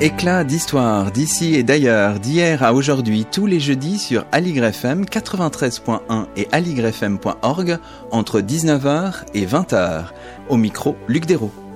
Éclat 0.00 0.44
d'histoire 0.44 1.10
d'ici 1.10 1.56
et 1.56 1.64
d'ailleurs, 1.64 2.20
d'hier 2.20 2.62
à 2.62 2.72
aujourd'hui, 2.72 3.24
tous 3.24 3.46
les 3.46 3.58
jeudis 3.58 3.98
sur 3.98 4.24
AligrefM 4.30 5.02
93.1 5.02 6.26
et 6.36 6.46
aligrefm.org 6.52 7.78
entre 8.12 8.40
19h 8.40 9.24
et 9.34 9.44
20h. 9.44 10.04
Au 10.50 10.56
micro, 10.56 10.94
Luc 11.08 11.26
Dérault. 11.26 11.67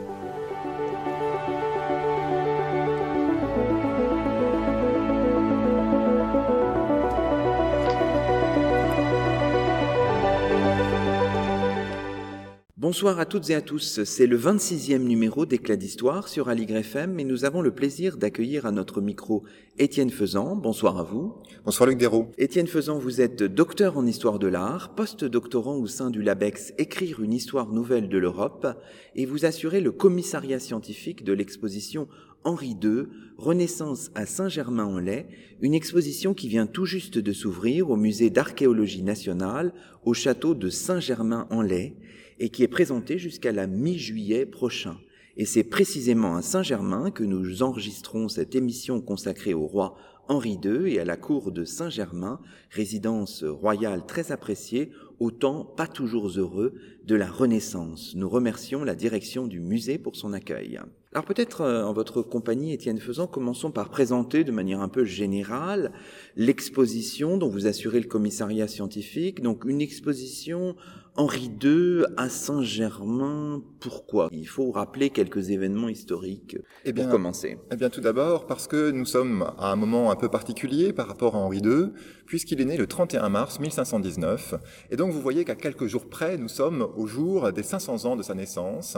Bonsoir 12.92 13.18
à 13.18 13.24
toutes 13.24 13.48
et 13.48 13.54
à 13.54 13.62
tous, 13.62 14.04
c'est 14.04 14.26
le 14.26 14.36
26e 14.36 14.98
numéro 14.98 15.46
d'Éclat 15.46 15.76
d'Histoire 15.76 16.28
sur 16.28 16.50
Aligre 16.50 16.76
FM 16.76 17.18
et 17.18 17.24
nous 17.24 17.46
avons 17.46 17.62
le 17.62 17.70
plaisir 17.70 18.18
d'accueillir 18.18 18.66
à 18.66 18.70
notre 18.70 19.00
micro 19.00 19.44
Étienne 19.78 20.10
Faisan. 20.10 20.56
Bonsoir 20.56 20.98
à 20.98 21.02
vous. 21.02 21.32
Bonsoir 21.64 21.88
Luc 21.88 21.96
Dérault. 21.96 22.30
Étienne 22.36 22.66
Faisan, 22.66 22.98
vous 22.98 23.22
êtes 23.22 23.42
docteur 23.42 23.96
en 23.96 24.04
histoire 24.04 24.38
de 24.38 24.46
l'art, 24.46 24.94
post-doctorant 24.94 25.76
au 25.76 25.86
sein 25.86 26.10
du 26.10 26.20
LABEX 26.20 26.74
Écrire 26.76 27.22
une 27.22 27.32
histoire 27.32 27.72
nouvelle 27.72 28.10
de 28.10 28.18
l'Europe 28.18 28.66
et 29.14 29.24
vous 29.24 29.46
assurez 29.46 29.80
le 29.80 29.90
commissariat 29.90 30.58
scientifique 30.58 31.24
de 31.24 31.32
l'exposition 31.32 32.08
Henri 32.44 32.76
II, 32.82 33.04
Renaissance 33.38 34.10
à 34.14 34.26
Saint-Germain-en-Laye, 34.26 35.24
une 35.62 35.72
exposition 35.72 36.34
qui 36.34 36.48
vient 36.48 36.66
tout 36.66 36.84
juste 36.84 37.16
de 37.16 37.32
s'ouvrir 37.32 37.88
au 37.88 37.96
musée 37.96 38.28
d'archéologie 38.28 39.02
nationale 39.02 39.72
au 40.04 40.12
château 40.12 40.54
de 40.54 40.68
Saint-Germain-en-Laye 40.68 41.94
et 42.42 42.48
qui 42.48 42.64
est 42.64 42.68
présenté 42.68 43.18
jusqu'à 43.18 43.52
la 43.52 43.68
mi-juillet 43.68 44.46
prochain. 44.46 44.98
Et 45.36 45.46
c'est 45.46 45.62
précisément 45.62 46.34
à 46.34 46.42
Saint-Germain 46.42 47.12
que 47.12 47.22
nous 47.22 47.62
enregistrons 47.62 48.28
cette 48.28 48.56
émission 48.56 49.00
consacrée 49.00 49.54
au 49.54 49.64
roi 49.64 49.94
Henri 50.26 50.58
II 50.62 50.92
et 50.92 50.98
à 50.98 51.04
la 51.04 51.16
cour 51.16 51.52
de 51.52 51.64
Saint-Germain, 51.64 52.40
résidence 52.70 53.44
royale 53.44 54.06
très 54.06 54.32
appréciée, 54.32 54.90
au 55.20 55.30
temps 55.30 55.64
pas 55.64 55.86
toujours 55.86 56.28
heureux 56.36 56.74
de 57.06 57.14
la 57.14 57.30
Renaissance. 57.30 58.14
Nous 58.16 58.28
remercions 58.28 58.82
la 58.82 58.96
direction 58.96 59.46
du 59.46 59.60
musée 59.60 59.98
pour 59.98 60.16
son 60.16 60.32
accueil. 60.32 60.80
Alors 61.12 61.24
peut-être 61.24 61.60
euh, 61.60 61.84
en 61.84 61.92
votre 61.92 62.22
compagnie, 62.22 62.72
Étienne 62.72 62.98
Faisan, 62.98 63.26
commençons 63.26 63.70
par 63.70 63.88
présenter 63.90 64.42
de 64.42 64.50
manière 64.50 64.80
un 64.80 64.88
peu 64.88 65.04
générale 65.04 65.92
l'exposition 66.36 67.36
dont 67.36 67.48
vous 67.48 67.66
assurez 67.66 68.00
le 68.00 68.08
commissariat 68.08 68.66
scientifique. 68.66 69.42
Donc 69.42 69.64
une 69.64 69.80
exposition 69.80 70.74
Henri 71.14 71.50
II 71.62 72.04
à 72.16 72.30
Saint-Germain, 72.30 73.62
pourquoi? 73.80 74.28
Il 74.32 74.48
faut 74.48 74.70
rappeler 74.70 75.10
quelques 75.10 75.50
événements 75.50 75.90
historiques 75.90 76.56
eh 76.86 76.92
bien, 76.94 77.04
pour 77.04 77.12
commencer. 77.12 77.58
Eh 77.70 77.76
bien, 77.76 77.90
tout 77.90 78.00
d'abord, 78.00 78.46
parce 78.46 78.66
que 78.66 78.90
nous 78.90 79.04
sommes 79.04 79.42
à 79.58 79.70
un 79.70 79.76
moment 79.76 80.10
un 80.10 80.16
peu 80.16 80.30
particulier 80.30 80.94
par 80.94 81.08
rapport 81.08 81.34
à 81.34 81.38
Henri 81.38 81.58
II, 81.58 81.88
puisqu'il 82.24 82.62
est 82.62 82.64
né 82.64 82.78
le 82.78 82.86
31 82.86 83.28
mars 83.28 83.60
1519. 83.60 84.54
Et 84.90 84.96
donc, 84.96 85.12
vous 85.12 85.20
voyez 85.20 85.44
qu'à 85.44 85.54
quelques 85.54 85.86
jours 85.86 86.08
près, 86.08 86.38
nous 86.38 86.48
sommes 86.48 86.88
au 86.96 87.06
jour 87.06 87.52
des 87.52 87.62
500 87.62 88.06
ans 88.06 88.16
de 88.16 88.22
sa 88.22 88.34
naissance. 88.34 88.96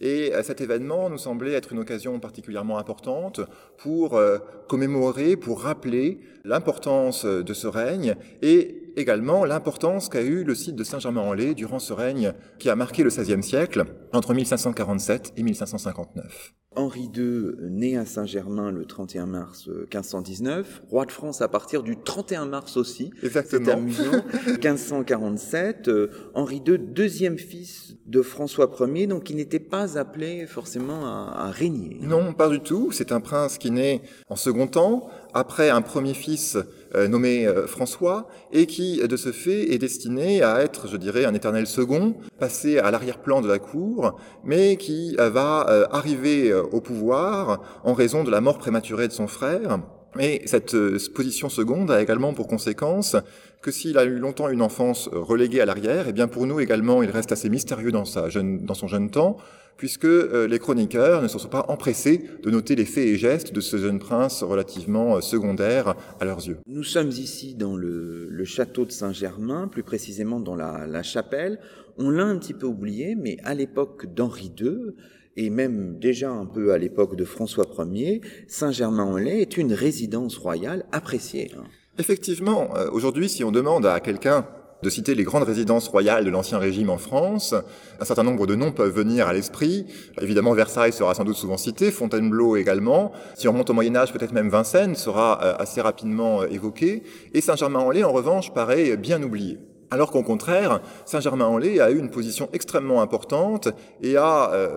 Et 0.00 0.32
cet 0.42 0.60
événement 0.60 1.08
nous 1.08 1.18
semblait 1.18 1.54
être 1.54 1.72
une 1.72 1.78
occasion 1.78 2.20
particulièrement 2.20 2.76
importante 2.76 3.40
pour 3.78 4.16
euh, 4.16 4.36
commémorer, 4.68 5.36
pour 5.36 5.62
rappeler 5.62 6.20
l'importance 6.44 7.24
de 7.24 7.54
ce 7.54 7.66
règne 7.66 8.16
et 8.42 8.83
également 8.96 9.44
l'importance 9.44 10.08
qu'a 10.08 10.22
eu 10.22 10.44
le 10.44 10.54
site 10.54 10.76
de 10.76 10.84
Saint-Germain-en-Laye 10.84 11.54
durant 11.54 11.78
ce 11.78 11.92
règne 11.92 12.32
qui 12.58 12.70
a 12.70 12.76
marqué 12.76 13.02
le 13.02 13.10
XVIe 13.10 13.42
siècle, 13.42 13.84
entre 14.12 14.34
1547 14.34 15.34
et 15.36 15.42
1559. 15.42 16.54
Henri 16.76 17.10
II, 17.14 17.54
né 17.60 17.96
à 17.96 18.06
Saint-Germain 18.06 18.70
le 18.70 18.84
31 18.84 19.26
mars 19.26 19.68
1519, 19.68 20.82
euh, 20.82 20.86
roi 20.90 21.06
de 21.06 21.12
France 21.12 21.40
à 21.40 21.48
partir 21.48 21.82
du 21.82 21.96
31 21.96 22.46
mars 22.46 22.76
aussi. 22.76 23.10
Exactement. 23.22 23.64
C'est 23.64 23.72
amusant. 23.72 24.24
1547, 24.46 25.88
euh, 25.88 26.08
Henri 26.34 26.62
II, 26.66 26.78
deuxième 26.78 27.38
fils 27.38 27.96
de 28.06 28.22
François 28.22 28.70
Ier, 28.80 29.06
donc 29.06 29.30
il 29.30 29.36
n'était 29.36 29.60
pas 29.60 29.98
appelé 29.98 30.46
forcément 30.46 31.04
à, 31.06 31.46
à 31.46 31.50
régner. 31.50 31.98
Non, 32.00 32.32
pas 32.32 32.48
du 32.48 32.60
tout. 32.60 32.90
C'est 32.92 33.12
un 33.12 33.20
prince 33.20 33.58
qui 33.58 33.70
naît 33.70 34.02
en 34.28 34.36
second 34.36 34.66
temps, 34.66 35.08
après 35.32 35.70
un 35.70 35.82
premier 35.82 36.14
fils 36.14 36.56
euh, 36.94 37.08
nommé 37.08 37.48
François, 37.66 38.28
et 38.52 38.66
qui, 38.66 39.00
de 39.06 39.16
ce 39.16 39.32
fait, 39.32 39.72
est 39.72 39.78
destiné 39.78 40.42
à 40.42 40.60
être, 40.60 40.88
je 40.88 40.96
dirais, 40.96 41.24
un 41.24 41.34
éternel 41.34 41.66
second, 41.66 42.14
passé 42.38 42.78
à 42.78 42.90
l'arrière-plan 42.90 43.40
de 43.40 43.48
la 43.48 43.58
cour, 43.58 44.16
mais 44.44 44.76
qui 44.76 45.16
va 45.16 45.88
arriver 45.90 46.52
au 46.72 46.80
pouvoir 46.80 47.60
en 47.84 47.94
raison 47.94 48.24
de 48.24 48.30
la 48.30 48.40
mort 48.40 48.58
prématurée 48.58 49.08
de 49.08 49.12
son 49.12 49.26
frère. 49.26 49.80
Et 50.20 50.42
cette 50.46 50.76
position 51.12 51.48
seconde 51.48 51.90
a 51.90 52.00
également 52.00 52.34
pour 52.34 52.46
conséquence 52.46 53.16
que 53.62 53.72
s'il 53.72 53.98
a 53.98 54.04
eu 54.04 54.18
longtemps 54.18 54.48
une 54.48 54.62
enfance 54.62 55.08
reléguée 55.10 55.60
à 55.60 55.64
l'arrière, 55.64 56.06
et 56.06 56.10
eh 56.10 56.12
bien 56.12 56.28
pour 56.28 56.46
nous 56.46 56.60
également, 56.60 57.02
il 57.02 57.10
reste 57.10 57.32
assez 57.32 57.48
mystérieux 57.48 57.90
dans, 57.90 58.04
sa 58.04 58.28
jeune, 58.28 58.64
dans 58.64 58.74
son 58.74 58.86
jeune 58.86 59.10
temps, 59.10 59.38
puisque 59.76 60.04
euh, 60.04 60.46
les 60.46 60.58
chroniqueurs 60.58 61.22
ne 61.22 61.28
se 61.28 61.38
sont 61.38 61.48
pas 61.48 61.64
empressés 61.68 62.24
de 62.42 62.50
noter 62.50 62.76
les 62.76 62.84
faits 62.84 63.06
et 63.06 63.16
gestes 63.16 63.52
de 63.52 63.60
ce 63.60 63.76
jeune 63.76 63.98
prince 63.98 64.42
relativement 64.42 65.16
euh, 65.16 65.20
secondaire 65.20 65.94
à 66.20 66.24
leurs 66.24 66.46
yeux. 66.46 66.58
Nous 66.66 66.84
sommes 66.84 67.08
ici 67.08 67.54
dans 67.54 67.76
le, 67.76 68.28
le 68.28 68.44
château 68.44 68.84
de 68.84 68.92
Saint-Germain, 68.92 69.68
plus 69.68 69.82
précisément 69.82 70.40
dans 70.40 70.54
la, 70.54 70.86
la 70.86 71.02
chapelle. 71.02 71.58
On 71.96 72.10
l'a 72.10 72.24
un 72.24 72.38
petit 72.38 72.54
peu 72.54 72.66
oublié, 72.66 73.14
mais 73.14 73.36
à 73.44 73.54
l'époque 73.54 74.06
d'Henri 74.14 74.52
II, 74.58 74.94
et 75.36 75.50
même 75.50 75.98
déjà 75.98 76.30
un 76.30 76.46
peu 76.46 76.72
à 76.72 76.78
l'époque 76.78 77.16
de 77.16 77.24
François 77.24 77.66
Ier, 77.78 78.20
Saint-Germain-en-Laye 78.48 79.40
est 79.40 79.56
une 79.56 79.72
résidence 79.72 80.36
royale 80.36 80.86
appréciée. 80.92 81.50
Hein. 81.56 81.64
Effectivement, 81.98 82.76
euh, 82.76 82.88
aujourd'hui, 82.90 83.28
si 83.28 83.44
on 83.44 83.52
demande 83.52 83.86
à 83.86 84.00
quelqu'un 84.00 84.46
de 84.84 84.90
citer 84.90 85.14
les 85.14 85.24
grandes 85.24 85.44
résidences 85.44 85.88
royales 85.88 86.24
de 86.24 86.30
l'Ancien 86.30 86.58
Régime 86.58 86.90
en 86.90 86.98
France. 86.98 87.54
Un 87.98 88.04
certain 88.04 88.22
nombre 88.22 88.46
de 88.46 88.54
noms 88.54 88.70
peuvent 88.70 88.94
venir 88.94 89.26
à 89.26 89.32
l'esprit. 89.32 89.86
Évidemment, 90.20 90.52
Versailles 90.52 90.92
sera 90.92 91.14
sans 91.14 91.24
doute 91.24 91.36
souvent 91.36 91.56
cité, 91.56 91.90
Fontainebleau 91.90 92.56
également. 92.56 93.10
Si 93.34 93.48
on 93.48 93.52
remonte 93.52 93.70
au 93.70 93.72
Moyen 93.72 93.96
Âge, 93.96 94.12
peut-être 94.12 94.32
même 94.32 94.50
Vincennes 94.50 94.94
sera 94.94 95.42
euh, 95.42 95.54
assez 95.58 95.80
rapidement 95.80 96.42
euh, 96.42 96.48
évoqué. 96.50 97.02
Et 97.32 97.40
Saint-Germain-en-Laye, 97.40 98.04
en 98.04 98.12
revanche, 98.12 98.52
paraît 98.52 98.96
bien 98.98 99.22
oublié. 99.22 99.58
Alors 99.90 100.10
qu'au 100.10 100.22
contraire, 100.22 100.80
Saint-Germain-en-Laye 101.06 101.80
a 101.80 101.90
eu 101.90 101.98
une 101.98 102.10
position 102.10 102.50
extrêmement 102.52 103.00
importante 103.00 103.68
et 104.02 104.16
a 104.16 104.52
euh, 104.52 104.68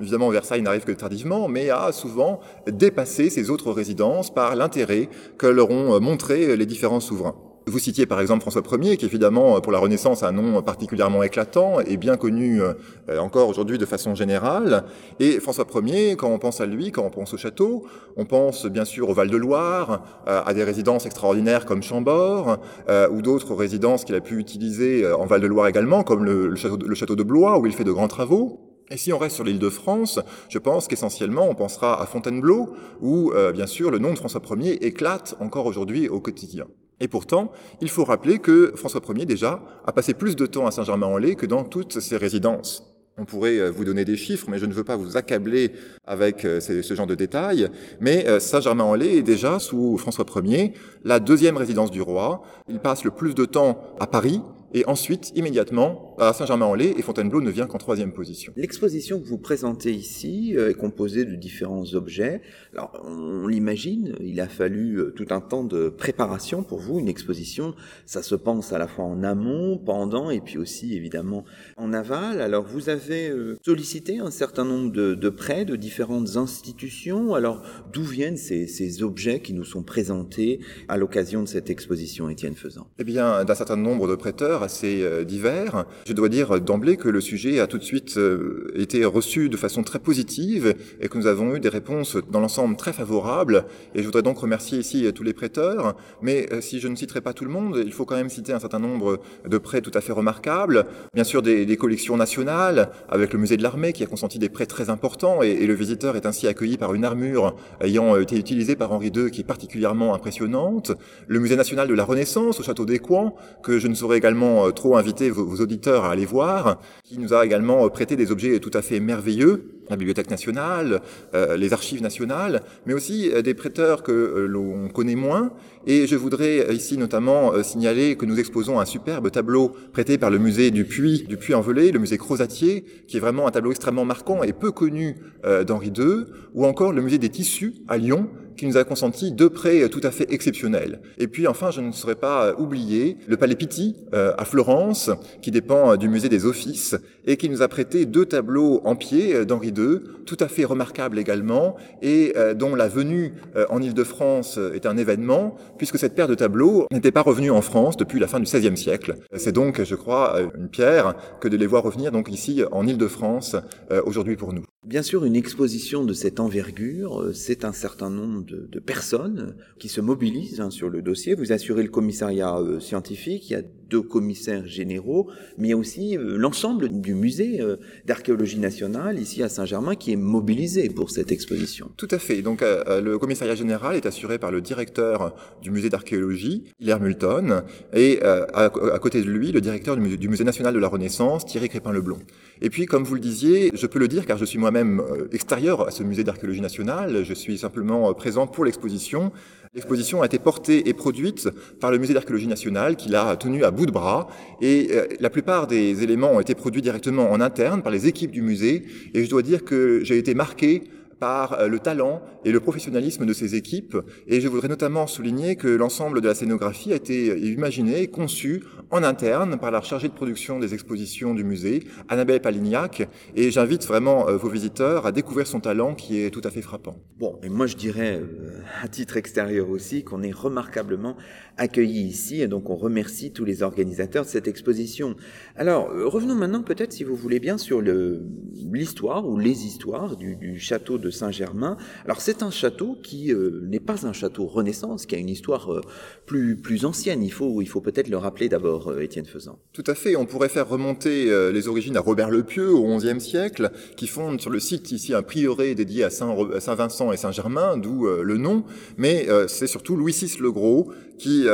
évidemment 0.00 0.28
Versailles 0.30 0.62
n'arrive 0.62 0.84
que 0.84 0.92
tardivement, 0.92 1.48
mais 1.48 1.70
a 1.70 1.92
souvent 1.92 2.40
dépassé 2.66 3.30
ses 3.30 3.50
autres 3.50 3.72
résidences 3.72 4.32
par 4.32 4.56
l'intérêt 4.56 5.08
que 5.38 5.46
leur 5.46 5.70
ont 5.70 6.00
montré 6.00 6.56
les 6.56 6.66
différents 6.66 7.00
souverains. 7.00 7.34
Vous 7.66 7.78
citiez 7.78 8.04
par 8.04 8.20
exemple 8.20 8.42
François 8.42 8.62
Ier, 8.78 8.98
qui 8.98 9.06
évidemment 9.06 9.58
pour 9.62 9.72
la 9.72 9.78
Renaissance 9.78 10.22
a 10.22 10.28
un 10.28 10.32
nom 10.32 10.60
particulièrement 10.60 11.22
éclatant 11.22 11.80
et 11.80 11.96
bien 11.96 12.18
connu 12.18 12.60
euh, 12.60 12.74
encore 13.18 13.48
aujourd'hui 13.48 13.78
de 13.78 13.86
façon 13.86 14.14
générale. 14.14 14.84
Et 15.18 15.40
François 15.40 15.64
Ier, 15.82 16.14
quand 16.16 16.28
on 16.28 16.38
pense 16.38 16.60
à 16.60 16.66
lui, 16.66 16.92
quand 16.92 17.02
on 17.04 17.10
pense 17.10 17.32
au 17.32 17.38
château, 17.38 17.86
on 18.18 18.26
pense 18.26 18.66
bien 18.66 18.84
sûr 18.84 19.08
au 19.08 19.14
Val-de-Loire, 19.14 20.02
euh, 20.28 20.42
à 20.44 20.52
des 20.52 20.62
résidences 20.62 21.06
extraordinaires 21.06 21.64
comme 21.64 21.82
Chambord, 21.82 22.58
euh, 22.90 23.08
ou 23.08 23.22
d'autres 23.22 23.54
résidences 23.54 24.04
qu'il 24.04 24.14
a 24.14 24.20
pu 24.20 24.38
utiliser 24.38 25.10
en 25.10 25.24
Val-de-Loire 25.24 25.68
également, 25.68 26.02
comme 26.02 26.24
le 26.24 26.54
château 26.54 27.16
de 27.16 27.22
Blois, 27.22 27.58
où 27.58 27.64
il 27.64 27.72
fait 27.72 27.84
de 27.84 27.92
grands 27.92 28.08
travaux. 28.08 28.63
Et 28.90 28.96
si 28.96 29.12
on 29.12 29.18
reste 29.18 29.36
sur 29.36 29.44
l'île 29.44 29.58
de 29.58 29.70
France, 29.70 30.20
je 30.48 30.58
pense 30.58 30.88
qu'essentiellement 30.88 31.48
on 31.48 31.54
pensera 31.54 32.00
à 32.00 32.06
Fontainebleau, 32.06 32.74
où 33.00 33.32
bien 33.54 33.66
sûr 33.66 33.90
le 33.90 33.98
nom 33.98 34.12
de 34.12 34.18
François 34.18 34.42
Ier 34.58 34.84
éclate 34.86 35.36
encore 35.40 35.66
aujourd'hui 35.66 36.08
au 36.08 36.20
quotidien. 36.20 36.66
Et 37.00 37.08
pourtant, 37.08 37.50
il 37.80 37.90
faut 37.90 38.04
rappeler 38.04 38.38
que 38.38 38.72
François 38.76 39.00
Ier, 39.14 39.26
déjà, 39.26 39.62
a 39.86 39.92
passé 39.92 40.14
plus 40.14 40.36
de 40.36 40.46
temps 40.46 40.66
à 40.66 40.70
Saint-Germain-en-Laye 40.70 41.36
que 41.36 41.46
dans 41.46 41.64
toutes 41.64 42.00
ses 42.00 42.16
résidences. 42.16 42.94
On 43.16 43.24
pourrait 43.24 43.58
euh, 43.58 43.70
vous 43.70 43.84
donner 43.84 44.04
des 44.04 44.16
chiffres, 44.16 44.46
mais 44.50 44.58
je 44.58 44.66
ne 44.66 44.72
veux 44.72 44.82
pas 44.82 44.96
vous 44.96 45.16
accabler 45.16 45.72
avec 46.04 46.44
euh, 46.44 46.60
ce 46.60 46.94
genre 46.94 47.06
de 47.06 47.14
détails. 47.14 47.68
Mais 48.00 48.26
euh, 48.26 48.40
Saint-Germain-en-Laye 48.40 49.18
est 49.18 49.22
déjà, 49.22 49.58
sous 49.58 49.98
François 49.98 50.24
Ier, 50.44 50.72
la 51.04 51.20
deuxième 51.20 51.56
résidence 51.56 51.90
du 51.90 52.02
roi. 52.02 52.42
Il 52.68 52.80
passe 52.80 53.04
le 53.04 53.10
plus 53.10 53.34
de 53.34 53.44
temps 53.44 53.80
à 54.00 54.06
Paris, 54.06 54.40
et 54.72 54.84
ensuite, 54.86 55.30
immédiatement, 55.36 56.13
à 56.18 56.32
Saint-Germain-en-Laye, 56.32 56.94
et 56.96 57.02
Fontainebleau 57.02 57.40
ne 57.40 57.50
vient 57.50 57.66
qu'en 57.66 57.78
troisième 57.78 58.12
position. 58.12 58.52
L'exposition 58.56 59.20
que 59.20 59.26
vous 59.26 59.38
présentez 59.38 59.92
ici 59.92 60.54
euh, 60.56 60.70
est 60.70 60.74
composée 60.74 61.24
de 61.24 61.34
différents 61.34 61.94
objets. 61.94 62.42
Alors, 62.72 62.92
on 63.04 63.46
l'imagine, 63.46 64.14
il 64.20 64.40
a 64.40 64.48
fallu 64.48 64.98
euh, 64.98 65.10
tout 65.10 65.26
un 65.30 65.40
temps 65.40 65.64
de 65.64 65.88
préparation 65.88 66.62
pour 66.62 66.78
vous. 66.78 66.98
Une 66.98 67.08
exposition, 67.08 67.74
ça 68.06 68.22
se 68.22 68.34
pense 68.34 68.72
à 68.72 68.78
la 68.78 68.86
fois 68.86 69.04
en 69.04 69.22
amont, 69.22 69.78
pendant, 69.78 70.30
et 70.30 70.40
puis 70.40 70.58
aussi, 70.58 70.96
évidemment, 70.96 71.44
en 71.76 71.92
aval. 71.92 72.40
Alors, 72.40 72.64
vous 72.64 72.88
avez 72.88 73.28
euh, 73.28 73.56
sollicité 73.64 74.18
un 74.18 74.30
certain 74.30 74.64
nombre 74.64 74.92
de, 74.92 75.14
de 75.14 75.28
prêts 75.28 75.64
de 75.64 75.76
différentes 75.76 76.36
institutions. 76.36 77.34
Alors, 77.34 77.62
d'où 77.92 78.02
viennent 78.02 78.36
ces, 78.36 78.66
ces 78.66 79.02
objets 79.02 79.40
qui 79.40 79.52
nous 79.52 79.64
sont 79.64 79.82
présentés 79.82 80.60
à 80.88 80.96
l'occasion 80.96 81.42
de 81.42 81.48
cette 81.48 81.70
exposition, 81.70 82.28
Étienne 82.28 82.54
Faisan? 82.54 82.86
Eh 82.98 83.04
bien, 83.04 83.44
d'un 83.44 83.54
certain 83.54 83.76
nombre 83.76 84.08
de 84.08 84.14
prêteurs 84.14 84.62
assez 84.62 85.24
divers. 85.24 85.86
Je 86.06 86.12
dois 86.12 86.28
dire 86.28 86.60
d'emblée 86.60 86.98
que 86.98 87.08
le 87.08 87.22
sujet 87.22 87.60
a 87.60 87.66
tout 87.66 87.78
de 87.78 87.82
suite 87.82 88.18
euh, 88.18 88.70
été 88.74 89.06
reçu 89.06 89.48
de 89.48 89.56
façon 89.56 89.82
très 89.82 89.98
positive 89.98 90.74
et 91.00 91.08
que 91.08 91.16
nous 91.16 91.26
avons 91.26 91.56
eu 91.56 91.60
des 91.60 91.70
réponses 91.70 92.18
dans 92.30 92.40
l'ensemble 92.40 92.76
très 92.76 92.92
favorables. 92.92 93.64
Et 93.94 94.00
je 94.00 94.04
voudrais 94.04 94.20
donc 94.20 94.36
remercier 94.36 94.78
ici 94.78 95.10
tous 95.14 95.22
les 95.22 95.32
prêteurs. 95.32 95.96
Mais 96.20 96.46
euh, 96.52 96.60
si 96.60 96.78
je 96.78 96.88
ne 96.88 96.94
citerai 96.94 97.22
pas 97.22 97.32
tout 97.32 97.46
le 97.46 97.50
monde, 97.50 97.82
il 97.82 97.90
faut 97.90 98.04
quand 98.04 98.16
même 98.16 98.28
citer 98.28 98.52
un 98.52 98.60
certain 98.60 98.80
nombre 98.80 99.18
de 99.48 99.56
prêts 99.56 99.80
tout 99.80 99.92
à 99.94 100.02
fait 100.02 100.12
remarquables. 100.12 100.84
Bien 101.14 101.24
sûr, 101.24 101.40
des, 101.40 101.74
collections 101.78 102.18
nationales 102.18 102.90
avec 103.08 103.32
le 103.32 103.38
musée 103.38 103.56
de 103.56 103.62
l'armée 103.62 103.94
qui 103.94 104.02
a 104.02 104.06
consenti 104.06 104.38
des 104.38 104.50
prêts 104.50 104.66
très 104.66 104.90
importants 104.90 105.40
et, 105.42 105.66
le 105.66 105.74
visiteur 105.74 106.16
est 106.16 106.26
ainsi 106.26 106.46
accueilli 106.46 106.76
par 106.76 106.92
une 106.92 107.06
armure 107.06 107.56
ayant 107.80 108.16
été 108.16 108.36
utilisée 108.36 108.76
par 108.76 108.92
Henri 108.92 109.10
II 109.14 109.30
qui 109.30 109.40
est 109.40 109.44
particulièrement 109.44 110.14
impressionnante. 110.14 110.92
Le 111.26 111.38
musée 111.38 111.56
national 111.56 111.88
de 111.88 111.94
la 111.94 112.04
Renaissance 112.04 112.60
au 112.60 112.62
château 112.62 112.84
d'Écouen 112.84 113.34
que 113.62 113.78
je 113.78 113.88
ne 113.88 113.94
saurais 113.94 114.18
également 114.18 114.66
euh, 114.66 114.70
trop 114.70 114.98
inviter 114.98 115.30
vos 115.30 115.62
auditeurs 115.62 115.93
à 116.02 116.10
aller 116.10 116.26
voir, 116.26 116.80
qui 117.04 117.18
nous 117.18 117.32
a 117.34 117.44
également 117.44 117.88
prêté 117.90 118.16
des 118.16 118.32
objets 118.32 118.58
tout 118.58 118.72
à 118.74 118.82
fait 118.82 118.98
merveilleux 118.98 119.74
la 119.90 119.96
Bibliothèque 119.96 120.30
nationale, 120.30 121.00
euh, 121.34 121.56
les 121.56 121.72
archives 121.72 122.02
nationales, 122.02 122.62
mais 122.86 122.94
aussi 122.94 123.30
euh, 123.30 123.42
des 123.42 123.54
prêteurs 123.54 124.02
que 124.02 124.12
euh, 124.12 124.46
l'on 124.46 124.88
connaît 124.88 125.14
moins. 125.14 125.52
Et 125.86 126.06
je 126.06 126.16
voudrais 126.16 126.74
ici 126.74 126.96
notamment 126.96 127.52
euh, 127.52 127.62
signaler 127.62 128.16
que 128.16 128.24
nous 128.24 128.38
exposons 128.40 128.80
un 128.80 128.86
superbe 128.86 129.30
tableau 129.30 129.72
prêté 129.92 130.16
par 130.16 130.30
le 130.30 130.38
musée 130.38 130.70
du 130.70 130.84
Puy, 130.84 131.24
du 131.28 131.36
Puy-en-Velay, 131.36 131.90
le 131.90 131.98
musée 131.98 132.16
Crozatier, 132.16 132.84
qui 133.06 133.18
est 133.18 133.20
vraiment 133.20 133.46
un 133.46 133.50
tableau 133.50 133.70
extrêmement 133.70 134.06
marquant 134.06 134.42
et 134.42 134.54
peu 134.54 134.72
connu 134.72 135.16
euh, 135.44 135.62
d'Henri 135.62 135.92
II, 135.94 136.24
ou 136.54 136.64
encore 136.64 136.92
le 136.92 137.02
musée 137.02 137.18
des 137.18 137.28
tissus 137.28 137.74
à 137.86 137.98
Lyon, 137.98 138.30
qui 138.56 138.66
nous 138.66 138.76
a 138.76 138.84
consenti 138.84 139.32
deux 139.32 139.50
prêts 139.50 139.88
tout 139.90 140.00
à 140.02 140.10
fait 140.10 140.32
exceptionnels. 140.32 141.00
Et 141.18 141.26
puis 141.26 141.46
enfin, 141.46 141.70
je 141.70 141.80
ne 141.80 141.92
saurais 141.92 142.14
pas 142.14 142.54
oublier 142.58 143.18
le 143.26 143.36
Palais 143.36 143.56
Pitti 143.56 143.96
euh, 144.14 144.32
à 144.38 144.44
Florence, 144.44 145.10
qui 145.42 145.50
dépend 145.50 145.96
du 145.96 146.08
musée 146.08 146.28
des 146.28 146.46
Offices, 146.46 146.96
et 147.26 147.36
qui 147.36 147.48
nous 147.48 147.62
a 147.62 147.68
prêté 147.68 148.06
deux 148.06 148.26
tableaux 148.26 148.80
en 148.84 148.96
pied 148.96 149.44
d'Henri 149.44 149.68
II, 149.68 150.00
tout 150.26 150.36
à 150.40 150.48
fait 150.48 150.64
remarquables 150.64 151.18
également, 151.18 151.76
et 152.02 152.32
euh, 152.36 152.54
dont 152.54 152.74
la 152.74 152.88
venue 152.88 153.34
euh, 153.56 153.66
en 153.70 153.80
Île-de-France 153.80 154.58
est 154.74 154.86
un 154.86 154.96
événement, 154.96 155.56
puisque 155.78 155.98
cette 155.98 156.14
paire 156.14 156.28
de 156.28 156.34
tableaux 156.34 156.86
n'était 156.90 157.12
pas 157.12 157.22
revenue 157.22 157.50
en 157.50 157.62
France 157.62 157.96
depuis 157.96 158.18
la 158.18 158.26
fin 158.26 158.40
du 158.40 158.44
XVIe 158.44 158.76
siècle. 158.76 159.16
C'est 159.34 159.52
donc, 159.52 159.82
je 159.82 159.94
crois, 159.94 160.38
une 160.58 160.68
pierre 160.68 161.14
que 161.40 161.48
de 161.48 161.56
les 161.56 161.66
voir 161.66 161.82
revenir 161.82 162.12
donc 162.12 162.30
ici 162.30 162.62
en 162.72 162.86
Île-de-France 162.86 163.56
euh, 163.90 164.02
aujourd'hui 164.04 164.36
pour 164.36 164.52
nous. 164.52 164.64
Bien 164.86 165.02
sûr, 165.02 165.24
une 165.24 165.36
exposition 165.36 166.04
de 166.04 166.12
cette 166.12 166.40
envergure, 166.40 167.22
euh, 167.22 167.32
c'est 167.32 167.64
un 167.64 167.72
certain 167.72 168.10
nombre 168.10 168.44
de, 168.44 168.78
personnes 168.80 169.56
qui 169.78 169.88
se 169.88 170.00
mobilisent 170.00 170.60
hein, 170.60 170.70
sur 170.70 170.90
le 170.90 171.00
dossier. 171.00 171.34
Vous 171.34 171.52
assurez 171.52 171.82
le 171.82 171.88
commissariat 171.88 172.58
euh, 172.58 172.80
scientifique, 172.80 173.54
deux 173.88 174.02
commissaires 174.02 174.66
généraux, 174.66 175.30
mais 175.58 175.74
aussi 175.74 176.16
euh, 176.16 176.36
l'ensemble 176.36 176.88
du 176.88 177.14
musée 177.14 177.60
euh, 177.60 177.76
d'archéologie 178.06 178.58
nationale 178.58 179.18
ici 179.18 179.42
à 179.42 179.48
Saint-Germain 179.48 179.94
qui 179.94 180.12
est 180.12 180.16
mobilisé 180.16 180.88
pour 180.88 181.10
cette 181.10 181.32
exposition. 181.32 181.90
Tout 181.96 182.08
à 182.10 182.18
fait. 182.18 182.42
Donc 182.42 182.62
euh, 182.62 183.00
le 183.00 183.18
commissariat 183.18 183.54
général 183.54 183.96
est 183.96 184.06
assuré 184.06 184.38
par 184.38 184.50
le 184.50 184.60
directeur 184.60 185.34
du 185.62 185.70
musée 185.70 185.88
d'archéologie, 185.88 186.64
Hilaire 186.80 187.00
Multon, 187.00 187.62
et 187.92 188.22
à, 188.22 188.64
à, 188.64 188.98
côté 188.98 189.20
de 189.22 189.30
lui, 189.30 189.52
le 189.52 189.60
directeur 189.60 189.96
du 189.96 190.02
musée, 190.02 190.16
du 190.16 190.28
musée 190.28 190.44
national 190.44 190.74
de 190.74 190.78
la 190.78 190.88
Renaissance, 190.88 191.44
Thierry 191.46 191.68
Crépin-Leblond. 191.68 192.18
Et 192.62 192.70
puis, 192.70 192.86
comme 192.86 193.04
vous 193.04 193.14
le 193.14 193.20
disiez, 193.20 193.70
je 193.74 193.86
peux 193.86 193.98
le 193.98 194.08
dire 194.08 194.26
car 194.26 194.38
je 194.38 194.44
suis 194.44 194.58
moi-même 194.58 195.02
extérieur 195.32 195.86
à 195.86 195.90
ce 195.90 196.02
musée 196.02 196.24
d'archéologie 196.24 196.60
nationale, 196.60 197.24
je 197.24 197.34
suis 197.34 197.58
simplement 197.58 198.12
présent 198.14 198.46
pour 198.46 198.64
l'exposition. 198.64 199.32
L'exposition 199.74 200.22
a 200.22 200.26
été 200.26 200.38
portée 200.38 200.88
et 200.88 200.94
produite 200.94 201.48
par 201.80 201.90
le 201.90 201.98
musée 201.98 202.14
d'archéologie 202.14 202.46
nationale 202.46 202.94
qui 202.94 203.08
l'a 203.08 203.34
tenue 203.36 203.64
à 203.64 203.72
bout 203.72 203.86
de 203.86 203.90
bras. 203.90 204.28
Et 204.60 204.90
euh, 204.92 205.08
la 205.18 205.30
plupart 205.30 205.66
des 205.66 206.04
éléments 206.04 206.30
ont 206.30 206.38
été 206.38 206.54
produits 206.54 206.80
directement 206.80 207.32
en 207.32 207.40
interne 207.40 207.82
par 207.82 207.90
les 207.90 208.06
équipes 208.06 208.30
du 208.30 208.40
musée. 208.40 208.84
Et 209.14 209.24
je 209.24 209.30
dois 209.30 209.42
dire 209.42 209.64
que 209.64 210.04
j'ai 210.04 210.16
été 210.16 210.32
marqué 210.32 210.84
par 211.18 211.54
euh, 211.54 211.68
le 211.68 211.78
talent 211.78 212.22
et 212.44 212.52
le 212.52 212.60
professionnalisme 212.60 213.26
de 213.26 213.32
ces 213.32 213.54
équipes. 213.54 213.96
Et 214.26 214.40
je 214.40 214.48
voudrais 214.48 214.68
notamment 214.68 215.06
souligner 215.06 215.56
que 215.56 215.68
l'ensemble 215.68 216.20
de 216.20 216.28
la 216.28 216.34
scénographie 216.34 216.92
a 216.92 216.96
été 216.96 217.38
imaginé 217.38 218.02
et 218.02 218.08
conçu 218.08 218.62
en 218.90 219.02
interne 219.02 219.58
par 219.58 219.70
la 219.70 219.80
chargée 219.80 220.08
de 220.08 220.14
production 220.14 220.58
des 220.58 220.74
expositions 220.74 221.34
du 221.34 221.44
musée, 221.44 221.84
Annabelle 222.08 222.40
Palignac. 222.40 223.08
Et 223.34 223.50
j'invite 223.50 223.86
vraiment 223.86 224.28
euh, 224.28 224.36
vos 224.36 224.48
visiteurs 224.48 225.06
à 225.06 225.12
découvrir 225.12 225.46
son 225.46 225.60
talent 225.60 225.94
qui 225.94 226.20
est 226.20 226.30
tout 226.30 226.42
à 226.44 226.50
fait 226.50 226.62
frappant. 226.62 226.96
Bon, 227.18 227.38
et 227.42 227.48
moi 227.48 227.66
je 227.66 227.76
dirais, 227.76 228.20
euh, 228.20 228.60
à 228.82 228.88
titre 228.88 229.16
extérieur 229.16 229.70
aussi, 229.70 230.04
qu'on 230.04 230.22
est 230.22 230.32
remarquablement 230.32 231.16
accueillis 231.56 232.06
ici. 232.06 232.42
Et 232.42 232.48
donc 232.48 232.70
on 232.70 232.76
remercie 232.76 233.32
tous 233.32 233.44
les 233.44 233.62
organisateurs 233.62 234.24
de 234.24 234.30
cette 234.30 234.48
exposition. 234.48 235.16
Alors, 235.56 235.88
revenons 235.90 236.34
maintenant 236.34 236.62
peut-être, 236.62 236.92
si 236.92 237.04
vous 237.04 237.16
voulez 237.16 237.40
bien, 237.40 237.58
sur 237.58 237.80
l'histoire 237.80 239.26
ou 239.26 239.38
les 239.38 239.66
histoires 239.66 240.16
du, 240.16 240.36
du 240.36 240.58
château 240.58 240.98
de 240.98 241.03
Saint-Germain. 241.10 241.76
Alors 242.04 242.20
c'est 242.20 242.42
un 242.42 242.50
château 242.50 242.96
qui 243.02 243.32
euh, 243.32 243.60
n'est 243.64 243.80
pas 243.80 244.06
un 244.06 244.12
château 244.12 244.46
Renaissance, 244.46 245.06
qui 245.06 245.14
a 245.14 245.18
une 245.18 245.28
histoire 245.28 245.72
euh, 245.72 245.80
plus, 246.26 246.56
plus 246.56 246.84
ancienne. 246.84 247.22
Il 247.22 247.32
faut, 247.32 247.60
il 247.62 247.66
faut 247.66 247.80
peut-être 247.80 248.08
le 248.08 248.16
rappeler 248.16 248.48
d'abord, 248.48 248.88
euh, 248.88 249.00
Étienne 249.00 249.26
Faisan. 249.26 249.58
Tout 249.72 249.84
à 249.86 249.94
fait. 249.94 250.16
On 250.16 250.26
pourrait 250.26 250.48
faire 250.48 250.68
remonter 250.68 251.04
les 251.52 251.68
origines 251.68 251.96
à 251.96 252.00
Robert 252.00 252.30
le 252.30 252.42
Pieux 252.42 252.70
au 252.70 252.96
XIe 252.96 253.20
siècle, 253.20 253.70
qui 253.96 254.06
fonde 254.06 254.40
sur 254.40 254.50
le 254.50 254.60
site 254.60 254.92
ici 254.92 255.14
un 255.14 255.22
prieuré 255.22 255.74
dédié 255.74 256.04
à 256.04 256.10
Saint-Vincent 256.10 257.12
et 257.12 257.16
Saint-Germain, 257.16 257.76
d'où 257.76 258.06
le 258.06 258.36
nom. 258.36 258.64
Mais 258.96 259.26
c'est 259.48 259.66
surtout 259.66 259.96
Louis 259.96 260.12
VI 260.12 260.38
le 260.40 260.52
Gros 260.52 260.92
qui 261.18 261.46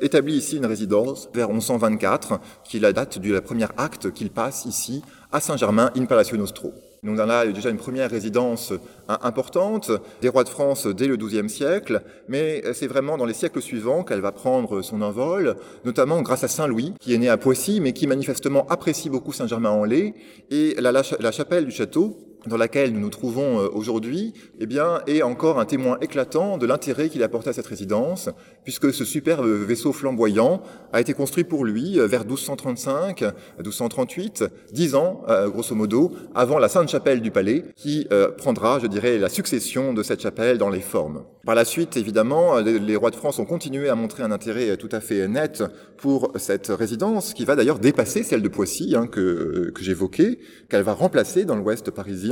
établit 0.00 0.34
ici 0.34 0.56
une 0.56 0.66
résidence 0.66 1.28
vers 1.34 1.50
1124, 1.50 2.40
qui 2.64 2.78
est 2.78 2.80
la 2.80 2.92
date 2.92 3.18
du 3.18 3.38
premier 3.40 3.66
acte 3.76 4.12
qu'il 4.12 4.30
passe 4.30 4.64
ici 4.66 5.02
à 5.32 5.40
Saint-Germain 5.40 5.90
in 5.96 6.06
Palacio 6.06 6.36
Nostro. 6.36 6.72
On 7.06 7.18
a 7.18 7.46
déjà 7.46 7.70
une 7.70 7.76
première 7.76 8.10
résidence 8.10 8.72
importante 9.08 9.90
des 10.20 10.28
rois 10.28 10.44
de 10.44 10.48
France 10.48 10.86
dès 10.86 11.06
le 11.06 11.16
XIIe 11.16 11.48
siècle, 11.48 12.02
mais 12.28 12.62
c'est 12.74 12.86
vraiment 12.86 13.16
dans 13.16 13.24
les 13.24 13.34
siècles 13.34 13.62
suivants 13.62 14.02
qu'elle 14.02 14.20
va 14.20 14.32
prendre 14.32 14.82
son 14.82 15.00
envol, 15.02 15.56
notamment 15.84 16.22
grâce 16.22 16.44
à 16.44 16.48
Saint 16.48 16.66
Louis, 16.66 16.94
qui 17.00 17.14
est 17.14 17.18
né 17.18 17.28
à 17.28 17.36
Poissy, 17.36 17.80
mais 17.80 17.92
qui 17.92 18.06
manifestement 18.06 18.66
apprécie 18.68 19.10
beaucoup 19.10 19.32
Saint-Germain-en-Laye, 19.32 20.14
et 20.50 20.76
la 20.80 21.32
chapelle 21.32 21.64
du 21.64 21.70
château 21.70 22.18
dans 22.46 22.56
laquelle 22.56 22.92
nous 22.92 23.00
nous 23.00 23.10
trouvons 23.10 23.58
aujourd'hui, 23.72 24.32
eh 24.58 24.66
bien, 24.66 25.00
est 25.06 25.22
encore 25.22 25.58
un 25.58 25.64
témoin 25.64 25.98
éclatant 26.00 26.58
de 26.58 26.66
l'intérêt 26.66 27.08
qu'il 27.08 27.22
a 27.22 27.28
porté 27.28 27.50
à 27.50 27.52
cette 27.52 27.66
résidence, 27.66 28.30
puisque 28.64 28.92
ce 28.92 29.04
superbe 29.04 29.46
vaisseau 29.46 29.92
flamboyant 29.92 30.62
a 30.92 31.00
été 31.00 31.14
construit 31.14 31.44
pour 31.44 31.64
lui 31.64 31.98
vers 31.98 32.24
1235, 32.24 33.22
1238, 33.58 34.44
dix 34.72 34.94
ans, 34.94 35.22
grosso 35.48 35.74
modo, 35.74 36.12
avant 36.34 36.58
la 36.58 36.68
Sainte 36.68 36.88
Chapelle 36.88 37.20
du 37.20 37.30
Palais, 37.30 37.64
qui 37.76 38.06
euh, 38.12 38.30
prendra, 38.30 38.78
je 38.78 38.86
dirais, 38.86 39.18
la 39.18 39.28
succession 39.28 39.92
de 39.92 40.02
cette 40.02 40.20
chapelle 40.20 40.58
dans 40.58 40.70
les 40.70 40.80
formes. 40.80 41.24
Par 41.44 41.54
la 41.54 41.64
suite, 41.64 41.96
évidemment, 41.96 42.58
les 42.58 42.96
rois 42.96 43.10
de 43.10 43.16
France 43.16 43.38
ont 43.38 43.44
continué 43.44 43.88
à 43.88 43.94
montrer 43.94 44.22
un 44.22 44.30
intérêt 44.30 44.76
tout 44.76 44.88
à 44.92 45.00
fait 45.00 45.26
net 45.28 45.62
pour 45.96 46.32
cette 46.36 46.68
résidence, 46.68 47.32
qui 47.32 47.44
va 47.44 47.56
d'ailleurs 47.56 47.78
dépasser 47.78 48.22
celle 48.22 48.42
de 48.42 48.48
Poissy, 48.48 48.94
hein, 48.94 49.06
que, 49.06 49.70
que 49.74 49.82
j'évoquais, 49.82 50.38
qu'elle 50.68 50.82
va 50.82 50.92
remplacer 50.92 51.44
dans 51.44 51.56
l'ouest 51.56 51.90
parisien. 51.90 52.27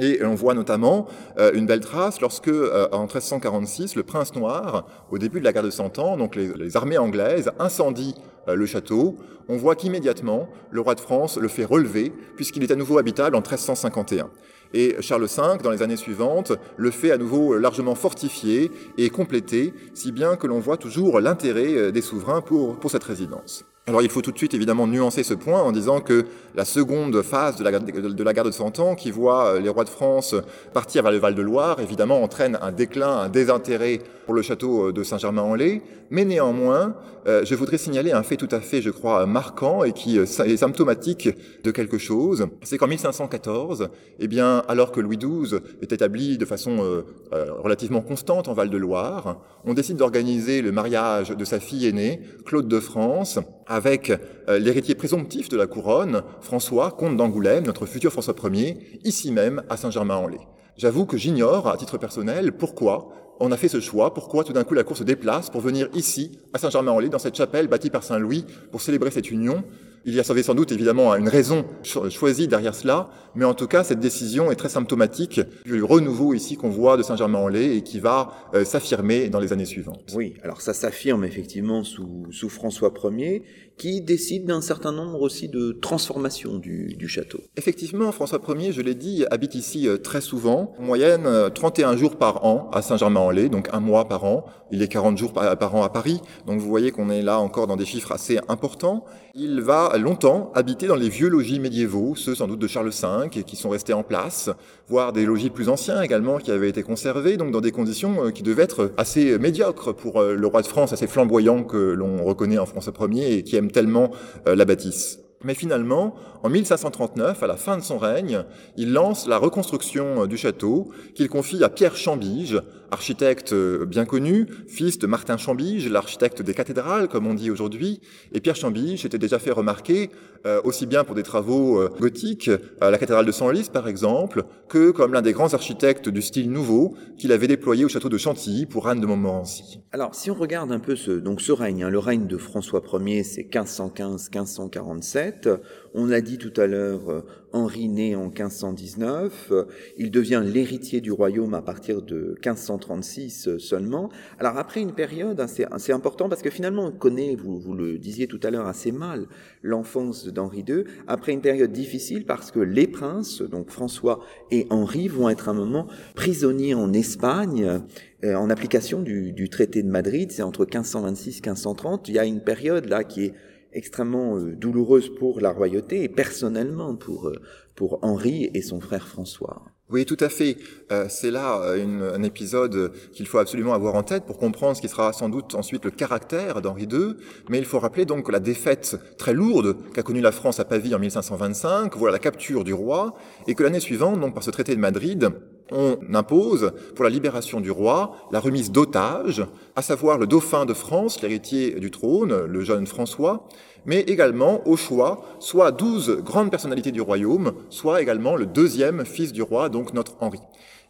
Et 0.00 0.24
on 0.24 0.34
voit 0.34 0.54
notamment 0.54 1.06
euh, 1.38 1.52
une 1.52 1.66
belle 1.66 1.80
trace 1.80 2.20
lorsque, 2.20 2.48
euh, 2.48 2.88
en 2.92 3.02
1346, 3.02 3.94
le 3.94 4.02
prince 4.02 4.34
noir, 4.34 4.86
au 5.10 5.18
début 5.18 5.38
de 5.38 5.44
la 5.44 5.52
guerre 5.52 5.62
de 5.62 5.70
Cent 5.70 5.98
Ans, 5.98 6.16
donc 6.16 6.34
les, 6.34 6.76
armées 6.76 6.96
anglaises 6.96 7.50
incendient 7.58 8.14
euh, 8.48 8.54
le 8.54 8.64
château. 8.64 9.16
On 9.48 9.58
voit 9.58 9.76
qu'immédiatement, 9.76 10.48
le 10.70 10.80
roi 10.80 10.94
de 10.94 11.00
France 11.00 11.36
le 11.36 11.48
fait 11.48 11.66
relever, 11.66 12.10
puisqu'il 12.36 12.62
est 12.62 12.70
à 12.70 12.76
nouveau 12.76 12.96
habitable 12.96 13.36
en 13.36 13.40
1351. 13.40 14.30
Et 14.72 14.96
Charles 15.00 15.26
V, 15.26 15.58
dans 15.62 15.70
les 15.70 15.82
années 15.82 15.96
suivantes, 15.96 16.52
le 16.78 16.90
fait 16.90 17.10
à 17.10 17.18
nouveau 17.18 17.58
largement 17.58 17.94
fortifié 17.94 18.70
et 18.96 19.10
complété, 19.10 19.74
si 19.92 20.10
bien 20.10 20.36
que 20.36 20.46
l'on 20.46 20.60
voit 20.60 20.78
toujours 20.78 21.20
l'intérêt 21.20 21.92
des 21.92 22.00
souverains 22.00 22.40
pour 22.40 22.90
cette 22.90 23.04
résidence. 23.04 23.66
Alors 23.88 24.00
il 24.00 24.08
faut 24.08 24.22
tout 24.22 24.30
de 24.30 24.38
suite 24.38 24.54
évidemment 24.54 24.86
nuancer 24.86 25.24
ce 25.24 25.34
point 25.34 25.60
en 25.60 25.72
disant 25.72 26.00
que 26.00 26.26
la 26.54 26.64
seconde 26.64 27.20
phase 27.22 27.56
de 27.56 27.64
la, 27.64 28.32
guerre 28.32 28.44
de 28.44 28.52
Cent 28.52 28.78
Ans, 28.78 28.94
qui 28.94 29.10
voit 29.10 29.58
les 29.58 29.68
rois 29.68 29.82
de 29.82 29.88
France 29.88 30.36
partir 30.72 31.02
vers 31.02 31.10
le 31.10 31.18
Val-de-Loire, 31.18 31.80
évidemment 31.80 32.22
entraîne 32.22 32.58
un 32.62 32.70
déclin, 32.70 33.10
un 33.10 33.28
désintérêt 33.28 33.98
pour 34.24 34.34
le 34.34 34.42
château 34.42 34.92
de 34.92 35.02
Saint-Germain-en-Laye. 35.02 35.82
Mais 36.10 36.24
néanmoins, 36.24 36.94
euh, 37.26 37.44
je 37.44 37.54
voudrais 37.54 37.78
signaler 37.78 38.12
un 38.12 38.22
fait 38.22 38.36
tout 38.36 38.48
à 38.50 38.60
fait, 38.60 38.82
je 38.82 38.90
crois, 38.90 39.24
marquant 39.26 39.82
et 39.82 39.92
qui 39.92 40.18
est 40.18 40.56
symptomatique 40.56 41.30
de 41.64 41.70
quelque 41.70 41.96
chose. 41.96 42.48
C'est 42.62 42.76
qu'en 42.76 42.86
1514, 42.86 43.88
eh 44.18 44.28
bien, 44.28 44.62
alors 44.68 44.92
que 44.92 45.00
Louis 45.00 45.16
XII 45.16 45.60
est 45.80 45.92
établi 45.92 46.36
de 46.36 46.44
façon 46.44 46.82
euh, 46.82 47.02
euh, 47.32 47.46
relativement 47.58 48.02
constante 48.02 48.48
en 48.48 48.52
Val-de-Loire, 48.52 49.40
on 49.64 49.72
décide 49.72 49.96
d'organiser 49.96 50.60
le 50.60 50.70
mariage 50.70 51.30
de 51.30 51.44
sa 51.44 51.60
fille 51.60 51.86
aînée, 51.86 52.20
Claude 52.44 52.68
de 52.68 52.80
France, 52.80 53.38
avec 53.72 54.10
euh, 54.10 54.58
l'héritier 54.58 54.94
présomptif 54.94 55.48
de 55.48 55.56
la 55.56 55.66
couronne, 55.66 56.22
François, 56.42 56.90
comte 56.90 57.16
d'Angoulême, 57.16 57.64
notre 57.64 57.86
futur 57.86 58.12
François 58.12 58.34
Ier, 58.52 59.00
ici 59.02 59.32
même 59.32 59.62
à 59.70 59.78
Saint-Germain-en-Laye. 59.78 60.46
J'avoue 60.76 61.06
que 61.06 61.16
j'ignore, 61.16 61.66
à 61.68 61.78
titre 61.78 61.96
personnel, 61.96 62.52
pourquoi 62.52 63.08
on 63.40 63.50
a 63.50 63.56
fait 63.56 63.68
ce 63.68 63.80
choix, 63.80 64.12
pourquoi 64.12 64.44
tout 64.44 64.52
d'un 64.52 64.64
coup 64.64 64.74
la 64.74 64.84
cour 64.84 64.98
se 64.98 65.04
déplace 65.04 65.48
pour 65.48 65.62
venir 65.62 65.88
ici, 65.94 66.38
à 66.52 66.58
Saint-Germain-en-Laye, 66.58 67.08
dans 67.08 67.18
cette 67.18 67.34
chapelle 67.34 67.66
bâtie 67.66 67.88
par 67.88 68.04
Saint-Louis, 68.04 68.44
pour 68.70 68.82
célébrer 68.82 69.10
cette 69.10 69.30
union. 69.30 69.64
Il 70.04 70.14
y 70.14 70.20
a 70.20 70.24
sans 70.24 70.54
doute 70.54 70.72
évidemment 70.72 71.14
une 71.14 71.28
raison 71.28 71.64
choisie 71.82 72.48
derrière 72.48 72.74
cela, 72.74 73.08
mais 73.36 73.44
en 73.44 73.54
tout 73.54 73.68
cas, 73.68 73.84
cette 73.84 74.00
décision 74.00 74.50
est 74.50 74.56
très 74.56 74.68
symptomatique 74.68 75.40
du 75.64 75.82
renouveau 75.82 76.34
ici 76.34 76.56
qu'on 76.56 76.70
voit 76.70 76.96
de 76.96 77.02
Saint-Germain-en-Laye 77.02 77.78
et 77.78 77.82
qui 77.82 78.00
va 78.00 78.32
euh, 78.54 78.64
s'affirmer 78.64 79.28
dans 79.28 79.38
les 79.38 79.52
années 79.52 79.64
suivantes. 79.64 80.12
Oui, 80.14 80.34
alors 80.42 80.60
ça 80.60 80.74
s'affirme 80.74 81.24
effectivement 81.24 81.84
sous, 81.84 82.26
sous 82.32 82.48
François 82.48 82.92
Ier, 83.04 83.44
qui 83.76 84.00
décide 84.00 84.46
d'un 84.46 84.60
certain 84.60 84.92
nombre 84.92 85.20
aussi 85.20 85.48
de 85.48 85.72
transformations 85.72 86.58
du, 86.58 87.08
château. 87.08 87.40
Effectivement, 87.56 88.12
François 88.12 88.40
Ier, 88.56 88.72
je 88.72 88.80
l'ai 88.80 88.94
dit, 88.94 89.24
habite 89.30 89.54
ici 89.54 89.88
euh, 89.88 89.98
très 89.98 90.20
souvent, 90.20 90.72
en 90.78 90.82
moyenne 90.82 91.28
31 91.54 91.92
euh, 91.92 91.96
jours 91.96 92.16
par 92.16 92.44
an 92.44 92.70
à 92.72 92.80
Saint-Germain-en-Laye, 92.80 93.50
donc 93.50 93.68
un 93.72 93.80
mois 93.80 94.08
par 94.08 94.24
an. 94.24 94.44
Il 94.70 94.82
est 94.82 94.88
40 94.88 95.18
jours 95.18 95.32
par, 95.32 95.58
par 95.58 95.74
an 95.74 95.82
à 95.82 95.88
Paris, 95.90 96.20
donc 96.46 96.60
vous 96.60 96.68
voyez 96.68 96.92
qu'on 96.92 97.10
est 97.10 97.22
là 97.22 97.40
encore 97.40 97.66
dans 97.66 97.76
des 97.76 97.84
chiffres 97.84 98.12
assez 98.12 98.38
importants. 98.48 99.04
Il 99.34 99.60
va 99.60 99.96
longtemps 99.98 100.50
habiter 100.54 100.86
dans 100.86 100.96
les 100.96 101.08
vieux 101.08 101.28
logis 101.28 101.58
médiévaux, 101.58 102.14
ceux 102.14 102.34
sans 102.34 102.46
doute 102.46 102.60
de 102.60 102.66
Charles 102.66 102.90
V, 102.90 103.42
qui 103.42 103.56
sont 103.56 103.70
restés 103.70 103.92
en 103.92 104.02
place, 104.02 104.50
voire 104.88 105.12
des 105.12 105.26
logis 105.26 105.50
plus 105.50 105.68
anciens 105.68 106.00
également 106.02 106.38
qui 106.38 106.50
avaient 106.50 106.68
été 106.68 106.82
conservés, 106.82 107.36
donc 107.36 107.50
dans 107.50 107.60
des 107.60 107.72
conditions 107.72 108.26
euh, 108.26 108.30
qui 108.30 108.42
devaient 108.42 108.62
être 108.62 108.92
assez 108.96 109.38
médiocres 109.38 109.94
pour 109.94 110.22
le 110.22 110.46
roi 110.46 110.62
de 110.62 110.66
France, 110.66 110.92
assez 110.92 111.06
flamboyant 111.06 111.64
que 111.64 111.76
l'on 111.76 112.24
reconnaît 112.24 112.58
en 112.58 112.66
François 112.66 112.92
Ier 113.10 113.38
et 113.38 113.42
qui 113.42 113.56
tellement 113.70 114.10
euh, 114.46 114.54
la 114.54 114.64
bâtisse. 114.64 115.18
Mais 115.44 115.54
finalement, 115.54 116.14
en 116.42 116.48
1539, 116.48 117.42
à 117.42 117.46
la 117.46 117.56
fin 117.56 117.76
de 117.76 117.82
son 117.82 117.98
règne, 117.98 118.44
il 118.76 118.92
lance 118.92 119.26
la 119.26 119.38
reconstruction 119.38 120.22
euh, 120.22 120.26
du 120.26 120.36
château 120.36 120.90
qu'il 121.14 121.28
confie 121.28 121.62
à 121.64 121.68
Pierre 121.68 121.96
Chambige, 121.96 122.60
architecte 122.92 123.52
euh, 123.52 123.84
bien 123.84 124.04
connu, 124.04 124.46
fils 124.68 124.98
de 124.98 125.06
Martin 125.06 125.36
Chambige, 125.36 125.88
l'architecte 125.88 126.42
des 126.42 126.54
cathédrales, 126.54 127.08
comme 127.08 127.26
on 127.26 127.34
dit 127.34 127.50
aujourd'hui. 127.50 128.00
Et 128.32 128.40
Pierre 128.40 128.56
Chambige 128.56 129.02
s'était 129.02 129.18
déjà 129.18 129.38
fait 129.38 129.50
remarquer, 129.50 130.10
euh, 130.46 130.60
aussi 130.64 130.86
bien 130.86 131.02
pour 131.02 131.14
des 131.14 131.24
travaux 131.24 131.82
gothiques, 131.98 132.50
à 132.80 132.90
la 132.90 132.98
cathédrale 132.98 133.26
de 133.26 133.32
Senlis 133.32 133.68
par 133.72 133.88
exemple, 133.88 134.44
que 134.68 134.90
comme 134.90 135.12
l'un 135.12 135.22
des 135.22 135.32
grands 135.32 135.54
architectes 135.54 136.08
du 136.08 136.22
style 136.22 136.50
nouveau 136.50 136.94
qu'il 137.18 137.32
avait 137.32 137.48
déployé 137.48 137.84
au 137.84 137.88
château 137.88 138.08
de 138.08 138.18
Chantilly 138.18 138.66
pour 138.66 138.88
Anne 138.88 139.00
de 139.00 139.06
Montmorency. 139.06 139.80
Alors, 139.92 140.14
si 140.14 140.30
on 140.30 140.34
regarde 140.34 140.70
un 140.72 140.80
peu 140.80 140.96
ce, 140.96 141.10
donc 141.10 141.40
ce 141.40 141.52
règne, 141.52 141.84
hein, 141.84 141.90
le 141.90 141.98
règne 141.98 142.26
de 142.26 142.36
François 142.36 142.82
Ier, 142.92 143.24
c'est 143.24 143.42
1515-1547. 143.42 145.58
On 145.94 146.06
l'a 146.06 146.22
dit 146.22 146.38
tout 146.38 146.58
à 146.58 146.66
l'heure, 146.66 147.10
euh, 147.10 147.20
Henri 147.52 147.88
né 147.88 148.16
en 148.16 148.28
1519, 148.28 149.48
euh, 149.50 149.64
il 149.98 150.10
devient 150.10 150.42
l'héritier 150.42 151.02
du 151.02 151.12
royaume 151.12 151.52
à 151.52 151.60
partir 151.60 152.00
de 152.00 152.34
1536 152.42 153.48
euh, 153.48 153.58
seulement. 153.58 154.08
Alors 154.38 154.56
après 154.56 154.80
une 154.80 154.94
période 154.94 155.38
assez, 155.38 155.92
importante, 155.92 156.30
parce 156.30 156.40
que 156.40 156.48
finalement 156.48 156.86
on 156.86 156.92
connaît, 156.92 157.36
vous, 157.36 157.58
vous 157.58 157.74
le 157.74 157.98
disiez 157.98 158.26
tout 158.26 158.40
à 158.42 158.50
l'heure 158.50 158.66
assez 158.66 158.90
mal, 158.90 159.26
l'enfance 159.62 160.26
d'Henri 160.28 160.64
II, 160.66 160.84
après 161.06 161.32
une 161.32 161.42
période 161.42 161.72
difficile 161.72 162.24
parce 162.24 162.50
que 162.50 162.60
les 162.60 162.86
princes, 162.86 163.42
donc 163.42 163.68
François 163.68 164.20
et 164.50 164.66
Henri, 164.70 165.08
vont 165.08 165.28
être 165.28 165.50
un 165.50 165.54
moment 165.54 165.88
prisonniers 166.14 166.74
en 166.74 166.92
Espagne 166.94 167.82
en 168.24 168.50
application 168.50 169.02
du, 169.02 169.32
du 169.32 169.48
traité 169.48 169.82
de 169.82 169.88
Madrid, 169.88 170.30
c'est 170.30 170.42
entre 170.42 170.60
1526 170.60 171.30
et 171.30 171.40
1530. 171.40 172.08
Il 172.08 172.14
y 172.14 172.18
a 172.20 172.24
une 172.24 172.40
période 172.40 172.88
là 172.88 173.02
qui 173.02 173.24
est 173.24 173.34
extrêmement 173.72 174.36
euh, 174.36 174.54
douloureuse 174.54 175.10
pour 175.14 175.40
la 175.40 175.50
royauté 175.50 176.04
et 176.04 176.08
personnellement 176.08 176.94
pour, 176.94 177.28
euh, 177.28 177.40
pour 177.74 177.98
Henri 178.02 178.50
et 178.54 178.62
son 178.62 178.80
frère 178.80 179.06
François. 179.08 179.62
Oui, 179.90 180.06
tout 180.06 180.16
à 180.20 180.30
fait. 180.30 180.56
Euh, 180.90 181.06
c'est 181.10 181.30
là 181.30 181.60
un 181.60 182.22
épisode 182.22 182.92
qu'il 183.12 183.26
faut 183.26 183.36
absolument 183.36 183.74
avoir 183.74 183.94
en 183.94 184.02
tête 184.02 184.24
pour 184.24 184.38
comprendre 184.38 184.74
ce 184.74 184.80
qui 184.80 184.88
sera 184.88 185.12
sans 185.12 185.28
doute 185.28 185.54
ensuite 185.54 185.84
le 185.84 185.90
caractère 185.90 186.62
d'Henri 186.62 186.84
II. 186.90 187.14
Mais 187.50 187.58
il 187.58 187.66
faut 187.66 187.78
rappeler 187.78 188.06
donc 188.06 188.32
la 188.32 188.40
défaite 188.40 188.96
très 189.18 189.34
lourde 189.34 189.76
qu'a 189.92 190.02
connue 190.02 190.22
la 190.22 190.32
France 190.32 190.60
à 190.60 190.64
Pavie 190.64 190.94
en 190.94 190.98
1525, 190.98 191.94
voilà 191.96 192.12
la 192.12 192.18
capture 192.18 192.64
du 192.64 192.72
roi, 192.72 193.14
et 193.46 193.54
que 193.54 193.62
l'année 193.62 193.80
suivante, 193.80 194.18
donc 194.18 194.32
par 194.32 194.42
ce 194.42 194.50
traité 194.50 194.74
de 194.74 194.80
Madrid, 194.80 195.30
on 195.72 195.98
impose 196.12 196.72
pour 196.94 197.04
la 197.04 197.10
libération 197.10 197.60
du 197.60 197.70
roi 197.70 198.16
la 198.30 198.40
remise 198.40 198.70
d'otages, 198.70 199.44
à 199.76 199.82
savoir 199.82 200.18
le 200.18 200.26
dauphin 200.26 200.66
de 200.66 200.74
France, 200.74 201.22
l'héritier 201.22 201.80
du 201.80 201.90
trône, 201.90 202.44
le 202.46 202.60
jeune 202.62 202.86
François, 202.86 203.48
mais 203.86 204.00
également 204.00 204.66
au 204.66 204.76
choix 204.76 205.24
soit 205.38 205.72
douze 205.72 206.18
grandes 206.22 206.50
personnalités 206.50 206.92
du 206.92 207.00
royaume, 207.00 207.52
soit 207.70 208.02
également 208.02 208.36
le 208.36 208.46
deuxième 208.46 209.04
fils 209.04 209.32
du 209.32 209.42
roi, 209.42 209.68
donc 209.68 209.94
notre 209.94 210.16
Henri. 210.20 210.40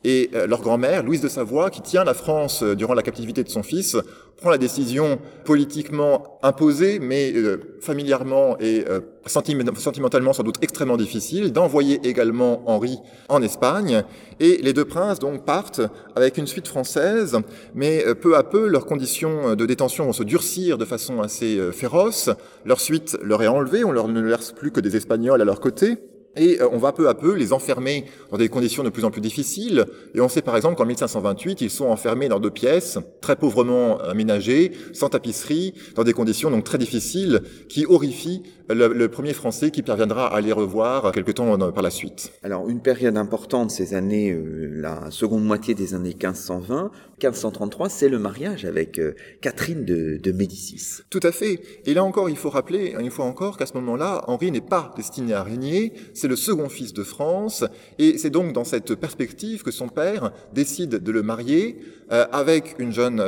Et 0.05 0.31
euh, 0.35 0.47
leur 0.47 0.61
grand-mère, 0.61 1.05
Louise 1.05 1.21
de 1.21 1.29
Savoie, 1.29 1.71
qui 1.71 1.81
tient 1.81 2.03
la 2.03 2.15
France 2.15 2.63
euh, 2.63 2.75
durant 2.75 2.95
la 2.95 3.03
captivité 3.03 3.45
de 3.45 3.49
son 3.49 3.63
fils, 3.63 3.97
prend 4.37 4.51
la 4.51 4.59
décision 4.59 5.21
politiquement 5.45 6.41
imposée, 6.43 6.99
mais 6.99 7.33
euh, 7.33 7.79
familièrement 7.81 8.57
et 8.59 8.85
sentimentalement 9.27 10.33
sans 10.33 10.43
doute 10.43 10.57
extrêmement 10.63 10.97
difficile, 10.97 11.53
d'envoyer 11.53 12.01
également 12.03 12.69
Henri 12.69 12.99
en 13.29 13.41
Espagne. 13.43 14.03
Et 14.41 14.57
les 14.57 14.73
deux 14.73 14.85
princes 14.85 15.21
donc 15.21 15.45
partent 15.45 15.83
avec 16.17 16.39
une 16.39 16.49
suite 16.49 16.67
française, 16.67 17.39
mais 17.75 18.05
peu 18.21 18.37
à 18.37 18.43
peu 18.43 18.67
leurs 18.73 18.87
conditions 18.87 19.55
de 19.55 19.67
détention 19.67 20.07
vont 20.07 20.13
se 20.13 20.23
durcir 20.23 20.79
de 20.79 20.85
façon 20.85 21.21
assez 21.21 21.61
féroce. 21.73 22.31
Leur 22.65 22.81
suite 22.81 23.19
leur 23.23 23.43
est 23.43 23.47
enlevée, 23.47 23.85
on 23.85 23.93
leur 23.93 24.09
ne 24.09 24.21
laisse 24.21 24.53
plus 24.53 24.73
que 24.73 24.81
des 24.81 24.97
Espagnols 24.97 25.41
à 25.41 25.45
leur 25.45 25.61
côté. 25.61 25.99
Et 26.37 26.61
euh, 26.61 26.69
on 26.73 26.79
va 26.79 26.93
peu 26.93 27.09
à 27.09 27.15
peu 27.15 27.35
les 27.35 27.53
enfermer 27.53 28.07
dans 28.31 28.39
des 28.39 28.49
conditions 28.49 28.83
de 28.83 28.89
plus 28.89 29.05
en 29.05 29.11
plus 29.11 29.21
difficiles. 29.21 29.85
Et 30.15 30.21
on 30.21 30.29
sait 30.29 30.43
par 30.43 30.57
exemple 30.57 30.77
qu'en 30.77 30.87
1528, 30.87 31.61
ils 31.61 31.71
sont 31.71 31.87
enfermés 31.87 32.29
dans 32.29 32.41
deux 32.41 32.51
pièces, 32.51 32.99
très 33.21 33.37
pauvrement 33.37 33.99
aménagées, 33.99 34.73
sans 34.93 35.09
tapisserie, 35.09 35.75
dans 35.95 36.05
des 36.05 36.13
conditions 36.13 36.51
donc 36.51 36.65
très 36.65 36.79
difficiles, 36.79 37.43
qui 37.69 37.85
horrifient 37.87 38.43
le, 38.75 39.09
premier 39.09 39.33
Français 39.33 39.71
qui 39.71 39.83
parviendra 39.83 40.27
à 40.35 40.41
les 40.41 40.53
revoir 40.53 41.13
quelque 41.13 41.33
temps 41.33 41.59
par 41.73 41.83
la 41.83 41.91
suite. 41.91 42.33
Alors 42.43 42.69
une 42.69 42.81
période 42.81 43.17
importante 43.17 43.71
ces 43.71 43.95
années, 43.95 44.33
euh, 44.33 44.71
la 44.73 45.11
seconde 45.11 45.45
moitié 45.45 45.75
des 45.75 45.95
années 45.95 46.15
1520, 46.15 46.91
1533, 47.21 47.89
c'est 47.89 48.09
le 48.09 48.19
mariage 48.19 48.65
avec 48.65 48.99
euh, 48.99 49.15
Catherine 49.41 49.85
de, 49.85 50.19
de, 50.23 50.33
Médicis. 50.33 51.03
Tout 51.11 51.21
à 51.23 51.33
fait. 51.33 51.61
Et 51.87 51.95
là 51.95 52.05
encore, 52.05 52.31
il 52.31 52.37
faut 52.37 52.51
rappeler, 52.51 52.95
une 52.99 53.11
fois 53.11 53.25
encore, 53.25 53.57
qu'à 53.57 53.67
ce 53.67 53.75
moment-là, 53.75 54.25
Henri 54.27 54.51
n'est 54.51 54.61
pas 54.61 54.93
destiné 54.97 55.35
à 55.35 55.43
régner, 55.43 55.93
c'est 56.15 56.29
le 56.29 56.37
second 56.37 56.69
fils 56.69 56.93
de 56.93 57.03
France, 57.03 57.65
et 57.99 58.19
c'est 58.19 58.31
donc 58.31 58.53
dans 58.53 58.65
cette 58.65 58.95
perspective 58.95 59.63
que 59.63 59.71
son 59.71 59.89
père 59.89 60.33
décide 60.53 61.03
de 61.03 61.13
le 61.13 61.23
marier 61.23 61.79
euh, 62.11 62.27
avec 62.33 62.77
une 62.79 62.93
jeune 62.93 63.23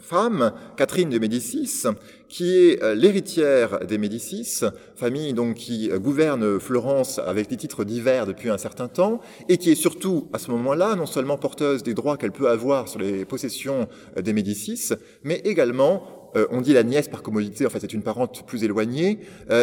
femme, 0.00 0.52
Catherine 0.76 1.10
de 1.10 1.18
Médicis, 1.18 1.84
qui 2.28 2.56
est 2.56 2.82
euh, 2.82 2.94
l'héritière 2.94 3.80
des 3.86 3.98
Médicis, 3.98 4.60
famille 4.96 5.32
donc 5.32 5.56
qui 5.56 5.90
euh, 5.90 5.98
gouverne 5.98 6.60
Florence 6.60 7.18
avec 7.18 7.48
des 7.48 7.56
titres 7.56 7.84
divers 7.84 8.26
depuis 8.26 8.50
un 8.50 8.58
certain 8.58 8.88
temps, 8.88 9.20
et 9.48 9.56
qui 9.56 9.70
est 9.70 9.74
surtout 9.74 10.28
à 10.32 10.38
ce 10.38 10.50
moment-là 10.50 10.94
non 10.94 11.06
seulement 11.06 11.38
porteuse 11.38 11.82
des 11.82 11.94
droits 11.94 12.16
qu'elle 12.16 12.32
peut 12.32 12.48
avoir 12.48 12.88
sur 12.88 13.00
les 13.00 13.24
possessions 13.24 13.88
euh, 14.16 14.22
des 14.22 14.32
Médicis, 14.32 14.90
mais 15.22 15.36
également 15.44 16.17
on 16.50 16.60
dit 16.60 16.72
la 16.72 16.82
nièce 16.82 17.08
par 17.08 17.22
commodité, 17.22 17.66
en 17.66 17.70
fait 17.70 17.80
c'est 17.80 17.92
une 17.92 18.02
parente 18.02 18.46
plus 18.46 18.64
éloignée, 18.64 19.20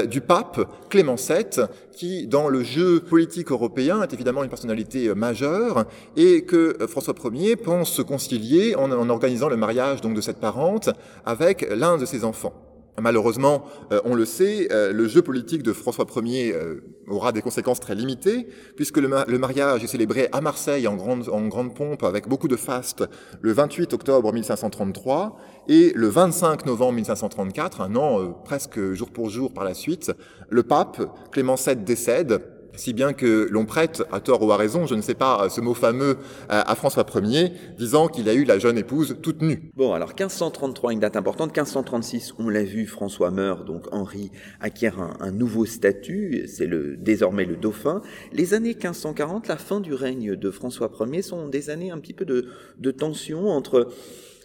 du 0.09 0.21
pape 0.21 0.67
Clément 0.89 1.15
VII, 1.15 1.65
qui 1.91 2.27
dans 2.27 2.49
le 2.49 2.63
jeu 2.63 2.99
politique 2.99 3.51
européen 3.51 4.01
est 4.01 4.13
évidemment 4.13 4.43
une 4.43 4.49
personnalité 4.49 5.13
majeure, 5.13 5.85
et 6.15 6.43
que 6.43 6.77
François 6.87 7.13
Ier 7.33 7.55
pense 7.55 7.91
se 7.91 8.01
concilier 8.01 8.75
en, 8.75 8.91
en 8.91 9.09
organisant 9.09 9.49
le 9.49 9.57
mariage 9.57 10.01
donc 10.01 10.15
de 10.15 10.21
cette 10.21 10.39
parente 10.39 10.89
avec 11.25 11.67
l'un 11.75 11.97
de 11.97 12.05
ses 12.05 12.23
enfants. 12.23 12.64
Malheureusement, 13.01 13.65
euh, 13.91 13.99
on 14.05 14.15
le 14.15 14.23
sait, 14.23 14.69
euh, 14.71 14.93
le 14.93 15.07
jeu 15.07 15.21
politique 15.21 15.63
de 15.63 15.73
François 15.73 16.05
Ier 16.23 16.53
euh, 16.53 16.81
aura 17.07 17.33
des 17.33 17.41
conséquences 17.41 17.81
très 17.81 17.93
limitées, 17.93 18.47
puisque 18.77 18.97
le, 18.97 19.37
mariage 19.37 19.83
est 19.83 19.87
célébré 19.87 20.29
à 20.31 20.39
Marseille 20.39 20.87
en 20.87 20.95
grande, 20.95 21.27
en 21.29 21.45
grande 21.47 21.75
pompe, 21.75 22.03
avec 22.03 22.29
beaucoup 22.29 22.47
de 22.47 22.55
fastes, 22.55 23.03
le 23.41 23.51
28 23.51 23.93
octobre 23.93 24.31
1533, 24.31 25.37
et 25.67 25.91
le 25.93 26.07
25 26.07 26.65
novembre 26.65 26.93
1534, 26.93 27.81
un 27.81 27.95
an 27.95 28.33
presque 28.45 28.93
jour 28.93 29.09
pour 29.09 29.29
jour 29.29 29.51
par 29.53 29.65
la 29.65 29.73
suite, 29.73 30.13
le 30.49 30.63
pape 30.63 31.01
Clément 31.31 31.55
VII 31.55 31.75
décède, 31.75 32.41
si 32.77 32.93
bien 32.93 33.13
que 33.13 33.47
l'on 33.51 33.65
prête, 33.65 34.03
à 34.11 34.19
tort 34.19 34.41
ou 34.43 34.51
à 34.51 34.57
raison, 34.57 34.85
je 34.85 34.95
ne 34.95 35.01
sais 35.01 35.15
pas, 35.15 35.49
ce 35.49 35.61
mot 35.61 35.73
fameux 35.73 36.17
à 36.49 36.75
François 36.75 37.05
Ier, 37.15 37.51
disant 37.77 38.07
qu'il 38.07 38.29
a 38.29 38.33
eu 38.33 38.43
la 38.43 38.59
jeune 38.59 38.77
épouse 38.77 39.17
toute 39.21 39.41
nue. 39.41 39.71
Bon, 39.75 39.93
alors 39.93 40.09
1533, 40.09 40.93
une 40.93 40.99
date 40.99 41.15
importante. 41.15 41.49
1536, 41.49 42.33
on 42.39 42.49
l'a 42.49 42.63
vu, 42.63 42.85
François 42.85 43.31
meurt, 43.31 43.65
donc 43.65 43.85
Henri 43.91 44.31
acquiert 44.59 44.99
un, 45.19 45.31
nouveau 45.31 45.65
statut, 45.65 46.45
c'est 46.47 46.67
le, 46.67 46.95
désormais 46.97 47.45
le 47.45 47.55
dauphin. 47.55 48.01
Les 48.31 48.53
années 48.53 48.73
1540, 48.73 49.47
la 49.47 49.57
fin 49.57 49.79
du 49.79 49.93
règne 49.93 50.35
de 50.35 50.51
François 50.51 50.91
Ier, 50.99 51.21
sont 51.21 51.47
des 51.47 51.69
années 51.69 51.91
un 51.91 51.99
petit 51.99 52.13
peu 52.13 52.25
de, 52.25 52.47
de 52.77 52.91
tension 52.91 53.49
entre 53.49 53.89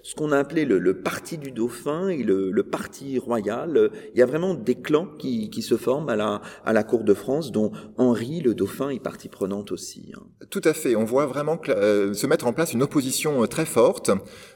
ce 0.02 0.14
qu'on 0.14 0.32
a 0.32 0.38
appelé 0.38 0.64
le, 0.64 0.94
parti 0.94 1.38
du 1.38 1.50
dauphin 1.50 2.08
et 2.08 2.22
le, 2.22 2.62
parti 2.62 3.18
royal. 3.18 3.90
Il 4.14 4.18
y 4.18 4.22
a 4.22 4.26
vraiment 4.26 4.54
des 4.54 4.74
clans 4.74 5.08
qui, 5.18 5.50
se 5.60 5.76
forment 5.76 6.08
à 6.08 6.16
la, 6.16 6.40
à 6.64 6.72
la 6.72 6.84
cour 6.84 7.04
de 7.04 7.14
France, 7.14 7.52
dont 7.52 7.70
Henri, 7.98 8.40
le 8.40 8.54
dauphin, 8.54 8.88
est 8.90 9.02
partie 9.02 9.28
prenante 9.28 9.72
aussi. 9.72 10.12
Hein. 10.16 10.22
Tout 10.50 10.62
à 10.64 10.72
fait. 10.72 10.96
On 10.96 11.04
voit 11.04 11.26
vraiment 11.26 11.60
euh, 11.68 12.14
se 12.14 12.26
mettre 12.26 12.46
en 12.46 12.52
place 12.52 12.72
une 12.72 12.82
opposition 12.82 13.42
euh, 13.42 13.46
très 13.46 13.66
forte. 13.66 14.10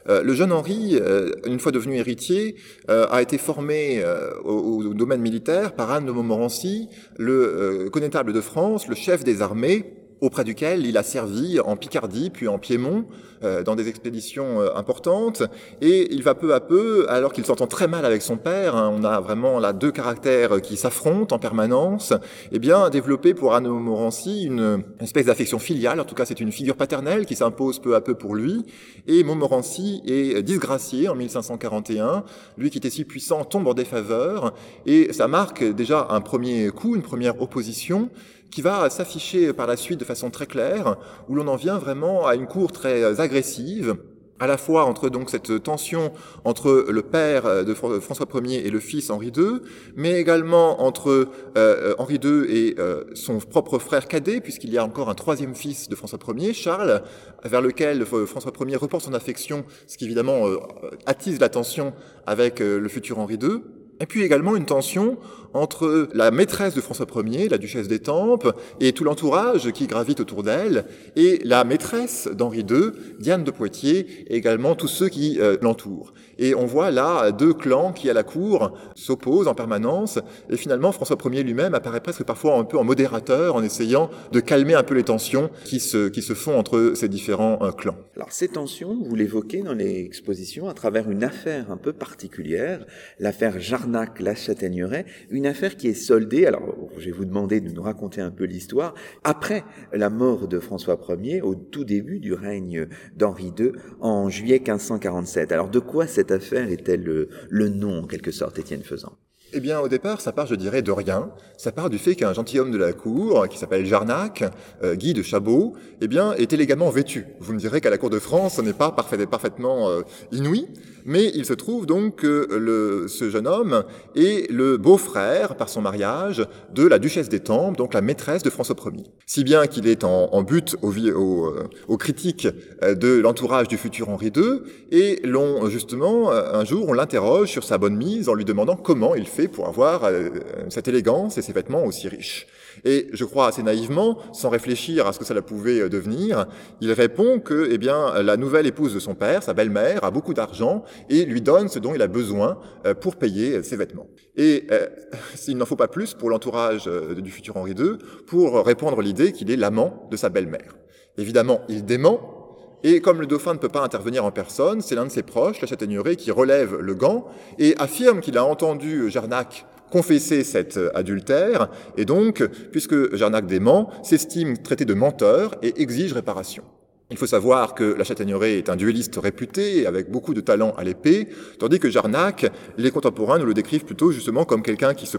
Euh, 0.09 0.23
le 0.23 0.33
jeune 0.33 0.51
Henri, 0.51 0.99
une 1.45 1.59
fois 1.59 1.71
devenu 1.71 1.97
héritier, 1.97 2.55
a 2.87 3.21
été 3.21 3.37
formé 3.37 4.03
au, 4.43 4.83
au, 4.83 4.93
domaine 4.93 5.21
militaire 5.21 5.73
par 5.73 5.91
Anne 5.91 6.05
de 6.05 6.11
Montmorency, 6.11 6.89
le 7.17 7.89
connétable 7.91 8.33
de 8.33 8.41
France, 8.41 8.87
le 8.87 8.95
chef 8.95 9.23
des 9.23 9.41
armées 9.41 10.04
auprès 10.21 10.43
duquel 10.43 10.85
il 10.85 10.97
a 10.97 11.03
servi 11.03 11.59
en 11.59 11.75
Picardie 11.75 12.29
puis 12.29 12.47
en 12.47 12.57
Piémont 12.57 13.05
euh, 13.43 13.63
dans 13.63 13.75
des 13.75 13.89
expéditions 13.89 14.61
euh, 14.61 14.75
importantes. 14.75 15.43
Et 15.81 16.13
il 16.13 16.23
va 16.23 16.35
peu 16.35 16.53
à 16.53 16.59
peu 16.59 17.05
alors 17.09 17.33
qu'il 17.33 17.45
s'entend 17.45 17.67
très 17.67 17.87
mal 17.87 18.05
avec 18.05 18.21
son 18.21 18.37
père 18.37 18.75
hein, 18.75 18.91
on 18.93 19.03
a 19.03 19.19
vraiment 19.19 19.59
là 19.59 19.73
deux 19.73 19.91
caractères 19.91 20.61
qui 20.61 20.77
s'affrontent 20.77 21.35
en 21.35 21.39
permanence 21.39 22.13
eh 22.51 22.59
bien 22.59 22.89
développer 22.89 23.33
pour 23.33 23.53
Anne 23.53 23.67
Montmorency 23.67 24.43
une, 24.45 24.83
espèce 25.01 25.25
d'affection 25.25 25.59
filiale. 25.59 25.99
En 25.99 26.05
tout 26.05 26.15
cas 26.15 26.25
c'est 26.25 26.39
une 26.39 26.51
figure 26.51 26.75
paternelle 26.75 27.25
qui 27.25 27.35
s'impose 27.35 27.79
peu 27.79 27.95
à 27.95 28.01
peu 28.01 28.15
pour 28.15 28.35
lui. 28.35 28.65
Et 29.07 29.23
Montmorency 29.23 30.01
est 30.05 30.41
disgracié 30.41 31.09
en 31.09 31.15
1541 31.15 32.23
lui 32.57 32.69
qui 32.69 32.77
était 32.77 32.89
si 32.89 33.03
puissant 33.03 33.43
tombe 33.43 33.67
en 33.67 33.73
défaveur. 33.73 34.53
Et 34.85 35.11
ça 35.11 35.27
marque 35.27 35.63
déjà 35.63 36.07
un 36.09 36.21
premier 36.21 36.69
coup 36.69 36.95
une 36.95 37.01
première 37.01 37.41
opposition 37.41 38.09
qui 38.51 38.61
va 38.61 38.89
s'afficher 38.89 39.53
par 39.53 39.67
la 39.67 39.75
suite 39.75 39.99
de 39.99 40.05
façon 40.05 40.29
très 40.29 40.47
claire, 40.47 40.97
où 41.27 41.35
l'on 41.35 41.47
en 41.47 41.55
vient 41.55 41.77
vraiment 41.77 42.25
à 42.25 42.35
une 42.35 42.47
cour 42.47 42.71
très 42.71 43.19
agressive, 43.19 43.97
à 44.39 44.47
la 44.47 44.57
fois 44.57 44.85
entre 44.85 45.09
donc 45.09 45.29
cette 45.29 45.63
tension 45.63 46.11
entre 46.43 46.85
le 46.89 47.01
père 47.01 47.63
de 47.63 47.73
François 47.73 48.27
Ier 48.43 48.65
et 48.65 48.69
le 48.69 48.79
fils 48.79 49.09
Henri 49.09 49.31
II, 49.35 49.61
mais 49.95 50.19
également 50.19 50.83
entre 50.83 51.29
euh, 51.57 51.95
Henri 51.97 52.19
II 52.21 52.45
et 52.49 52.75
euh, 52.79 53.05
son 53.13 53.37
propre 53.39 53.79
frère 53.79 54.07
cadet, 54.07 54.41
puisqu'il 54.41 54.71
y 54.73 54.77
a 54.77 54.83
encore 54.83 55.09
un 55.09 55.15
troisième 55.15 55.55
fils 55.55 55.87
de 55.87 55.95
François 55.95 56.19
Ier, 56.35 56.53
Charles, 56.53 57.01
vers 57.43 57.61
lequel 57.61 58.05
François 58.05 58.51
Ier 58.67 58.75
reporte 58.75 59.05
son 59.05 59.13
affection, 59.13 59.65
ce 59.87 59.97
qui 59.97 60.05
évidemment 60.05 60.47
euh, 60.47 60.57
attise 61.05 61.39
la 61.39 61.49
tension 61.49 61.93
avec 62.25 62.59
le 62.59 62.87
futur 62.89 63.19
Henri 63.19 63.35
II. 63.35 63.61
Et 63.99 64.05
puis 64.05 64.23
également 64.23 64.55
une 64.55 64.65
tension 64.65 65.17
entre 65.55 66.09
la 66.13 66.31
maîtresse 66.31 66.75
de 66.75 66.81
François 66.81 67.07
Ier, 67.25 67.47
la 67.47 67.57
duchesse 67.57 67.87
d'Étampes, 67.87 68.53
et 68.81 68.91
tout 68.91 69.05
l'entourage 69.05 69.71
qui 69.71 69.87
gravite 69.87 70.19
autour 70.19 70.43
d'elle, 70.43 70.85
et 71.15 71.39
la 71.45 71.63
maîtresse 71.63 72.27
d'Henri 72.33 72.65
II, 72.69 72.91
Diane 73.19 73.45
de 73.45 73.51
Poitiers, 73.51 74.25
et 74.27 74.35
également 74.35 74.75
tous 74.75 74.89
ceux 74.89 75.07
qui 75.07 75.39
euh, 75.39 75.55
l'entourent. 75.61 76.13
Et 76.37 76.53
on 76.53 76.65
voit 76.65 76.91
là 76.91 77.31
deux 77.31 77.53
clans 77.53 77.93
qui, 77.93 78.09
à 78.09 78.13
la 78.13 78.23
cour, 78.23 78.77
s'opposent 78.95 79.47
en 79.47 79.55
permanence, 79.55 80.19
et 80.49 80.57
finalement 80.57 80.91
François 80.91 81.17
Ier 81.31 81.43
lui-même 81.43 81.73
apparaît 81.73 82.01
presque 82.01 82.23
parfois 82.23 82.57
un 82.57 82.65
peu 82.65 82.77
en 82.77 82.83
modérateur, 82.83 83.55
en 83.55 83.63
essayant 83.63 84.09
de 84.33 84.41
calmer 84.41 84.73
un 84.73 84.83
peu 84.83 84.93
les 84.93 85.03
tensions 85.03 85.49
qui 85.63 85.79
se, 85.79 86.09
qui 86.09 86.21
se 86.21 86.33
font 86.33 86.59
entre 86.59 86.91
ces 86.95 87.07
différents 87.07 87.59
euh, 87.61 87.71
clans. 87.71 87.95
Alors 88.17 88.33
ces 88.33 88.49
tensions, 88.49 88.97
vous 89.01 89.15
l'évoquez 89.15 89.61
dans 89.61 89.73
l'exposition 89.73 90.67
à 90.67 90.73
travers 90.73 91.09
une 91.09 91.23
affaire 91.23 91.71
un 91.71 91.77
peu 91.77 91.93
particulière, 91.93 92.85
l'affaire 93.19 93.61
Jarnac-La 93.85 94.33
Châtaigneraie, 94.33 95.05
une 95.29 95.45
affaire 95.45 95.77
qui 95.77 95.87
est 95.87 95.93
soldée, 95.93 96.47
alors 96.47 96.75
je 96.97 97.05
vais 97.05 97.11
vous 97.11 97.25
demander 97.25 97.61
de 97.61 97.69
nous 97.69 97.83
raconter 97.83 98.19
un 98.19 98.31
peu 98.31 98.45
l'histoire, 98.45 98.95
après 99.23 99.63
la 99.93 100.09
mort 100.09 100.47
de 100.47 100.59
François 100.59 100.99
Ier, 101.21 101.41
au 101.41 101.53
tout 101.55 101.85
début 101.85 102.19
du 102.19 102.33
règne 102.33 102.87
d'Henri 103.15 103.53
II, 103.57 103.73
en 103.99 104.29
juillet 104.29 104.57
1547. 104.57 105.51
Alors 105.51 105.69
de 105.69 105.79
quoi 105.79 106.07
cette 106.07 106.31
affaire 106.31 106.69
est-elle 106.71 107.03
le, 107.03 107.29
le 107.49 107.69
nom, 107.69 107.99
en 107.99 108.07
quelque 108.07 108.31
sorte, 108.31 108.57
Étienne 108.57 108.83
Faisan? 108.83 109.13
Eh 109.55 109.61
bien, 109.61 109.79
au 109.79 109.87
départ, 109.87 110.19
ça 110.19 110.33
part, 110.33 110.47
je 110.47 110.55
dirais, 110.55 110.81
de 110.81 110.91
rien. 110.91 111.29
Ça 111.55 111.71
part 111.71 111.89
du 111.89 111.97
fait 111.97 112.15
qu'un 112.15 112.33
gentilhomme 112.33 112.71
de 112.71 112.77
la 112.77 112.91
cour, 112.91 113.47
qui 113.47 113.57
s'appelle 113.57 113.85
Jarnac, 113.85 114.43
euh, 114.83 114.95
Guy 114.95 115.13
de 115.13 115.23
Chabot, 115.23 115.73
eh 116.01 116.09
bien, 116.09 116.33
est 116.33 116.51
élégamment 116.51 116.89
vêtu. 116.89 117.25
Vous 117.39 117.53
me 117.53 117.57
direz 117.57 117.79
qu'à 117.79 117.89
la 117.89 117.97
cour 117.97 118.09
de 118.09 118.19
France, 118.19 118.55
ce 118.55 118.61
n'est 118.61 118.73
pas 118.73 118.91
parfait, 118.91 119.25
parfaitement 119.25 119.89
euh, 119.89 120.01
inouï, 120.33 120.67
mais 121.05 121.31
il 121.35 121.45
se 121.45 121.53
trouve 121.53 121.85
donc 121.85 122.17
que 122.17 123.05
ce 123.07 123.29
jeune 123.29 123.47
homme 123.47 123.83
est 124.15 124.51
le 124.51 124.75
beau-frère, 124.77 125.55
par 125.55 125.69
son 125.69 125.81
mariage, 125.81 126.45
de 126.73 126.85
la 126.85 126.99
duchesse 126.99 127.29
d'Étampes, 127.29 127.77
donc 127.77 127.93
la 127.93 128.01
maîtresse 128.01 128.41
de 128.43 128.49
François 128.49 128.75
Ier. 128.91 129.03
Si 129.25 129.43
bien 129.43 129.67
qu'il 129.67 129.87
est 129.87 130.03
en, 130.03 130.33
en 130.33 130.41
but 130.41 130.75
euh, 130.83 131.67
aux 131.87 131.97
critiques 131.97 132.47
de 132.81 133.19
l'entourage 133.19 133.67
du 133.67 133.77
futur 133.77 134.09
Henri 134.09 134.33
II, 134.35 134.61
et 134.91 135.21
l'on, 135.23 135.69
justement, 135.69 136.31
un 136.31 136.65
jour, 136.65 136.89
on 136.89 136.93
l'interroge 136.93 137.49
sur 137.49 137.63
sa 137.63 137.77
bonne 137.77 137.95
mise 137.95 138.27
en 138.27 138.33
lui 138.33 138.43
demandant 138.43 138.75
comment 138.75 139.15
il 139.15 139.27
fait 139.27 139.44
pour 139.47 139.67
avoir 139.67 140.03
euh, 140.05 140.29
cette 140.69 140.87
élégance 140.87 141.37
et 141.37 141.41
ces 141.41 141.53
vêtements 141.53 141.83
aussi 141.83 142.07
riches. 142.07 142.47
Et 142.83 143.07
je 143.13 143.23
crois 143.25 143.47
assez 143.47 143.63
naïvement, 143.63 144.17
sans 144.33 144.49
réfléchir 144.49 145.07
à 145.07 145.13
ce 145.13 145.19
que 145.19 145.25
cela 145.25 145.41
pouvait 145.41 145.81
euh, 145.81 145.89
devenir, 145.89 146.45
il 146.81 146.91
répond 146.91 147.39
que, 147.39 147.69
eh 147.71 147.77
bien, 147.77 148.21
la 148.21 148.37
nouvelle 148.37 148.67
épouse 148.67 148.93
de 148.93 148.99
son 148.99 149.15
père, 149.15 149.43
sa 149.43 149.53
belle-mère, 149.53 150.03
a 150.03 150.11
beaucoup 150.11 150.33
d'argent 150.33 150.83
et 151.09 151.25
lui 151.25 151.41
donne 151.41 151.67
ce 151.67 151.79
dont 151.79 151.93
il 151.95 152.01
a 152.01 152.07
besoin 152.07 152.59
euh, 152.85 152.93
pour 152.93 153.15
payer 153.15 153.63
ses 153.63 153.77
vêtements. 153.77 154.07
Et 154.35 154.67
s'il 155.35 155.57
n'en 155.57 155.65
faut 155.65 155.75
pas 155.75 155.87
plus 155.87 156.13
pour 156.13 156.29
l'entourage 156.29 156.87
du 156.87 157.31
futur 157.31 157.57
Henri 157.57 157.71
II 157.71 157.97
pour 158.27 158.65
répondre 158.65 159.01
l'idée 159.01 159.31
qu'il 159.31 159.49
est 159.51 159.55
l'amant 159.55 160.07
de 160.11 160.17
sa 160.17 160.29
belle-mère. 160.29 160.75
Évidemment, 161.17 161.61
il 161.69 161.85
dément, 161.85 162.44
et 162.87 163.01
comme 163.01 163.19
le 163.19 163.25
dauphin 163.25 163.55
ne 163.55 163.57
peut 163.57 163.67
pas 163.67 163.83
intervenir 163.83 164.23
en 164.25 164.31
personne, 164.31 164.79
c'est 164.81 164.93
l'un 164.93 165.05
de 165.05 165.11
ses 165.11 165.23
proches, 165.23 165.59
la 165.59 165.67
châtaigneraie, 165.67 166.15
qui 166.15 166.29
relève 166.29 166.75
le 166.75 166.93
gant 166.93 167.25
et 167.57 167.75
affirme 167.79 168.21
qu'il 168.21 168.37
a 168.37 168.45
entendu 168.45 169.09
Jarnac 169.09 169.65
confesser 169.89 170.43
cet 170.43 170.79
adultère, 170.93 171.69
et 171.97 172.05
donc, 172.05 172.45
puisque 172.71 173.15
Jarnac 173.15 173.47
dément, 173.47 173.89
s'estime 174.03 174.59
traité 174.59 174.85
de 174.85 174.93
menteur 174.93 175.55
et 175.63 175.81
exige 175.81 176.13
réparation. 176.13 176.63
Il 177.11 177.17
faut 177.17 177.27
savoir 177.27 177.75
que 177.75 177.83
la 177.83 178.03
Châtaigneraie 178.03 178.57
est 178.57 178.67
un 178.67 178.75
duelliste 178.75 179.17
réputé, 179.17 179.85
avec 179.85 180.09
beaucoup 180.09 180.33
de 180.33 180.41
talent 180.41 180.73
à 180.75 180.83
l'épée, 180.83 181.27
tandis 181.59 181.77
que 181.77 181.87
Jarnac, 181.87 182.51
les 182.79 182.89
contemporains 182.89 183.37
nous 183.37 183.45
le 183.45 183.53
décrivent 183.53 183.85
plutôt 183.85 184.11
justement 184.11 184.43
comme 184.43 184.63
quelqu'un 184.63 184.95
qui, 184.95 185.05
se 185.05 185.17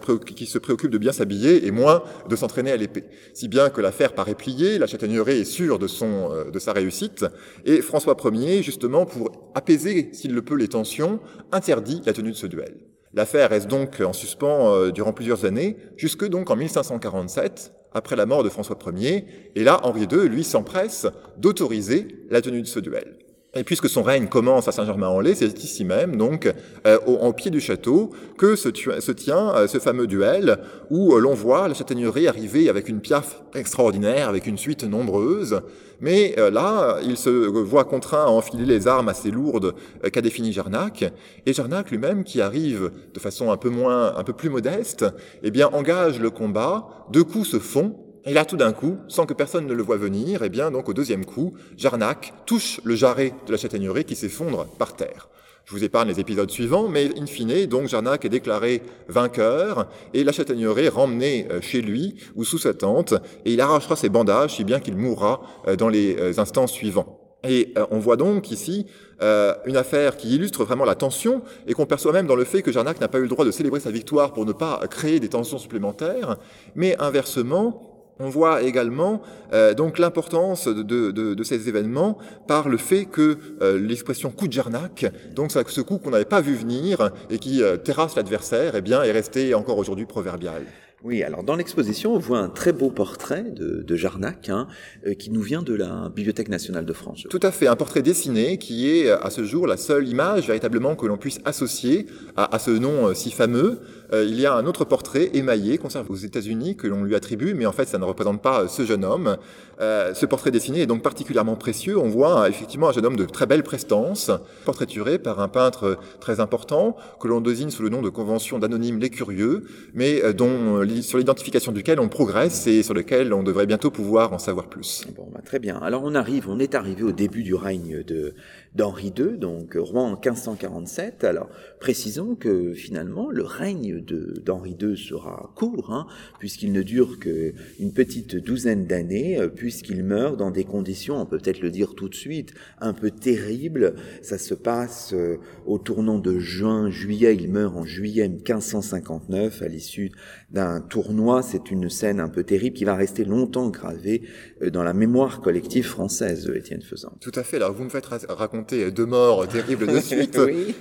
préoccupe 0.58 0.90
de 0.90 0.98
bien 0.98 1.12
s'habiller 1.12 1.64
et 1.64 1.70
moins 1.70 2.02
de 2.28 2.34
s'entraîner 2.34 2.72
à 2.72 2.76
l'épée. 2.76 3.04
Si 3.34 3.46
bien 3.46 3.70
que 3.70 3.80
l'affaire 3.80 4.14
paraît 4.14 4.34
pliée, 4.34 4.78
la 4.78 4.88
Châtaigneraie 4.88 5.38
est 5.38 5.44
sûre 5.44 5.78
de, 5.78 5.86
son, 5.86 6.32
euh, 6.32 6.50
de 6.50 6.58
sa 6.58 6.72
réussite, 6.72 7.24
et 7.64 7.80
François 7.82 8.16
Ier, 8.32 8.64
justement, 8.64 9.06
pour 9.06 9.52
apaiser, 9.54 10.10
s'il 10.12 10.34
le 10.34 10.42
peut, 10.42 10.56
les 10.56 10.68
tensions, 10.68 11.20
interdit 11.52 12.02
la 12.04 12.12
tenue 12.12 12.32
de 12.32 12.36
ce 12.36 12.48
duel. 12.48 12.74
L'affaire 13.14 13.50
reste 13.50 13.68
donc 13.68 14.02
en 14.04 14.12
suspens 14.12 14.74
euh, 14.74 14.90
durant 14.90 15.12
plusieurs 15.12 15.44
années, 15.44 15.76
jusque 15.96 16.26
donc 16.26 16.50
en 16.50 16.56
1547, 16.56 17.72
après 17.96 18.14
la 18.14 18.26
mort 18.26 18.44
de 18.44 18.50
François 18.50 18.78
Ier, 18.94 19.24
et 19.54 19.64
là, 19.64 19.80
Henri 19.82 20.02
II, 20.02 20.28
lui, 20.28 20.44
s'empresse 20.44 21.06
d'autoriser 21.38 22.08
la 22.30 22.42
tenue 22.42 22.60
de 22.60 22.66
ce 22.66 22.78
duel. 22.78 23.16
Et 23.56 23.64
puisque 23.64 23.88
son 23.88 24.02
règne 24.02 24.26
commence 24.26 24.68
à 24.68 24.72
Saint-Germain-en-Laye, 24.72 25.34
c'est 25.34 25.64
ici 25.64 25.84
même, 25.84 26.16
donc, 26.16 26.52
euh, 26.86 26.98
au, 27.06 27.32
pied 27.32 27.50
du 27.50 27.60
château, 27.60 28.10
que 28.36 28.54
se, 28.54 28.68
tient 28.68 29.54
euh, 29.54 29.66
ce 29.66 29.78
fameux 29.78 30.06
duel 30.06 30.58
où 30.90 31.14
euh, 31.14 31.20
l'on 31.20 31.32
voit 31.32 31.66
la 31.66 31.74
châtaigneraie 31.74 32.26
arriver 32.26 32.68
avec 32.68 32.88
une 32.88 33.00
piaffe 33.00 33.40
extraordinaire, 33.54 34.28
avec 34.28 34.46
une 34.46 34.58
suite 34.58 34.84
nombreuse. 34.84 35.62
Mais 36.00 36.36
là, 36.52 36.98
il 37.02 37.16
se 37.16 37.30
voit 37.30 37.84
contraint 37.84 38.24
à 38.24 38.28
enfiler 38.28 38.66
les 38.66 38.86
armes 38.86 39.08
assez 39.08 39.30
lourdes 39.30 39.74
qu'a 40.12 40.20
défini 40.20 40.52
Jarnac. 40.52 41.10
Et 41.46 41.54
Jarnac 41.54 41.90
lui-même, 41.90 42.22
qui 42.22 42.42
arrive 42.42 42.90
de 43.14 43.18
façon 43.18 43.50
un 43.50 43.56
peu 43.56 43.70
moins, 43.70 44.14
un 44.14 44.22
peu 44.22 44.34
plus 44.34 44.50
modeste, 44.50 45.06
eh 45.42 45.50
bien, 45.50 45.68
engage 45.68 46.20
le 46.20 46.28
combat. 46.28 47.06
Deux 47.10 47.24
coups 47.24 47.48
se 47.48 47.58
font 47.58 47.96
et 48.26 48.32
là, 48.32 48.44
tout 48.44 48.56
d'un 48.56 48.72
coup, 48.72 48.98
sans 49.06 49.24
que 49.24 49.34
personne 49.34 49.66
ne 49.66 49.72
le 49.72 49.82
voie 49.84 49.96
venir, 49.96 50.42
eh 50.42 50.48
bien, 50.48 50.72
donc 50.72 50.88
au 50.88 50.92
deuxième 50.92 51.24
coup, 51.24 51.54
Jarnac 51.76 52.34
touche 52.44 52.80
le 52.82 52.96
jarret 52.96 53.32
de 53.46 53.52
la 53.52 53.56
châtaigneraie 53.56 54.02
qui 54.02 54.16
s'effondre 54.16 54.66
par 54.78 54.96
terre. 54.96 55.28
Je 55.64 55.72
vous 55.72 55.82
épargne 55.82 56.08
les 56.08 56.20
épisodes 56.20 56.50
suivants, 56.50 56.88
mais 56.88 57.10
in 57.18 57.26
fine, 57.26 57.66
donc 57.66 57.88
Jarnac 57.88 58.24
est 58.24 58.28
déclaré 58.28 58.82
vainqueur 59.08 59.88
et 60.12 60.22
la 60.22 60.30
châtaigneraie 60.30 60.88
remmenée 60.88 61.46
euh, 61.50 61.60
chez 61.60 61.82
lui 61.82 62.16
ou 62.36 62.44
sous 62.44 62.58
sa 62.58 62.72
tente 62.72 63.14
et 63.44 63.52
il 63.52 63.60
arrachera 63.60 63.96
ses 63.96 64.08
bandages 64.08 64.54
si 64.54 64.62
bien 64.64 64.78
qu'il 64.78 64.96
mourra 64.96 65.40
euh, 65.66 65.74
dans 65.74 65.88
les 65.88 66.16
euh, 66.20 66.38
instants 66.38 66.68
suivants. 66.68 67.20
Et 67.48 67.74
on 67.92 68.00
voit 68.00 68.16
donc 68.16 68.50
ici 68.50 68.86
une 69.20 69.76
affaire 69.76 70.16
qui 70.16 70.34
illustre 70.34 70.64
vraiment 70.64 70.84
la 70.84 70.96
tension 70.96 71.42
et 71.68 71.74
qu'on 71.74 71.86
perçoit 71.86 72.10
même 72.10 72.26
dans 72.26 72.34
le 72.34 72.42
fait 72.44 72.60
que 72.60 72.72
Jarnac 72.72 73.00
n'a 73.00 73.06
pas 73.06 73.18
eu 73.18 73.22
le 73.22 73.28
droit 73.28 73.44
de 73.44 73.52
célébrer 73.52 73.78
sa 73.78 73.92
victoire 73.92 74.32
pour 74.32 74.46
ne 74.46 74.52
pas 74.52 74.80
créer 74.90 75.20
des 75.20 75.28
tensions 75.28 75.58
supplémentaires, 75.58 76.38
mais 76.74 76.96
inversement, 76.98 77.95
on 78.18 78.28
voit 78.28 78.62
également 78.62 79.22
euh, 79.52 79.74
donc 79.74 79.98
l'importance 79.98 80.68
de, 80.68 81.42
ces 81.44 81.68
événements 81.68 82.18
par 82.46 82.68
le 82.68 82.76
fait 82.76 83.04
que 83.04 83.38
euh, 83.62 83.78
l'expression 83.78 84.30
coup 84.30 84.48
de 84.48 84.52
Jarnac, 84.52 85.06
donc 85.34 85.52
ce 85.52 85.80
coup 85.80 85.98
qu'on 85.98 86.10
n'avait 86.10 86.24
pas 86.24 86.40
vu 86.40 86.54
venir 86.54 87.10
et 87.30 87.38
qui 87.38 87.62
euh, 87.62 87.76
terrasse 87.76 88.16
l'adversaire, 88.16 88.74
eh 88.74 88.80
bien 88.80 89.02
est 89.02 89.12
resté 89.12 89.54
encore 89.54 89.78
aujourd'hui 89.78 90.06
proverbial. 90.06 90.62
Oui, 91.04 91.22
alors 91.22 91.44
dans 91.44 91.56
l'exposition, 91.56 92.14
on 92.14 92.18
voit 92.18 92.38
un 92.38 92.48
très 92.48 92.72
beau 92.72 92.90
portrait 92.90 93.44
de, 93.44 93.82
de 93.82 93.96
Jarnac 93.96 94.48
hein, 94.48 94.66
euh, 95.06 95.14
qui 95.14 95.30
nous 95.30 95.42
vient 95.42 95.62
de 95.62 95.74
la 95.74 96.08
Bibliothèque 96.08 96.48
nationale 96.48 96.86
de 96.86 96.92
France. 96.92 97.26
Tout 97.28 97.40
à 97.42 97.52
fait, 97.52 97.68
un 97.68 97.76
portrait 97.76 98.02
dessiné 98.02 98.56
qui 98.58 98.90
est 98.90 99.10
à 99.10 99.30
ce 99.30 99.44
jour 99.44 99.66
la 99.66 99.76
seule 99.76 100.08
image 100.08 100.46
véritablement 100.46 100.96
que 100.96 101.06
l'on 101.06 101.18
puisse 101.18 101.38
associer 101.44 102.06
à, 102.34 102.54
à 102.54 102.58
ce 102.58 102.70
nom 102.70 103.08
euh, 103.08 103.14
si 103.14 103.30
fameux. 103.30 103.78
Euh, 104.12 104.24
il 104.24 104.40
y 104.40 104.46
a 104.46 104.54
un 104.54 104.66
autre 104.66 104.84
portrait 104.84 105.30
émaillé 105.34 105.78
conservé 105.78 106.10
aux 106.10 106.16
États-Unis 106.16 106.76
que 106.76 106.86
l'on 106.86 107.02
lui 107.02 107.14
attribue, 107.14 107.54
mais 107.54 107.66
en 107.66 107.72
fait 107.72 107.86
ça 107.86 107.98
ne 107.98 108.04
représente 108.04 108.42
pas 108.42 108.68
ce 108.68 108.84
jeune 108.84 109.04
homme. 109.04 109.36
Euh, 109.80 110.14
ce 110.14 110.26
portrait 110.26 110.50
dessiné 110.50 110.82
est 110.82 110.86
donc 110.86 111.02
particulièrement 111.02 111.56
précieux. 111.56 111.98
On 111.98 112.08
voit 112.08 112.48
effectivement 112.48 112.88
un 112.88 112.92
jeune 112.92 113.06
homme 113.06 113.16
de 113.16 113.24
très 113.24 113.46
belle 113.46 113.62
prestance, 113.62 114.30
portraituré 114.64 115.18
par 115.18 115.40
un 115.40 115.48
peintre 115.48 115.98
très 116.20 116.40
important 116.40 116.96
que 117.20 117.28
l'on 117.28 117.40
désigne 117.40 117.70
sous 117.70 117.82
le 117.82 117.88
nom 117.88 118.02
de 118.02 118.08
Convention 118.08 118.58
d'anonymes 118.58 118.98
les 118.98 119.10
curieux, 119.10 119.64
mais 119.94 120.32
dont 120.32 120.86
sur 121.02 121.18
l'identification 121.18 121.72
duquel 121.72 122.00
on 122.00 122.08
progresse 122.08 122.66
et 122.66 122.82
sur 122.82 122.94
lequel 122.94 123.32
on 123.34 123.42
devrait 123.42 123.66
bientôt 123.66 123.90
pouvoir 123.90 124.32
en 124.32 124.38
savoir 124.38 124.68
plus. 124.68 125.04
Bon, 125.16 125.28
bah, 125.32 125.40
très 125.44 125.58
bien. 125.58 125.78
Alors 125.78 126.02
on 126.04 126.14
arrive, 126.14 126.48
on 126.48 126.58
est 126.58 126.74
arrivé 126.74 127.02
au 127.02 127.12
début 127.12 127.42
du 127.42 127.54
règne 127.54 128.02
de 128.02 128.34
d'Henri 128.74 129.12
II, 129.16 129.38
donc 129.38 129.74
roi 129.74 130.02
en 130.02 130.10
1547. 130.12 131.24
Alors 131.24 131.48
précisons 131.80 132.34
que 132.34 132.72
finalement 132.74 133.30
le 133.30 133.42
règne 133.42 134.00
d'Henri 134.00 134.76
II 134.80 134.96
sera 134.96 135.52
court, 135.56 135.92
hein, 135.92 136.06
puisqu'il 136.38 136.72
ne 136.72 136.82
dure 136.82 137.18
qu'une 137.18 137.92
petite 137.94 138.36
douzaine 138.36 138.86
d'années, 138.86 139.38
euh, 139.38 139.48
puisqu'il 139.48 140.04
meurt 140.04 140.36
dans 140.36 140.50
des 140.50 140.64
conditions, 140.64 141.20
on 141.20 141.26
peut 141.26 141.38
peut-être 141.38 141.60
le 141.60 141.70
dire 141.70 141.94
tout 141.94 142.08
de 142.08 142.14
suite, 142.14 142.54
un 142.80 142.92
peu 142.92 143.10
terribles. 143.10 143.94
Ça 144.22 144.38
se 144.38 144.54
passe 144.54 145.12
euh, 145.12 145.38
au 145.66 145.78
tournant 145.78 146.18
de 146.18 146.38
juin-juillet. 146.38 147.36
Il 147.36 147.50
meurt 147.50 147.76
en 147.76 147.84
juillet 147.84 148.28
1559 148.28 149.62
à 149.62 149.68
l'issue 149.68 150.12
d'un 150.50 150.80
tournoi. 150.80 151.42
C'est 151.42 151.70
une 151.70 151.90
scène 151.90 152.20
un 152.20 152.28
peu 152.28 152.44
terrible 152.44 152.76
qui 152.76 152.84
va 152.84 152.94
rester 152.94 153.24
longtemps 153.24 153.68
gravée 153.68 154.22
euh, 154.62 154.70
dans 154.70 154.82
la 154.82 154.92
mémoire 154.92 155.40
collective 155.40 155.86
française, 155.86 156.50
Étienne 156.54 156.82
Faisan. 156.82 157.12
Tout 157.20 157.32
à 157.34 157.42
fait. 157.42 157.56
Alors 157.56 157.72
vous 157.72 157.84
me 157.84 157.88
faites 157.88 158.06
raconter 158.06 158.90
deux 158.90 159.06
morts 159.06 159.46
terribles 159.48 159.86
de 159.86 160.00
suite, 160.00 160.38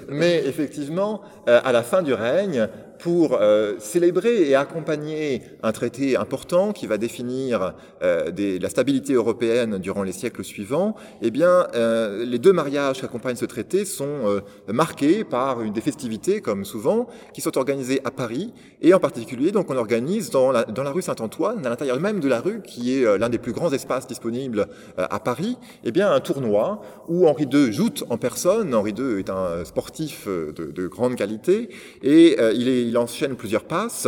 mais 0.09 0.43
effectivement, 0.45 1.21
euh, 1.47 1.59
à 1.63 1.71
la 1.71 1.83
fin 1.83 2.03
du 2.03 2.13
règne, 2.13 2.67
pour 2.99 3.37
euh, 3.39 3.75
célébrer 3.79 4.49
et 4.49 4.55
accompagner 4.55 5.41
un 5.63 5.71
traité 5.71 6.17
important 6.17 6.73
qui 6.73 6.87
va 6.87 6.97
définir 6.97 7.73
euh, 8.01 8.31
des, 8.31 8.59
la 8.59 8.69
stabilité 8.69 9.13
européenne 9.13 9.77
durant 9.77 10.03
les 10.03 10.11
siècles 10.11 10.43
suivants, 10.43 10.95
eh 11.21 11.31
bien, 11.31 11.67
euh, 11.75 12.25
les 12.25 12.39
deux 12.39 12.53
mariages 12.53 12.99
qui 12.99 13.05
accompagnent 13.05 13.35
ce 13.35 13.45
traité 13.45 13.85
sont 13.85 14.05
euh, 14.25 14.41
marqués 14.67 15.23
par 15.23 15.61
une 15.61 15.73
des 15.73 15.81
festivités, 15.81 16.41
comme 16.41 16.65
souvent, 16.65 17.07
qui 17.33 17.41
sont 17.41 17.57
organisées 17.57 18.01
à 18.03 18.11
Paris, 18.11 18.53
et 18.81 18.93
en 18.93 18.99
particulier, 18.99 19.51
donc, 19.51 19.69
on 19.69 19.77
organise 19.77 20.29
dans 20.29 20.51
la, 20.51 20.63
dans 20.65 20.83
la 20.83 20.91
rue 20.91 21.01
Saint-Antoine, 21.01 21.65
à 21.65 21.69
l'intérieur 21.69 21.99
même 21.99 22.19
de 22.19 22.27
la 22.27 22.41
rue, 22.41 22.61
qui 22.61 22.99
est 22.99 23.05
euh, 23.05 23.17
l'un 23.17 23.29
des 23.29 23.37
plus 23.37 23.53
grands 23.53 23.71
espaces 23.71 24.07
disponibles 24.07 24.67
à 24.97 25.19
Paris, 25.19 25.57
eh 25.83 25.91
bien, 25.91 26.11
un 26.11 26.19
tournoi 26.19 26.81
où 27.07 27.27
Henri 27.27 27.47
II 27.51 27.71
joute 27.71 28.03
en 28.09 28.17
personne. 28.17 28.73
Henri 28.73 28.93
II 28.97 29.19
est 29.19 29.29
un 29.29 29.63
sportif 29.65 30.27
de, 30.27 30.71
de 30.71 30.87
grande 30.87 31.15
qualité, 31.15 31.69
et 32.03 32.37
il 32.53 32.67
est 32.67 32.84
il 32.87 32.97
enchaîne 32.97 33.35
plusieurs 33.35 33.63
passes. 33.63 34.07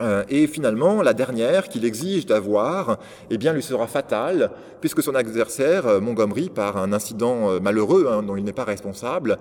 Euh, 0.00 0.24
et 0.28 0.46
finalement, 0.46 1.02
la 1.02 1.14
dernière 1.14 1.68
qu'il 1.68 1.84
exige 1.84 2.26
d'avoir, 2.26 2.98
eh 3.30 3.36
lui 3.36 3.62
sera 3.62 3.86
fatale, 3.86 4.50
puisque 4.80 5.02
son 5.02 5.14
adversaire, 5.14 5.86
euh, 5.86 6.00
Montgomery, 6.00 6.48
par 6.48 6.76
un 6.76 6.92
incident 6.92 7.50
euh, 7.50 7.60
malheureux 7.60 8.08
hein, 8.10 8.22
dont 8.22 8.36
il 8.36 8.44
n'est 8.44 8.52
pas 8.52 8.64
responsable, 8.64 9.38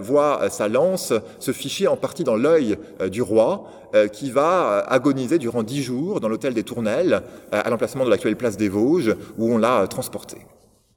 voit 0.00 0.48
sa 0.50 0.68
lance 0.68 1.12
se 1.38 1.52
ficher 1.52 1.86
en 1.86 1.96
partie 1.96 2.24
dans 2.24 2.36
l'œil 2.36 2.76
du 3.10 3.22
roi, 3.22 3.64
qui 4.12 4.30
va 4.30 4.78
agoniser 4.88 5.38
durant 5.38 5.62
dix 5.62 5.82
jours 5.82 6.20
dans 6.20 6.28
l'hôtel 6.28 6.54
des 6.54 6.62
Tournelles, 6.62 7.22
à 7.50 7.68
l'emplacement 7.68 8.04
de 8.04 8.10
l'actuelle 8.10 8.36
place 8.36 8.56
des 8.56 8.68
Vosges, 8.68 9.14
où 9.36 9.52
on 9.52 9.58
l'a 9.58 9.86
transporté. 9.86 10.38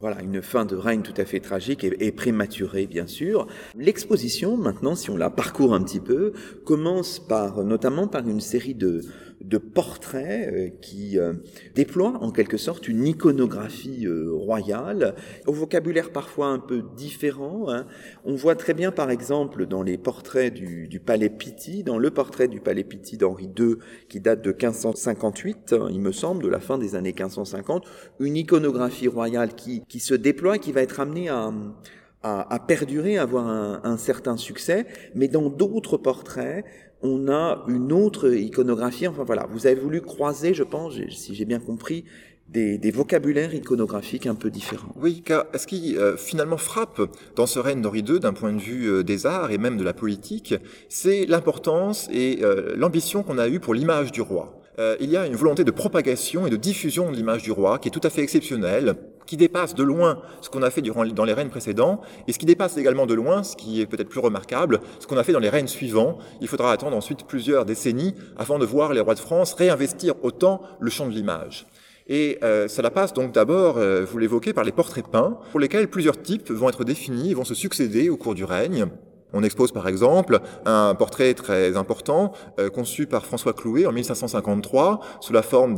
Voilà, 0.02 0.22
une 0.22 0.42
fin 0.42 0.66
de 0.66 0.76
règne 0.76 1.04
tout 1.04 1.14
à 1.16 1.24
fait 1.24 1.40
tragique 1.40 1.86
et, 1.86 2.12
prématurée, 2.12 2.86
bien 2.86 3.08
sûr. 3.08 3.48
L'exposition, 3.78 4.58
maintenant, 4.58 4.94
si 4.94 5.10
on 5.10 5.16
la 5.16 5.30
parcourt 5.30 5.74
un 5.74 5.82
petit 5.82 6.02
peu, 6.02 6.34
commence 6.66 7.18
par, 7.18 7.64
notamment 7.64 8.08
par 8.08 8.28
une 8.28 8.42
série 8.42 8.76
de, 8.76 9.02
de 9.42 9.58
portraits 9.58 10.54
euh, 10.54 10.70
qui 10.82 11.20
euh, 11.20 11.34
déploient 11.76 12.18
en 12.22 12.32
quelque 12.32 12.58
sorte 12.58 12.88
une 12.88 13.06
iconographie 13.06 14.06
euh, 14.06 14.32
royale, 14.32 15.16
au 15.46 15.54
vocabulaire 15.54 16.12
parfois 16.12 16.48
un 16.48 16.60
peu 16.60 16.84
différent. 16.96 17.70
Hein. 17.70 17.86
On 18.24 18.36
voit 18.36 18.56
très 18.56 18.74
bien, 18.74 18.92
par 18.92 19.12
exemple, 19.12 19.66
dans 19.66 19.84
les 19.84 19.98
portraits 19.98 20.54
du, 20.54 20.88
du 20.88 21.00
palais 21.00 21.30
Pitti, 21.30 21.84
dans 21.84 21.98
le 21.98 22.12
portrait 22.12 22.48
du 22.48 22.60
palais 22.60 22.84
Pitti 22.84 23.18
d'Henri 23.18 23.50
II, 23.58 23.76
qui 24.10 24.20
date 24.20 24.42
de 24.42 24.52
1558, 24.52 25.74
hein, 25.74 25.88
il 25.92 26.02
me 26.02 26.12
semble, 26.12 26.44
de 26.44 26.50
la 26.50 26.60
fin 26.60 26.78
des 26.78 26.96
années 26.96 27.14
1550, 27.14 27.86
une 28.20 28.38
iconographie 28.38 29.08
royale 29.08 29.56
qui, 29.56 29.84
qui 29.88 30.00
se 30.00 30.14
déploie, 30.14 30.58
qui 30.58 30.72
va 30.72 30.82
être 30.82 31.00
amenée 31.00 31.30
à, 31.30 31.52
à, 32.26 32.60
perdurer, 32.60 33.18
à 33.18 33.22
avoir 33.22 33.48
un, 33.48 33.82
un, 33.84 33.98
certain 33.98 34.36
succès, 34.36 34.88
mais 35.14 35.28
dans 35.28 35.50
d'autres 35.50 35.98
portraits, 35.98 36.66
on 37.04 37.30
a 37.30 37.64
une 37.68 37.92
autre 37.92 38.34
iconographie. 38.34 39.08
Enfin 39.08 39.24
voilà, 39.24 39.48
vous 39.52 39.68
avez 39.68 39.80
voulu 39.80 40.02
croiser, 40.02 40.54
je 40.54 40.64
pense, 40.64 40.96
si 41.10 41.36
j'ai 41.36 41.46
bien 41.46 41.60
compris, 41.60 42.04
des, 42.50 42.78
des, 42.78 42.92
vocabulaires 42.92 43.54
iconographiques 43.54 44.28
un 44.28 44.36
peu 44.36 44.50
différents. 44.52 44.94
Oui, 44.96 45.24
car 45.26 45.46
ce 45.56 45.66
qui 45.66 45.98
euh, 45.98 46.16
finalement 46.16 46.58
frappe 46.58 47.02
dans 47.36 47.48
ce 47.48 47.58
règne 47.60 47.82
d'Henri 47.82 48.02
II 48.08 48.20
d'un 48.20 48.34
point 48.34 48.54
de 48.54 48.60
vue 48.60 48.88
euh, 48.88 49.04
des 49.04 49.26
arts 49.26 49.52
et 49.52 49.58
même 49.58 49.78
de 49.78 49.84
la 49.84 49.94
politique, 49.94 50.54
c'est 50.88 51.26
l'importance 51.26 52.08
et 52.12 52.40
euh, 52.44 52.76
l'ambition 52.76 53.24
qu'on 53.24 53.40
a 53.40 53.48
eue 53.48 53.60
pour 53.60 53.74
l'image 53.74 54.12
du 54.12 54.22
roi. 54.22 54.62
il 55.00 55.10
y 55.10 55.18
a 55.18 55.26
une 55.26 55.36
volonté 55.36 55.64
de 55.64 55.72
propagation 55.72 56.46
et 56.46 56.50
de 56.50 56.58
diffusion 56.58 57.10
de 57.10 57.16
l'image 57.16 57.44
du 57.44 57.52
roi 57.52 57.80
qui 57.80 57.88
est 57.88 57.92
tout 57.92 58.06
à 58.06 58.10
fait 58.10 58.22
exceptionnelle 58.22 58.96
qui 59.26 59.38
dépasse 59.38 59.76
de 59.76 59.84
loin 59.84 60.20
ce 60.42 60.50
qu'on 60.50 60.64
a 60.64 60.70
fait 60.70 60.82
durant, 60.82 61.06
dans 61.06 61.26
les 61.26 61.34
règnes 61.34 61.50
précédents, 61.50 62.02
et 62.28 62.34
ce 62.34 62.40
qui 62.40 62.46
dépasse 62.46 62.78
également 62.78 63.06
de 63.06 63.14
loin, 63.14 63.44
ce 63.44 63.56
qui 63.56 63.82
est 63.82 63.86
peut-être 63.86 64.10
plus 64.10 64.20
remarquable, 64.20 64.80
ce 65.00 65.08
qu'on 65.08 65.18
a 65.18 65.24
fait 65.24 65.34
dans 65.34 65.40
les 65.40 65.50
règnes 65.50 65.68
suivants. 65.68 66.18
Il 66.42 66.48
faudra 66.48 66.72
attendre 66.72 66.96
ensuite 66.96 67.26
plusieurs 67.26 67.66
décennies 67.66 68.16
avant 68.38 68.60
de 68.60 68.66
voir 68.66 68.94
les 68.94 69.02
rois 69.02 69.16
de 69.16 69.20
France 69.20 69.54
réinvestir 69.54 70.14
autant 70.24 70.62
le 70.80 70.90
champ 70.90 71.08
de 71.08 71.14
l'image. 71.14 71.68
Et 72.08 72.38
euh, 72.44 72.68
cela 72.68 72.92
passe 72.92 73.14
donc 73.14 73.32
d'abord, 73.32 73.78
euh, 73.78 74.06
vous 74.06 74.20
l'évoquez, 74.20 74.54
par 74.54 74.64
les 74.64 74.72
portraits 74.72 75.08
peints, 75.08 75.40
pour 75.52 75.60
lesquels 75.60 75.88
plusieurs 75.88 76.22
types 76.22 76.52
vont 76.52 76.70
être 76.70 76.84
définis, 76.84 77.34
vont 77.34 77.46
se 77.46 77.56
succéder 77.56 78.10
au 78.10 78.18
cours 78.18 78.36
du 78.36 78.44
règne. 78.44 78.88
On 79.34 79.44
expose 79.44 79.72
par 79.72 79.88
exemple 79.88 80.40
un 80.66 80.96
portrait 80.96 81.34
très 81.34 81.76
important 81.76 82.32
euh, 82.60 82.70
conçu 82.70 83.06
par 83.06 83.26
François 83.26 83.54
Clouet 83.54 83.86
en 83.86 83.92
1553 83.92 85.02
sous 85.20 85.34
la 85.34 85.42
forme 85.42 85.76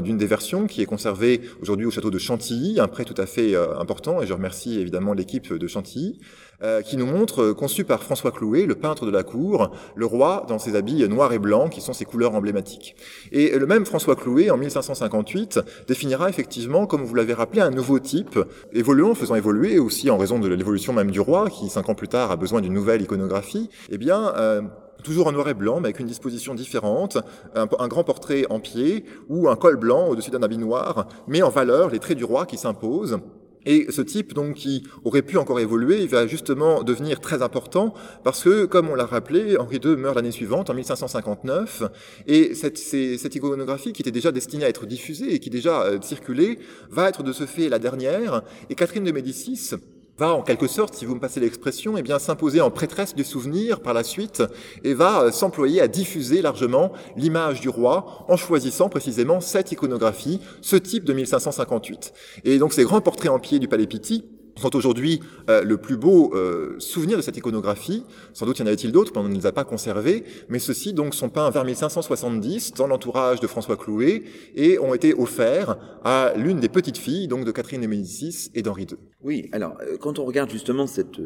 d'une 0.00 0.16
des 0.16 0.26
versions 0.26 0.66
qui 0.66 0.82
est 0.82 0.86
conservée 0.86 1.42
aujourd'hui 1.62 1.86
au 1.86 1.90
château 1.90 2.10
de 2.10 2.18
Chantilly, 2.18 2.80
un 2.80 2.88
prêt 2.88 3.04
tout 3.04 3.14
à 3.16 3.26
fait 3.26 3.54
euh, 3.54 3.78
important 3.78 4.20
et 4.22 4.26
je 4.26 4.32
remercie 4.32 4.80
évidemment 4.80 5.12
l'équipe 5.12 5.52
de 5.52 5.66
Chantilly. 5.66 6.18
Euh, 6.64 6.82
qui 6.82 6.96
nous 6.96 7.06
montre, 7.06 7.42
euh, 7.42 7.54
conçu 7.54 7.84
par 7.84 8.02
François 8.02 8.32
Clouet, 8.32 8.66
le 8.66 8.74
peintre 8.74 9.06
de 9.06 9.12
la 9.12 9.22
cour, 9.22 9.70
le 9.94 10.06
roi 10.06 10.44
dans 10.48 10.58
ses 10.58 10.74
habits 10.74 11.08
noirs 11.08 11.32
et 11.32 11.38
blancs, 11.38 11.70
qui 11.70 11.80
sont 11.80 11.92
ses 11.92 12.04
couleurs 12.04 12.34
emblématiques. 12.34 12.96
Et 13.30 13.56
le 13.56 13.64
même 13.64 13.86
François 13.86 14.16
Clouet, 14.16 14.50
en 14.50 14.56
1558, 14.56 15.60
définira 15.86 16.28
effectivement, 16.28 16.88
comme 16.88 17.04
vous 17.04 17.14
l'avez 17.14 17.32
rappelé, 17.32 17.60
un 17.60 17.70
nouveau 17.70 18.00
type, 18.00 18.40
évoluant, 18.72 19.14
faisant 19.14 19.36
évoluer 19.36 19.78
aussi 19.78 20.10
en 20.10 20.18
raison 20.18 20.40
de 20.40 20.48
l'évolution 20.48 20.92
même 20.92 21.12
du 21.12 21.20
roi, 21.20 21.48
qui 21.48 21.68
cinq 21.68 21.88
ans 21.90 21.94
plus 21.94 22.08
tard 22.08 22.32
a 22.32 22.36
besoin 22.36 22.60
d'une 22.60 22.74
nouvelle 22.74 23.02
iconographie. 23.02 23.70
Eh 23.88 23.96
bien, 23.96 24.34
euh, 24.34 24.60
toujours 25.04 25.28
en 25.28 25.32
noir 25.32 25.48
et 25.48 25.54
blanc, 25.54 25.76
mais 25.78 25.86
avec 25.86 26.00
une 26.00 26.08
disposition 26.08 26.56
différente, 26.56 27.18
un, 27.54 27.68
un, 27.78 27.86
grand 27.86 28.02
portrait 28.02 28.46
en 28.50 28.58
pied 28.58 29.04
ou 29.28 29.48
un 29.48 29.54
col 29.54 29.76
blanc 29.76 30.08
au-dessus 30.08 30.32
d'un 30.32 30.42
habit 30.42 30.58
noir, 30.58 31.06
met 31.28 31.40
en 31.40 31.50
valeur 31.50 31.90
les 31.90 32.00
traits 32.00 32.18
du 32.18 32.24
roi 32.24 32.46
qui 32.46 32.56
s'imposent 32.56 33.20
et 33.66 33.86
ce 33.90 34.02
type, 34.02 34.32
donc, 34.32 34.54
qui 34.54 34.84
aurait 35.04 35.22
pu 35.22 35.36
encore 35.36 35.60
évoluer, 35.60 36.00
il 36.02 36.08
va 36.08 36.26
justement 36.26 36.82
devenir 36.82 37.20
très 37.20 37.42
important 37.42 37.94
parce 38.24 38.42
que, 38.42 38.64
comme 38.64 38.88
on 38.88 38.94
l'a 38.94 39.06
rappelé, 39.06 39.56
Henri 39.56 39.78
II 39.82 39.96
meurt 39.96 40.16
l'année 40.16 40.30
suivante, 40.30 40.70
en 40.70 40.74
1559, 40.74 41.82
et 42.26 42.54
cette, 42.54 42.78
cette, 42.78 43.34
iconographie 43.34 43.92
qui 43.92 44.02
était 44.02 44.10
déjà 44.10 44.32
destinée 44.32 44.64
à 44.64 44.68
être 44.68 44.86
diffusée 44.86 45.34
et 45.34 45.38
qui 45.38 45.50
déjà 45.50 45.82
euh, 45.82 45.98
circulait, 46.00 46.58
va 46.90 47.08
être 47.08 47.22
de 47.22 47.32
ce 47.32 47.46
fait 47.46 47.68
la 47.68 47.78
dernière, 47.78 48.42
et 48.70 48.74
Catherine 48.74 49.04
de 49.04 49.12
Médicis, 49.12 49.70
va 50.18 50.34
en 50.34 50.42
quelque 50.42 50.66
sorte, 50.66 50.94
si 50.94 51.04
vous 51.04 51.14
me 51.14 51.20
passez 51.20 51.40
l'expression, 51.40 51.96
eh 51.96 52.02
bien 52.02 52.18
s'imposer 52.18 52.60
en 52.60 52.70
prêtresse 52.70 53.14
du 53.14 53.24
souvenir 53.24 53.80
par 53.80 53.94
la 53.94 54.02
suite 54.02 54.42
et 54.82 54.92
va 54.92 55.22
euh, 55.22 55.30
s'employer 55.30 55.80
à 55.80 55.88
diffuser 55.88 56.42
largement 56.42 56.92
l'image 57.16 57.60
du 57.60 57.68
roi 57.68 58.24
en 58.28 58.36
choisissant 58.36 58.88
précisément 58.88 59.40
cette 59.40 59.72
iconographie, 59.72 60.40
ce 60.60 60.76
type 60.76 61.04
de 61.04 61.12
1558. 61.12 62.12
Et 62.44 62.58
donc 62.58 62.72
ces 62.72 62.84
grands 62.84 63.00
portraits 63.00 63.30
en 63.30 63.38
pied 63.38 63.58
du 63.58 63.68
Palais 63.68 63.86
Pitti 63.86 64.24
sont 64.60 64.76
aujourd'hui 64.76 65.20
euh, 65.48 65.62
le 65.62 65.76
plus 65.76 65.96
beau 65.96 66.32
euh, 66.34 66.76
souvenir 66.78 67.16
de 67.16 67.22
cette 67.22 67.36
iconographie. 67.36 68.04
Sans 68.32 68.46
doute 68.46 68.58
y 68.58 68.62
en 68.62 68.66
avait-il 68.66 68.92
d'autres, 68.92 69.12
mais 69.14 69.20
on 69.20 69.28
ne 69.28 69.34
les 69.34 69.46
a 69.46 69.52
pas 69.52 69.64
conservés. 69.64 70.24
Mais 70.48 70.58
ceux-ci 70.58 70.92
donc 70.92 71.14
sont 71.14 71.28
peints 71.28 71.50
vers 71.50 71.64
1570 71.64 72.74
dans 72.74 72.86
l'entourage 72.86 73.40
de 73.40 73.46
François 73.46 73.76
Clouet 73.76 74.22
et 74.54 74.78
ont 74.78 74.94
été 74.94 75.14
offerts 75.14 75.76
à 76.04 76.32
l'une 76.36 76.60
des 76.60 76.68
petites 76.68 76.98
filles 76.98 77.28
donc 77.28 77.44
de 77.44 77.50
Catherine 77.50 77.80
de 77.80 77.86
Médicis 77.86 78.50
et 78.54 78.62
d'Henri 78.62 78.82
II. 78.90 78.96
Oui, 79.22 79.48
alors 79.52 79.76
euh, 79.80 79.96
quand 79.98 80.18
on 80.18 80.24
regarde 80.24 80.50
justement 80.50 80.86
cette 80.86 81.20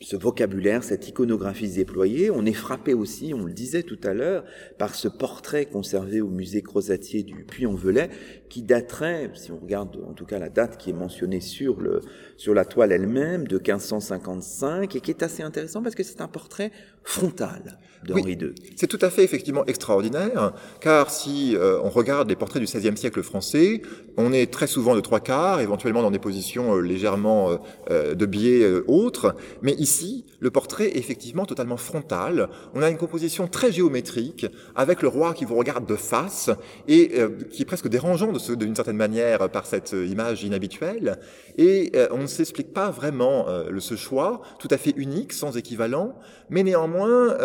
ce 0.00 0.16
vocabulaire, 0.16 0.84
cette 0.84 1.08
iconographie 1.08 1.70
déployée. 1.70 2.30
On 2.30 2.44
est 2.44 2.52
frappé 2.52 2.92
aussi, 2.92 3.32
on 3.34 3.44
le 3.44 3.52
disait 3.52 3.82
tout 3.82 3.98
à 4.04 4.12
l'heure, 4.12 4.44
par 4.78 4.94
ce 4.94 5.08
portrait 5.08 5.66
conservé 5.66 6.20
au 6.20 6.28
musée 6.28 6.62
Crozatier 6.62 7.22
du 7.22 7.44
Puy-en-Velay, 7.44 8.10
qui 8.48 8.62
daterait, 8.62 9.30
si 9.34 9.52
on 9.52 9.58
regarde 9.58 9.96
en 10.08 10.12
tout 10.12 10.26
cas 10.26 10.38
la 10.38 10.48
date 10.48 10.76
qui 10.78 10.90
est 10.90 10.94
mentionnée 10.94 11.40
sur, 11.40 11.80
le, 11.80 12.00
sur 12.36 12.54
la 12.54 12.64
toile 12.64 12.92
elle-même, 12.92 13.46
de 13.46 13.56
1555, 13.56 14.96
et 14.96 15.00
qui 15.00 15.10
est 15.10 15.22
assez 15.22 15.42
intéressant 15.42 15.82
parce 15.82 15.94
que 15.94 16.02
c'est 16.02 16.20
un 16.20 16.28
portrait 16.28 16.70
frontal 17.02 17.78
d'Henri 18.04 18.32
II. 18.32 18.54
C'est 18.74 18.86
tout 18.86 18.98
à 19.00 19.10
fait 19.10 19.24
effectivement 19.24 19.64
extraordinaire, 19.66 20.52
car 20.80 21.10
si 21.10 21.56
euh, 21.56 21.80
on 21.82 21.88
regarde 21.88 22.28
les 22.28 22.36
portraits 22.36 22.62
du 22.62 22.66
XVIe 22.66 22.96
siècle 22.96 23.22
français, 23.22 23.82
on 24.16 24.32
est 24.32 24.52
très 24.52 24.66
souvent 24.66 24.94
de 24.94 25.00
trois 25.00 25.20
quarts, 25.20 25.60
éventuellement 25.60 26.02
dans 26.02 26.10
des 26.10 26.18
positions 26.18 26.76
euh, 26.76 26.80
légèrement 26.80 27.58
euh, 27.90 28.14
de 28.14 28.26
biais 28.26 28.66
autres, 28.86 29.34
mais 29.62 29.72
ici, 29.74 30.24
le 30.40 30.50
portrait 30.50 30.88
est 30.88 30.98
effectivement 30.98 31.46
totalement 31.46 31.76
frontal. 31.76 32.48
On 32.74 32.82
a 32.82 32.90
une 32.90 32.98
composition 32.98 33.48
très 33.48 33.72
géométrique, 33.72 34.46
avec 34.74 35.02
le 35.02 35.08
roi 35.08 35.34
qui 35.34 35.44
vous 35.44 35.56
regarde 35.56 35.86
de 35.86 35.96
face, 35.96 36.50
et 36.88 37.12
qui 37.50 37.62
est 37.62 37.64
presque 37.64 37.88
dérangeant 37.88 38.32
d'une 38.38 38.74
certaine 38.74 38.96
manière 38.96 39.48
par 39.50 39.66
cette 39.66 39.92
image 39.92 40.42
inhabituelle. 40.44 41.18
Et 41.58 41.92
on 42.10 42.18
ne 42.18 42.26
s'explique 42.26 42.72
pas 42.72 42.90
vraiment 42.90 43.46
ce 43.78 43.96
choix, 43.96 44.42
tout 44.58 44.68
à 44.70 44.76
fait 44.76 44.94
unique, 44.96 45.32
sans 45.32 45.56
équivalent, 45.56 46.14
mais 46.50 46.62
néanmoins 46.62 47.36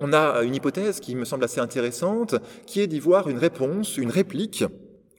on 0.00 0.12
a 0.12 0.42
une 0.42 0.54
hypothèse 0.54 1.00
qui 1.00 1.16
me 1.16 1.24
semble 1.24 1.44
assez 1.44 1.60
intéressante, 1.60 2.36
qui 2.66 2.80
est 2.80 2.86
d'y 2.86 3.00
voir 3.00 3.28
une 3.28 3.38
réponse, 3.38 3.96
une 3.96 4.10
réplique 4.10 4.64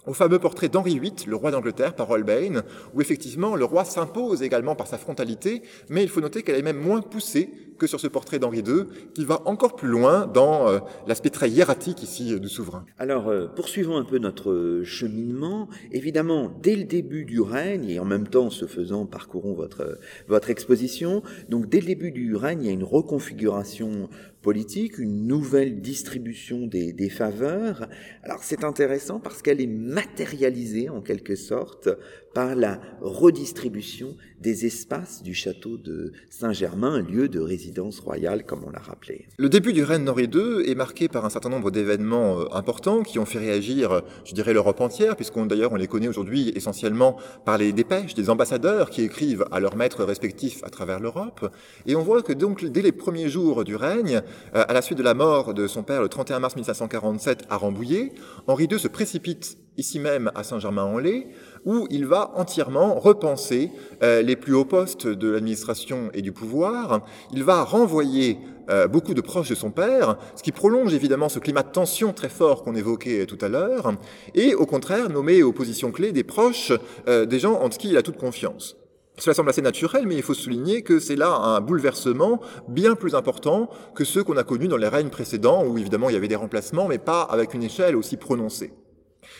au 0.07 0.13
fameux 0.13 0.39
portrait 0.39 0.69
d'Henri 0.69 0.97
VIII, 0.97 1.13
le 1.27 1.35
roi 1.35 1.51
d'Angleterre, 1.51 1.93
par 1.93 2.09
Holbein, 2.09 2.63
où 2.93 3.01
effectivement 3.01 3.55
le 3.55 3.65
roi 3.65 3.85
s'impose 3.85 4.41
également 4.41 4.75
par 4.75 4.87
sa 4.87 4.97
frontalité, 4.97 5.61
mais 5.89 6.01
il 6.01 6.09
faut 6.09 6.21
noter 6.21 6.41
qu'elle 6.41 6.55
est 6.55 6.63
même 6.63 6.79
moins 6.79 7.01
poussée 7.01 7.49
que 7.79 7.87
sur 7.87 7.99
ce 7.99 8.07
portrait 8.07 8.37
d'Henri 8.37 8.59
II, 8.59 8.83
qui 9.15 9.25
va 9.25 9.41
encore 9.45 9.75
plus 9.75 9.87
loin 9.87 10.27
dans 10.27 10.67
euh, 10.67 10.79
l'aspect 11.07 11.31
très 11.31 11.49
hiératique 11.49 12.03
ici 12.03 12.33
euh, 12.33 12.39
du 12.39 12.49
souverain. 12.49 12.85
Alors, 12.99 13.29
euh, 13.29 13.47
poursuivons 13.47 13.97
un 13.97 14.03
peu 14.03 14.19
notre 14.19 14.81
cheminement. 14.83 15.67
Évidemment, 15.91 16.51
dès 16.61 16.75
le 16.75 16.83
début 16.83 17.25
du 17.25 17.41
règne, 17.41 17.89
et 17.89 17.99
en 17.99 18.05
même 18.05 18.27
temps, 18.27 18.51
ce 18.51 18.65
faisant, 18.65 19.05
parcourons 19.07 19.53
votre, 19.53 19.97
votre 20.27 20.51
exposition, 20.51 21.23
donc 21.47 21.67
dès 21.69 21.79
le 21.79 21.87
début 21.87 22.11
du 22.11 22.35
règne, 22.35 22.61
il 22.61 22.67
y 22.67 22.69
a 22.69 22.73
une 22.73 22.83
reconfiguration 22.83 24.09
politique, 24.41 24.97
une 24.97 25.27
nouvelle 25.27 25.81
distribution 25.81 26.67
des, 26.67 26.93
des 26.93 27.09
faveurs. 27.09 27.87
Alors 28.23 28.43
c'est 28.43 28.63
intéressant 28.63 29.19
parce 29.19 29.41
qu'elle 29.41 29.61
est 29.61 29.67
matérialisée 29.67 30.89
en 30.89 31.01
quelque 31.01 31.35
sorte 31.35 31.89
par 32.33 32.55
la 32.55 32.79
redistribution 33.01 34.15
des 34.39 34.65
espaces 34.65 35.21
du 35.23 35.33
château 35.33 35.77
de 35.77 36.13
Saint-Germain, 36.29 37.01
lieu 37.01 37.27
de 37.27 37.39
résidence 37.39 37.99
royale, 37.99 38.45
comme 38.45 38.63
on 38.65 38.69
l'a 38.69 38.79
rappelé. 38.79 39.27
Le 39.37 39.49
début 39.49 39.73
du 39.73 39.83
règne 39.83 40.05
d'Henri 40.05 40.29
II 40.33 40.69
est 40.69 40.75
marqué 40.75 41.07
par 41.07 41.25
un 41.25 41.29
certain 41.29 41.49
nombre 41.49 41.71
d'événements 41.71 42.39
euh, 42.39 42.45
importants 42.53 43.03
qui 43.03 43.19
ont 43.19 43.25
fait 43.25 43.39
réagir, 43.39 44.01
je 44.23 44.33
dirais, 44.33 44.53
l'Europe 44.53 44.79
entière, 44.81 45.15
puisqu'on 45.15 45.45
d'ailleurs 45.45 45.71
on 45.71 45.75
les 45.75 45.87
connaît 45.87 46.07
aujourd'hui 46.07 46.51
essentiellement 46.55 47.17
par 47.45 47.57
les 47.57 47.73
dépêches 47.73 48.13
des 48.13 48.29
ambassadeurs 48.29 48.89
qui 48.89 49.01
écrivent 49.01 49.45
à 49.51 49.59
leurs 49.59 49.75
maîtres 49.75 50.03
respectifs 50.03 50.63
à 50.63 50.69
travers 50.69 50.99
l'Europe. 50.99 51.53
Et 51.85 51.95
on 51.95 52.03
voit 52.03 52.21
que 52.21 52.33
donc 52.33 52.63
dès 52.65 52.81
les 52.81 52.91
premiers 52.91 53.29
jours 53.29 53.63
du 53.63 53.75
règne, 53.75 54.21
euh, 54.55 54.63
à 54.67 54.73
la 54.73 54.81
suite 54.81 54.97
de 54.97 55.03
la 55.03 55.13
mort 55.13 55.53
de 55.53 55.67
son 55.67 55.83
père 55.83 56.01
le 56.01 56.09
31 56.09 56.39
mars 56.39 56.55
1547 56.55 57.43
à 57.49 57.57
Rambouillet, 57.57 58.13
Henri 58.47 58.67
II 58.71 58.79
se 58.79 58.87
précipite 58.87 59.57
ici 59.79 59.99
même 59.99 60.31
à 60.35 60.43
Saint-Germain-en-Laye, 60.43 61.27
où 61.65 61.87
il 61.89 62.05
va 62.05 62.31
entièrement 62.35 62.95
repenser 62.99 63.71
euh, 64.03 64.21
les 64.21 64.35
plus 64.35 64.53
hauts 64.53 64.65
postes 64.65 65.07
de 65.07 65.29
l'administration 65.29 66.09
et 66.13 66.21
du 66.21 66.31
pouvoir. 66.31 67.01
Il 67.33 67.43
va 67.43 67.63
renvoyer 67.63 68.37
euh, 68.69 68.87
beaucoup 68.87 69.13
de 69.13 69.21
proches 69.21 69.49
de 69.49 69.55
son 69.55 69.71
père, 69.71 70.17
ce 70.35 70.43
qui 70.43 70.51
prolonge 70.51 70.93
évidemment 70.93 71.27
ce 71.27 71.39
climat 71.39 71.63
de 71.63 71.71
tension 71.71 72.13
très 72.13 72.29
fort 72.29 72.63
qu'on 72.63 72.75
évoquait 72.75 73.25
tout 73.25 73.37
à 73.41 73.47
l'heure, 73.47 73.93
et 74.35 74.53
au 74.53 74.65
contraire 74.65 75.09
nommer 75.09 75.41
aux 75.41 75.53
positions 75.53 75.91
clés 75.91 76.11
des 76.11 76.23
proches, 76.23 76.71
euh, 77.07 77.25
des 77.25 77.39
gens 77.39 77.53
en 77.53 77.69
qui 77.69 77.89
il 77.89 77.97
a 77.97 78.03
toute 78.03 78.17
confiance. 78.17 78.75
Cela 79.17 79.33
semble 79.33 79.49
assez 79.49 79.61
naturel, 79.61 80.05
mais 80.07 80.15
il 80.15 80.21
faut 80.21 80.33
souligner 80.33 80.81
que 80.81 80.99
c'est 80.99 81.15
là 81.15 81.33
un 81.33 81.61
bouleversement 81.61 82.39
bien 82.67 82.95
plus 82.95 83.15
important 83.15 83.69
que 83.95 84.05
ceux 84.05 84.23
qu'on 84.23 84.37
a 84.37 84.43
connus 84.43 84.67
dans 84.67 84.77
les 84.77 84.87
règnes 84.87 85.09
précédents, 85.09 85.65
où 85.65 85.77
évidemment 85.77 86.09
il 86.09 86.13
y 86.13 86.17
avait 86.17 86.27
des 86.27 86.35
remplacements, 86.35 86.87
mais 86.87 86.99
pas 86.99 87.23
avec 87.23 87.53
une 87.53 87.63
échelle 87.63 87.95
aussi 87.95 88.17
prononcée. 88.17 88.71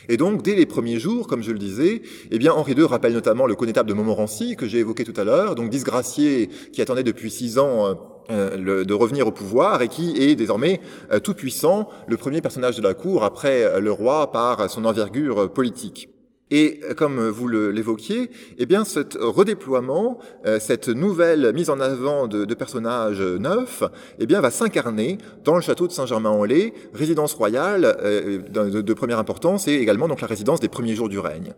Et 0.08 0.18
donc, 0.18 0.42
dès 0.42 0.56
les 0.56 0.66
premiers 0.66 1.00
jours, 1.00 1.28
comme 1.28 1.44
je 1.44 1.52
le 1.52 1.60
disais, 1.60 2.02
eh 2.32 2.38
bien, 2.40 2.54
Henri 2.54 2.74
II 2.74 2.84
rappelle 2.84 3.14
notamment 3.14 3.46
le 3.46 3.56
connétable 3.56 3.90
de 3.90 3.94
Montmorency, 3.94 4.56
que 4.56 4.68
j'ai 4.68 4.80
évoqué 4.80 5.04
tout 5.04 5.20
à 5.20 5.24
l'heure, 5.24 5.56
donc 5.56 5.70
disgracié, 5.70 6.50
qui 6.72 6.82
attendait 6.82 7.04
depuis 7.04 7.30
six 7.30 7.58
ans 7.60 7.88
euh, 7.88 7.94
euh, 8.32 8.84
de 8.84 8.94
revenir 8.94 9.28
au 9.28 9.32
pouvoir 9.32 9.82
et 9.82 9.88
qui 9.88 10.16
est 10.22 10.36
désormais 10.36 10.82
euh, 11.12 11.20
tout 11.20 11.34
puissant, 11.34 11.90
le 12.08 12.18
premier 12.18 12.42
personnage 12.42 12.78
de 12.78 12.82
la 12.82 12.94
cour 12.94 13.24
après 13.24 13.80
le 13.80 13.92
roi 13.92 14.32
par 14.32 14.70
son 14.70 14.86
envergure 14.86 15.52
politique. 15.52 16.10
Et 16.52 16.80
euh, 16.84 16.94
comme 16.94 17.30
vous 17.30 17.48
l'évoquiez, 17.48 18.30
eh 18.58 18.66
bien, 18.66 18.84
ce 18.86 19.02
redéploiement, 19.20 20.20
euh, 20.46 20.60
cette 20.60 20.90
nouvelle 20.90 21.54
mise 21.54 21.70
en 21.70 21.80
avant 21.80 22.28
de, 22.28 22.54
personnages 22.54 23.22
neufs, 23.22 23.84
eh 24.20 24.26
bien, 24.26 24.42
va 24.42 24.52
s'incarner 24.52 25.18
dans 25.44 25.56
le 25.56 25.62
château 25.62 25.88
de 25.88 25.92
Saint-Germain-en-Laye, 25.92 26.74
résidence 26.94 27.34
royale 27.34 27.98
euh, 28.04 28.40
de, 28.50 28.82
de, 28.82 28.94
première 28.94 29.20
importance 29.20 29.68
et 29.68 29.76
également 29.76 30.08
donc 30.08 30.22
la 30.22 30.28
résidence 30.28 30.60
des 30.60 30.68
premiers 30.68 30.96
jours 30.96 31.08
du 31.08 31.20
règne. 31.20 31.54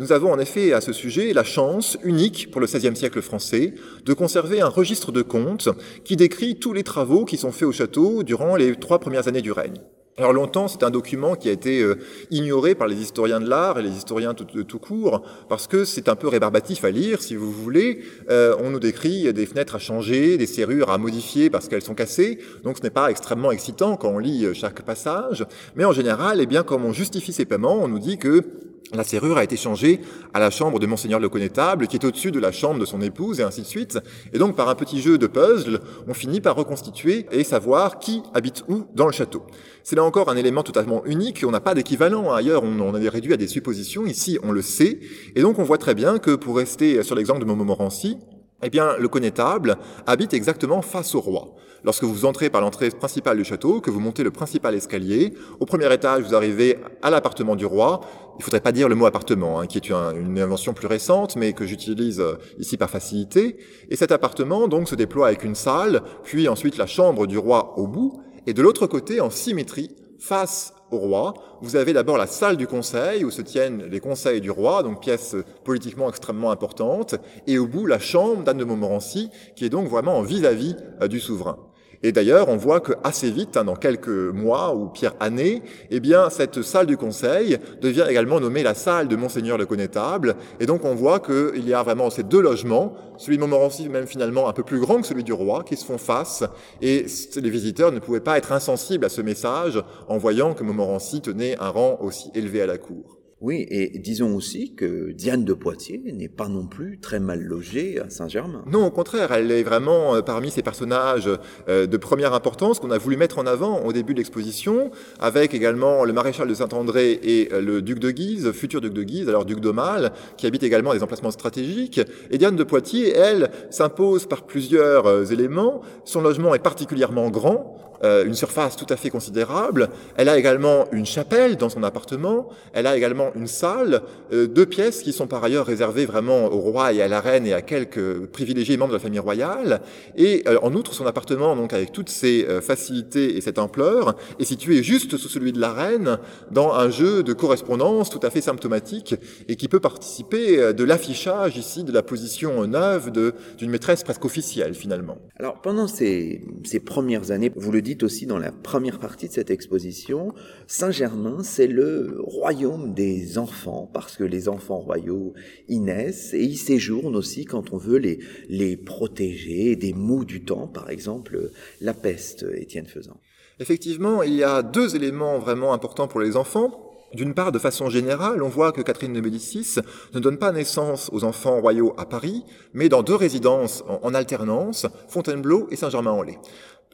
nous 0.00 0.12
avons 0.12 0.32
en 0.32 0.38
effet 0.38 0.72
à 0.72 0.80
ce 0.80 0.92
sujet 0.92 1.32
la 1.32 1.44
chance 1.44 1.96
unique 2.02 2.50
pour 2.50 2.60
le 2.60 2.66
XVIe 2.66 2.96
siècle 2.96 3.22
français 3.22 3.74
de 4.04 4.12
conserver 4.12 4.60
un 4.60 4.68
registre 4.68 5.12
de 5.12 5.22
comptes 5.22 5.68
qui 6.04 6.16
décrit 6.16 6.58
tous 6.58 6.72
les 6.72 6.82
travaux 6.82 7.24
qui 7.24 7.36
sont 7.36 7.52
faits 7.52 7.68
au 7.68 7.72
château 7.72 8.24
durant 8.24 8.56
les 8.56 8.74
trois 8.74 8.98
premières 8.98 9.28
années 9.28 9.42
du 9.42 9.52
règne. 9.52 9.80
Alors 10.16 10.32
longtemps, 10.32 10.68
c'est 10.68 10.84
un 10.84 10.90
document 10.90 11.34
qui 11.34 11.48
a 11.48 11.52
été 11.52 11.82
euh, 11.82 11.98
ignoré 12.30 12.76
par 12.76 12.86
les 12.86 12.94
historiens 12.94 13.40
de 13.40 13.48
l'art 13.48 13.80
et 13.80 13.82
les 13.82 13.90
historiens 13.90 14.32
tout, 14.32 14.44
tout 14.44 14.78
court, 14.78 15.22
parce 15.48 15.66
que 15.66 15.84
c'est 15.84 16.08
un 16.08 16.14
peu 16.14 16.28
rébarbatif 16.28 16.84
à 16.84 16.92
lire, 16.92 17.20
si 17.20 17.34
vous 17.34 17.50
voulez. 17.50 18.04
Euh, 18.30 18.54
on 18.60 18.70
nous 18.70 18.78
décrit 18.78 19.32
des 19.32 19.44
fenêtres 19.44 19.74
à 19.74 19.80
changer, 19.80 20.38
des 20.38 20.46
serrures 20.46 20.90
à 20.90 20.98
modifier 20.98 21.50
parce 21.50 21.66
qu'elles 21.66 21.82
sont 21.82 21.96
cassées, 21.96 22.38
donc 22.62 22.78
ce 22.78 22.84
n'est 22.84 22.90
pas 22.90 23.10
extrêmement 23.10 23.50
excitant 23.50 23.96
quand 23.96 24.10
on 24.10 24.20
lit 24.20 24.44
euh, 24.44 24.54
chaque 24.54 24.82
passage. 24.82 25.44
Mais 25.74 25.84
en 25.84 25.92
général, 25.92 26.40
eh 26.40 26.46
bien, 26.46 26.62
comme 26.62 26.84
on 26.84 26.92
justifie 26.92 27.32
ces 27.32 27.44
paiements, 27.44 27.82
on 27.82 27.88
nous 27.88 27.98
dit 27.98 28.16
que 28.16 28.44
la 28.92 29.04
serrure 29.04 29.38
a 29.38 29.44
été 29.44 29.56
changée 29.56 30.00
à 30.34 30.40
la 30.40 30.50
chambre 30.50 30.78
de 30.78 30.86
Monseigneur 30.86 31.18
le 31.18 31.28
Connétable, 31.28 31.86
qui 31.86 31.96
est 31.96 32.04
au-dessus 32.04 32.30
de 32.30 32.38
la 32.38 32.52
chambre 32.52 32.78
de 32.78 32.84
son 32.84 33.00
épouse, 33.00 33.40
et 33.40 33.42
ainsi 33.42 33.62
de 33.62 33.66
suite. 33.66 33.98
Et 34.32 34.38
donc, 34.38 34.56
par 34.56 34.68
un 34.68 34.74
petit 34.74 35.00
jeu 35.00 35.18
de 35.18 35.26
puzzle, 35.26 35.80
on 36.06 36.14
finit 36.14 36.40
par 36.40 36.54
reconstituer 36.54 37.26
et 37.32 37.44
savoir 37.44 37.98
qui 37.98 38.22
habite 38.34 38.64
où 38.68 38.84
dans 38.94 39.06
le 39.06 39.12
château. 39.12 39.42
C'est 39.82 39.96
là 39.96 40.04
encore 40.04 40.28
un 40.28 40.36
élément 40.36 40.62
totalement 40.62 41.04
unique, 41.06 41.44
on 41.46 41.50
n'a 41.50 41.60
pas 41.60 41.74
d'équivalent. 41.74 42.32
Ailleurs, 42.32 42.62
on, 42.62 42.80
on 42.80 42.94
avait 42.94 43.08
réduit 43.08 43.32
à 43.32 43.36
des 43.36 43.48
suppositions. 43.48 44.06
Ici, 44.06 44.38
on 44.42 44.52
le 44.52 44.62
sait. 44.62 45.00
Et 45.34 45.42
donc, 45.42 45.58
on 45.58 45.64
voit 45.64 45.78
très 45.78 45.94
bien 45.94 46.18
que, 46.18 46.34
pour 46.34 46.56
rester 46.56 47.02
sur 47.02 47.14
l'exemple 47.14 47.40
de 47.40 47.44
Montmorency, 47.46 48.18
eh 48.62 48.70
bien, 48.70 48.96
le 48.98 49.08
connétable 49.08 49.76
habite 50.06 50.34
exactement 50.34 50.82
face 50.82 51.14
au 51.14 51.20
roi. 51.20 51.54
Lorsque 51.84 52.04
vous 52.04 52.24
entrez 52.24 52.48
par 52.48 52.62
l'entrée 52.62 52.88
principale 52.88 53.36
du 53.36 53.44
château, 53.44 53.80
que 53.80 53.90
vous 53.90 54.00
montez 54.00 54.22
le 54.22 54.30
principal 54.30 54.74
escalier, 54.74 55.34
au 55.60 55.66
premier 55.66 55.92
étage, 55.92 56.22
vous 56.22 56.34
arrivez 56.34 56.78
à 57.02 57.10
l'appartement 57.10 57.56
du 57.56 57.66
roi. 57.66 58.00
Il 58.38 58.44
faudrait 58.44 58.60
pas 58.60 58.72
dire 58.72 58.88
le 58.88 58.94
mot 58.94 59.04
appartement, 59.04 59.60
hein, 59.60 59.66
qui 59.66 59.76
est 59.76 59.90
une, 59.90 60.38
invention 60.38 60.72
plus 60.72 60.86
récente, 60.86 61.36
mais 61.36 61.52
que 61.52 61.66
j'utilise 61.66 62.20
euh, 62.20 62.38
ici 62.58 62.78
par 62.78 62.88
facilité. 62.88 63.58
Et 63.90 63.96
cet 63.96 64.12
appartement, 64.12 64.66
donc, 64.66 64.88
se 64.88 64.94
déploie 64.94 65.26
avec 65.26 65.44
une 65.44 65.54
salle, 65.54 66.02
puis 66.22 66.48
ensuite 66.48 66.78
la 66.78 66.86
chambre 66.86 67.26
du 67.26 67.36
roi 67.36 67.78
au 67.78 67.86
bout, 67.86 68.18
et 68.46 68.54
de 68.54 68.62
l'autre 68.62 68.86
côté, 68.86 69.20
en 69.20 69.28
symétrie, 69.28 69.94
face 70.18 70.73
au 70.94 70.98
roi. 70.98 71.34
Vous 71.60 71.76
avez 71.76 71.92
d'abord 71.92 72.16
la 72.16 72.26
salle 72.26 72.56
du 72.56 72.66
conseil 72.66 73.24
où 73.24 73.30
se 73.30 73.42
tiennent 73.42 73.84
les 73.90 74.00
conseils 74.00 74.40
du 74.40 74.50
roi, 74.50 74.82
donc 74.82 75.00
pièce 75.00 75.36
politiquement 75.64 76.08
extrêmement 76.08 76.50
importante, 76.50 77.16
et 77.46 77.58
au 77.58 77.66
bout 77.66 77.86
la 77.86 77.98
chambre 77.98 78.42
d'Anne 78.44 78.58
de 78.58 78.64
Montmorency, 78.64 79.30
qui 79.56 79.64
est 79.64 79.70
donc 79.70 79.88
vraiment 79.88 80.22
vis-à-vis 80.22 80.74
-vis 81.00 81.08
du 81.08 81.20
souverain. 81.20 81.58
Et 82.04 82.12
d'ailleurs, 82.12 82.50
on 82.50 82.58
voit 82.58 82.80
que 82.80 82.92
assez 83.02 83.30
vite, 83.30 83.56
hein, 83.56 83.64
dans 83.64 83.76
quelques 83.76 84.08
mois 84.08 84.74
ou 84.74 84.88
pire 84.88 85.14
années, 85.20 85.62
eh 85.90 86.00
bien, 86.00 86.28
cette 86.28 86.60
salle 86.60 86.84
du 86.84 86.98
Conseil 86.98 87.56
devient 87.80 88.04
également 88.06 88.40
nommée 88.40 88.62
la 88.62 88.74
salle 88.74 89.08
de 89.08 89.16
Monseigneur 89.16 89.56
le 89.56 89.64
Connétable. 89.64 90.36
Et 90.60 90.66
donc, 90.66 90.84
on 90.84 90.94
voit 90.94 91.18
qu'il 91.18 91.66
y 91.66 91.72
a 91.72 91.82
vraiment 91.82 92.10
ces 92.10 92.22
deux 92.22 92.42
logements, 92.42 92.94
celui 93.16 93.38
de 93.38 93.40
Montmorency 93.40 93.88
même 93.88 94.06
finalement 94.06 94.50
un 94.50 94.52
peu 94.52 94.62
plus 94.62 94.80
grand 94.80 95.00
que 95.00 95.06
celui 95.06 95.24
du 95.24 95.32
roi, 95.32 95.64
qui 95.64 95.76
se 95.76 95.86
font 95.86 95.96
face. 95.96 96.44
Et 96.82 97.06
les 97.36 97.50
visiteurs 97.50 97.90
ne 97.90 98.00
pouvaient 98.00 98.20
pas 98.20 98.36
être 98.36 98.52
insensibles 98.52 99.06
à 99.06 99.08
ce 99.08 99.22
message 99.22 99.82
en 100.06 100.18
voyant 100.18 100.52
que 100.52 100.62
Montmorency 100.62 101.22
tenait 101.22 101.56
un 101.58 101.70
rang 101.70 101.96
aussi 102.02 102.30
élevé 102.34 102.60
à 102.60 102.66
la 102.66 102.76
cour. 102.76 103.23
Oui, 103.44 103.66
et 103.68 103.98
disons 103.98 104.34
aussi 104.34 104.74
que 104.74 105.12
Diane 105.12 105.44
de 105.44 105.52
Poitiers 105.52 106.00
n'est 106.14 106.30
pas 106.30 106.48
non 106.48 106.64
plus 106.64 106.98
très 106.98 107.20
mal 107.20 107.42
logée 107.42 108.00
à 108.00 108.08
Saint-Germain. 108.08 108.64
Non, 108.66 108.86
au 108.86 108.90
contraire, 108.90 109.32
elle 109.32 109.52
est 109.52 109.62
vraiment 109.62 110.14
euh, 110.14 110.22
parmi 110.22 110.50
ces 110.50 110.62
personnages 110.62 111.28
euh, 111.68 111.86
de 111.86 111.96
première 111.98 112.32
importance 112.32 112.80
qu'on 112.80 112.90
a 112.90 112.96
voulu 112.96 113.18
mettre 113.18 113.38
en 113.38 113.44
avant 113.44 113.82
au 113.84 113.92
début 113.92 114.14
de 114.14 114.18
l'exposition, 114.20 114.90
avec 115.20 115.52
également 115.52 116.06
le 116.06 116.14
maréchal 116.14 116.48
de 116.48 116.54
Saint-André 116.54 117.20
et 117.22 117.52
euh, 117.52 117.60
le 117.60 117.82
duc 117.82 117.98
de 117.98 118.10
Guise, 118.10 118.50
futur 118.52 118.80
duc 118.80 118.94
de 118.94 119.02
Guise, 119.02 119.28
alors 119.28 119.44
duc 119.44 119.60
d'Aumale, 119.60 120.12
qui 120.38 120.46
habite 120.46 120.62
également 120.62 120.94
des 120.94 121.02
emplacements 121.02 121.30
stratégiques. 121.30 122.00
Et 122.30 122.38
Diane 122.38 122.56
de 122.56 122.64
Poitiers, 122.64 123.14
elle, 123.14 123.50
s'impose 123.68 124.24
par 124.24 124.44
plusieurs 124.44 125.30
éléments. 125.32 125.82
Son 126.06 126.22
logement 126.22 126.54
est 126.54 126.62
particulièrement 126.62 127.28
grand, 127.28 127.76
une 128.04 128.34
surface 128.34 128.76
tout 128.76 128.86
à 128.88 128.96
fait 128.96 129.10
considérable. 129.10 129.88
Elle 130.16 130.28
a 130.28 130.38
également 130.38 130.86
une 130.92 131.06
chapelle 131.06 131.56
dans 131.56 131.68
son 131.68 131.82
appartement. 131.82 132.48
Elle 132.72 132.86
a 132.86 132.96
également 132.96 133.30
une 133.34 133.46
salle, 133.46 134.02
euh, 134.32 134.46
deux 134.46 134.66
pièces 134.66 135.02
qui 135.02 135.12
sont 135.12 135.26
par 135.26 135.42
ailleurs 135.44 135.66
réservées 135.66 136.06
vraiment 136.06 136.46
au 136.46 136.58
roi 136.58 136.92
et 136.92 137.02
à 137.02 137.08
la 137.08 137.20
reine 137.20 137.46
et 137.46 137.52
à 137.52 137.62
quelques 137.62 138.26
privilégiés 138.26 138.76
membres 138.76 138.92
de 138.92 138.96
la 138.96 139.02
famille 139.02 139.18
royale. 139.18 139.80
Et 140.16 140.42
euh, 140.46 140.58
en 140.62 140.72
outre, 140.74 140.94
son 140.94 141.06
appartement, 141.06 141.56
donc 141.56 141.72
avec 141.72 141.92
toutes 141.92 142.08
ses 142.08 142.46
euh, 142.48 142.60
facilités 142.60 143.36
et 143.36 143.40
cette 143.40 143.58
ampleur, 143.58 144.16
est 144.38 144.44
situé 144.44 144.82
juste 144.82 145.16
sous 145.16 145.28
celui 145.28 145.52
de 145.52 145.60
la 145.60 145.72
reine, 145.72 146.18
dans 146.50 146.72
un 146.72 146.90
jeu 146.90 147.22
de 147.22 147.32
correspondance 147.32 148.10
tout 148.10 148.20
à 148.22 148.30
fait 148.30 148.40
symptomatique 148.40 149.14
et 149.48 149.56
qui 149.56 149.68
peut 149.68 149.80
participer 149.80 150.72
de 150.72 150.84
l'affichage 150.84 151.56
ici 151.56 151.84
de 151.84 151.92
la 151.92 152.02
position 152.02 152.66
neuve 152.66 153.10
d'une 153.10 153.70
maîtresse 153.70 154.02
presque 154.02 154.24
officielle 154.24 154.74
finalement. 154.74 155.18
Alors 155.38 155.60
pendant 155.60 155.86
ces, 155.86 156.42
ces 156.64 156.80
premières 156.80 157.30
années, 157.30 157.52
vous 157.54 157.72
le 157.72 157.82
dites 157.82 157.93
aussi 158.02 158.26
dans 158.26 158.38
la 158.38 158.50
première 158.50 158.98
partie 158.98 159.28
de 159.28 159.32
cette 159.32 159.50
exposition, 159.50 160.34
Saint-Germain, 160.66 161.42
c'est 161.42 161.66
le 161.66 162.16
royaume 162.18 162.94
des 162.94 163.38
enfants, 163.38 163.90
parce 163.92 164.16
que 164.16 164.24
les 164.24 164.48
enfants 164.48 164.78
royaux 164.78 165.34
y 165.68 165.78
naissent 165.78 166.34
et 166.34 166.42
y 166.42 166.56
séjournent 166.56 167.16
aussi 167.16 167.44
quand 167.44 167.72
on 167.72 167.76
veut 167.76 167.98
les, 167.98 168.18
les 168.48 168.76
protéger 168.76 169.76
des 169.76 169.92
maux 169.92 170.24
du 170.24 170.44
temps, 170.44 170.66
par 170.66 170.90
exemple 170.90 171.50
la 171.80 171.94
peste, 171.94 172.44
Étienne 172.54 172.86
Faisan. 172.86 173.20
Effectivement, 173.60 174.22
il 174.22 174.34
y 174.34 174.42
a 174.42 174.62
deux 174.62 174.96
éléments 174.96 175.38
vraiment 175.38 175.72
importants 175.72 176.08
pour 176.08 176.20
les 176.20 176.36
enfants. 176.36 176.80
D'une 177.14 177.34
part, 177.34 177.52
de 177.52 177.60
façon 177.60 177.88
générale, 177.88 178.42
on 178.42 178.48
voit 178.48 178.72
que 178.72 178.82
Catherine 178.82 179.12
de 179.12 179.20
Médicis 179.20 179.76
ne 180.14 180.18
donne 180.18 180.36
pas 180.36 180.50
naissance 180.50 181.10
aux 181.12 181.22
enfants 181.22 181.60
royaux 181.60 181.94
à 181.96 182.06
Paris, 182.06 182.44
mais 182.72 182.88
dans 182.88 183.04
deux 183.04 183.14
résidences 183.14 183.84
en, 183.86 184.14
alternance, 184.14 184.86
Fontainebleau 185.06 185.68
et 185.70 185.76
Saint-Germain-en-Laye. 185.76 186.38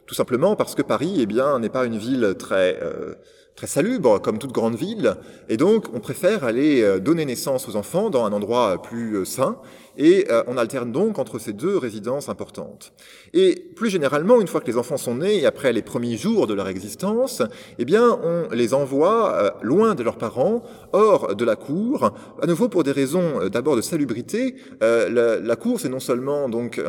Tout 0.05 0.15
simplement 0.15 0.55
parce 0.55 0.75
que 0.75 0.81
Paris, 0.81 1.17
eh 1.19 1.25
bien, 1.25 1.59
n'est 1.59 1.69
pas 1.69 1.85
une 1.85 1.97
ville 1.97 2.35
très 2.37 2.79
euh, 2.81 3.15
très 3.55 3.67
salubre, 3.67 4.19
comme 4.19 4.39
toute 4.39 4.53
grande 4.53 4.75
ville, 4.75 5.15
et 5.49 5.57
donc 5.57 5.85
on 5.93 5.99
préfère 5.99 6.43
aller 6.43 6.81
euh, 6.81 6.99
donner 6.99 7.25
naissance 7.25 7.67
aux 7.67 7.75
enfants 7.75 8.09
dans 8.09 8.25
un 8.25 8.31
endroit 8.31 8.81
plus 8.81 9.17
euh, 9.17 9.25
sain, 9.25 9.57
et 9.97 10.25
euh, 10.31 10.41
on 10.47 10.57
alterne 10.57 10.91
donc 10.91 11.19
entre 11.19 11.37
ces 11.37 11.53
deux 11.53 11.77
résidences 11.77 12.29
importantes. 12.29 12.93
Et 13.33 13.71
plus 13.75 13.89
généralement, 13.89 14.39
une 14.39 14.47
fois 14.47 14.61
que 14.61 14.67
les 14.67 14.77
enfants 14.77 14.97
sont 14.97 15.15
nés, 15.15 15.41
et 15.41 15.45
après 15.45 15.73
les 15.73 15.81
premiers 15.81 16.17
jours 16.17 16.47
de 16.47 16.53
leur 16.53 16.69
existence, 16.69 17.43
eh 17.77 17.85
bien, 17.85 18.19
on 18.23 18.47
les 18.51 18.73
envoie 18.73 19.57
loin 19.61 19.95
de 19.95 20.03
leurs 20.03 20.17
parents, 20.17 20.63
hors 20.93 21.35
de 21.35 21.45
la 21.45 21.55
cour, 21.55 22.13
à 22.41 22.47
nouveau 22.47 22.69
pour 22.69 22.83
des 22.83 22.91
raisons 22.91 23.47
d'abord 23.51 23.75
de 23.75 23.81
salubrité. 23.81 24.55
La, 24.79 25.39
la, 25.39 25.55
cour, 25.55 25.79
c'est 25.79 25.89
non 25.89 25.99
seulement 25.99 26.49
donc 26.49 26.81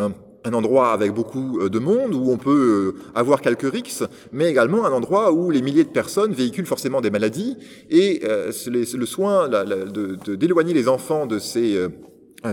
un 0.45 0.53
endroit 0.55 0.93
avec 0.93 1.13
beaucoup 1.13 1.61
euh, 1.61 1.69
de 1.69 1.79
monde 1.79 2.15
où 2.15 2.31
on 2.31 2.37
peut 2.37 2.95
euh, 2.97 3.03
avoir 3.15 3.41
quelques 3.41 3.71
rixes, 3.71 4.05
mais 4.33 4.51
également 4.51 4.85
un 4.85 4.93
endroit 4.93 5.33
où 5.33 5.51
les 5.51 5.63
milliers 5.63 5.85
de 5.85 5.89
personnes 5.89 6.33
véhiculent 6.33 6.67
forcément 6.67 7.01
des 7.01 7.11
maladies. 7.11 7.57
Et 7.91 8.23
euh, 8.25 8.53
le 8.67 9.07
soin 9.07 9.49
d'éloigner 10.27 10.75
les 10.75 10.89
enfants 10.89 11.27
de 11.27 11.39
ces 11.39 11.89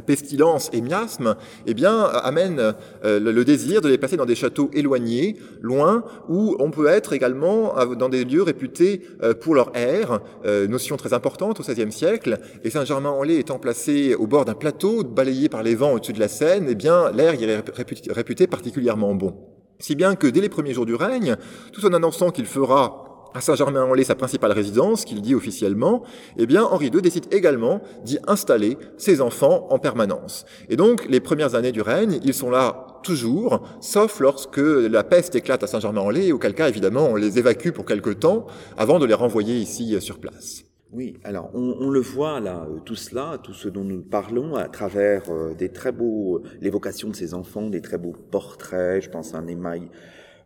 pestilence 0.05 0.69
et 0.73 0.81
miasme, 0.81 1.35
eh 1.65 1.73
bien, 1.73 2.03
amène 2.03 2.75
euh, 3.03 3.19
le, 3.19 3.45
désir 3.45 3.81
de 3.81 3.89
les 3.89 3.97
placer 3.97 4.17
dans 4.17 4.25
des 4.25 4.35
châteaux 4.35 4.69
éloignés, 4.73 5.37
loin, 5.61 6.03
où 6.27 6.55
on 6.59 6.71
peut 6.71 6.87
être 6.87 7.13
également 7.13 7.73
dans 7.95 8.09
des 8.09 8.23
lieux 8.23 8.43
réputés 8.43 9.01
euh, 9.23 9.33
pour 9.33 9.55
leur 9.55 9.75
air, 9.75 10.19
euh, 10.45 10.67
notion 10.67 10.97
très 10.97 11.13
importante 11.13 11.59
au 11.59 11.63
XVIe 11.63 11.91
siècle. 11.91 12.39
Et 12.63 12.69
Saint-Germain-en-Laye 12.69 13.39
étant 13.39 13.59
placé 13.59 14.15
au 14.15 14.27
bord 14.27 14.45
d'un 14.45 14.53
plateau 14.53 15.03
balayé 15.03 15.49
par 15.49 15.63
les 15.63 15.75
vents 15.75 15.93
au-dessus 15.93 16.13
de 16.13 16.19
la 16.19 16.27
Seine, 16.27 16.67
eh 16.69 16.75
bien, 16.75 17.11
l'air 17.11 17.33
y 17.33 17.43
est 17.43 17.63
réputé 18.11 18.47
particulièrement 18.47 19.15
bon. 19.15 19.35
Si 19.79 19.95
bien 19.95 20.15
que 20.15 20.27
dès 20.27 20.41
les 20.41 20.49
premiers 20.49 20.73
jours 20.73 20.85
du 20.85 20.95
règne, 20.95 21.37
tout 21.71 21.85
en 21.85 21.93
annonçant 21.93 22.31
qu'il 22.31 22.45
fera 22.45 23.08
à 23.33 23.41
Saint-Germain-en-Laye, 23.41 24.05
sa 24.05 24.15
principale 24.15 24.51
résidence, 24.51 25.05
qu'il 25.05 25.21
dit 25.21 25.35
officiellement, 25.35 26.03
eh 26.37 26.45
bien, 26.45 26.63
Henri 26.63 26.87
II 26.87 27.01
décide 27.01 27.31
également 27.31 27.81
d'y 28.03 28.19
installer 28.27 28.77
ses 28.97 29.21
enfants 29.21 29.67
en 29.69 29.79
permanence. 29.79 30.45
Et 30.69 30.75
donc, 30.75 31.05
les 31.09 31.19
premières 31.19 31.55
années 31.55 31.71
du 31.71 31.81
règne, 31.81 32.19
ils 32.23 32.33
sont 32.33 32.49
là 32.49 32.87
toujours, 33.03 33.61
sauf 33.81 34.19
lorsque 34.19 34.57
la 34.57 35.03
peste 35.03 35.35
éclate 35.35 35.63
à 35.63 35.67
Saint-Germain-en-Laye, 35.67 36.31
auquel 36.31 36.53
cas, 36.53 36.69
évidemment, 36.69 37.07
on 37.09 37.15
les 37.15 37.39
évacue 37.39 37.71
pour 37.71 37.85
quelque 37.85 38.09
temps 38.09 38.47
avant 38.77 38.99
de 38.99 39.05
les 39.05 39.13
renvoyer 39.13 39.55
ici 39.55 39.95
euh, 39.95 39.99
sur 39.99 40.19
place. 40.19 40.63
Oui, 40.91 41.17
alors 41.23 41.51
on, 41.53 41.91
le 41.91 41.99
voit 41.99 42.39
là, 42.39 42.65
euh, 42.67 42.79
tout 42.83 42.95
cela, 42.95 43.37
tout 43.43 43.53
ce 43.53 43.69
dont 43.69 43.83
nous 43.83 44.01
parlons 44.01 44.55
à 44.55 44.67
travers 44.67 45.29
euh, 45.29 45.53
des 45.53 45.69
très 45.69 45.91
beaux, 45.91 46.41
l'évocation 46.61 47.09
de 47.09 47.15
ces 47.15 47.35
enfants, 47.35 47.69
des 47.69 47.81
très 47.81 47.99
beaux 47.99 48.15
portraits, 48.31 49.03
je 49.03 49.09
pense 49.11 49.35
à 49.35 49.37
un 49.37 49.45
émail 49.45 49.83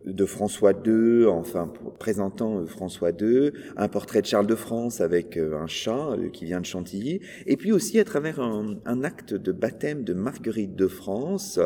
de 0.06 0.26
François 0.26 0.74
II, 0.86 1.26
enfin 1.28 1.72
présentant 2.00 2.60
euh, 2.60 2.66
François 2.66 3.12
II, 3.12 3.52
un 3.78 3.88
portrait 3.88 4.22
de 4.22 4.28
Charles 4.28 4.48
de 4.48 4.56
France 4.56 5.02
avec 5.02 5.38
euh, 5.38 5.58
un 5.58 5.68
chat 5.68 6.12
euh, 6.12 6.30
qui 6.30 6.46
vient 6.46 6.60
de 6.60 6.66
Chantilly, 6.66 7.22
et 7.46 7.58
puis 7.58 7.72
aussi 7.72 8.00
à 8.00 8.04
travers 8.04 8.40
un, 8.40 8.76
un 8.86 9.04
acte 9.04 9.34
de 9.34 9.52
baptême 9.52 10.04
de 10.04 10.14
Marguerite 10.14 10.76
de 10.76 10.88
France 10.88 11.60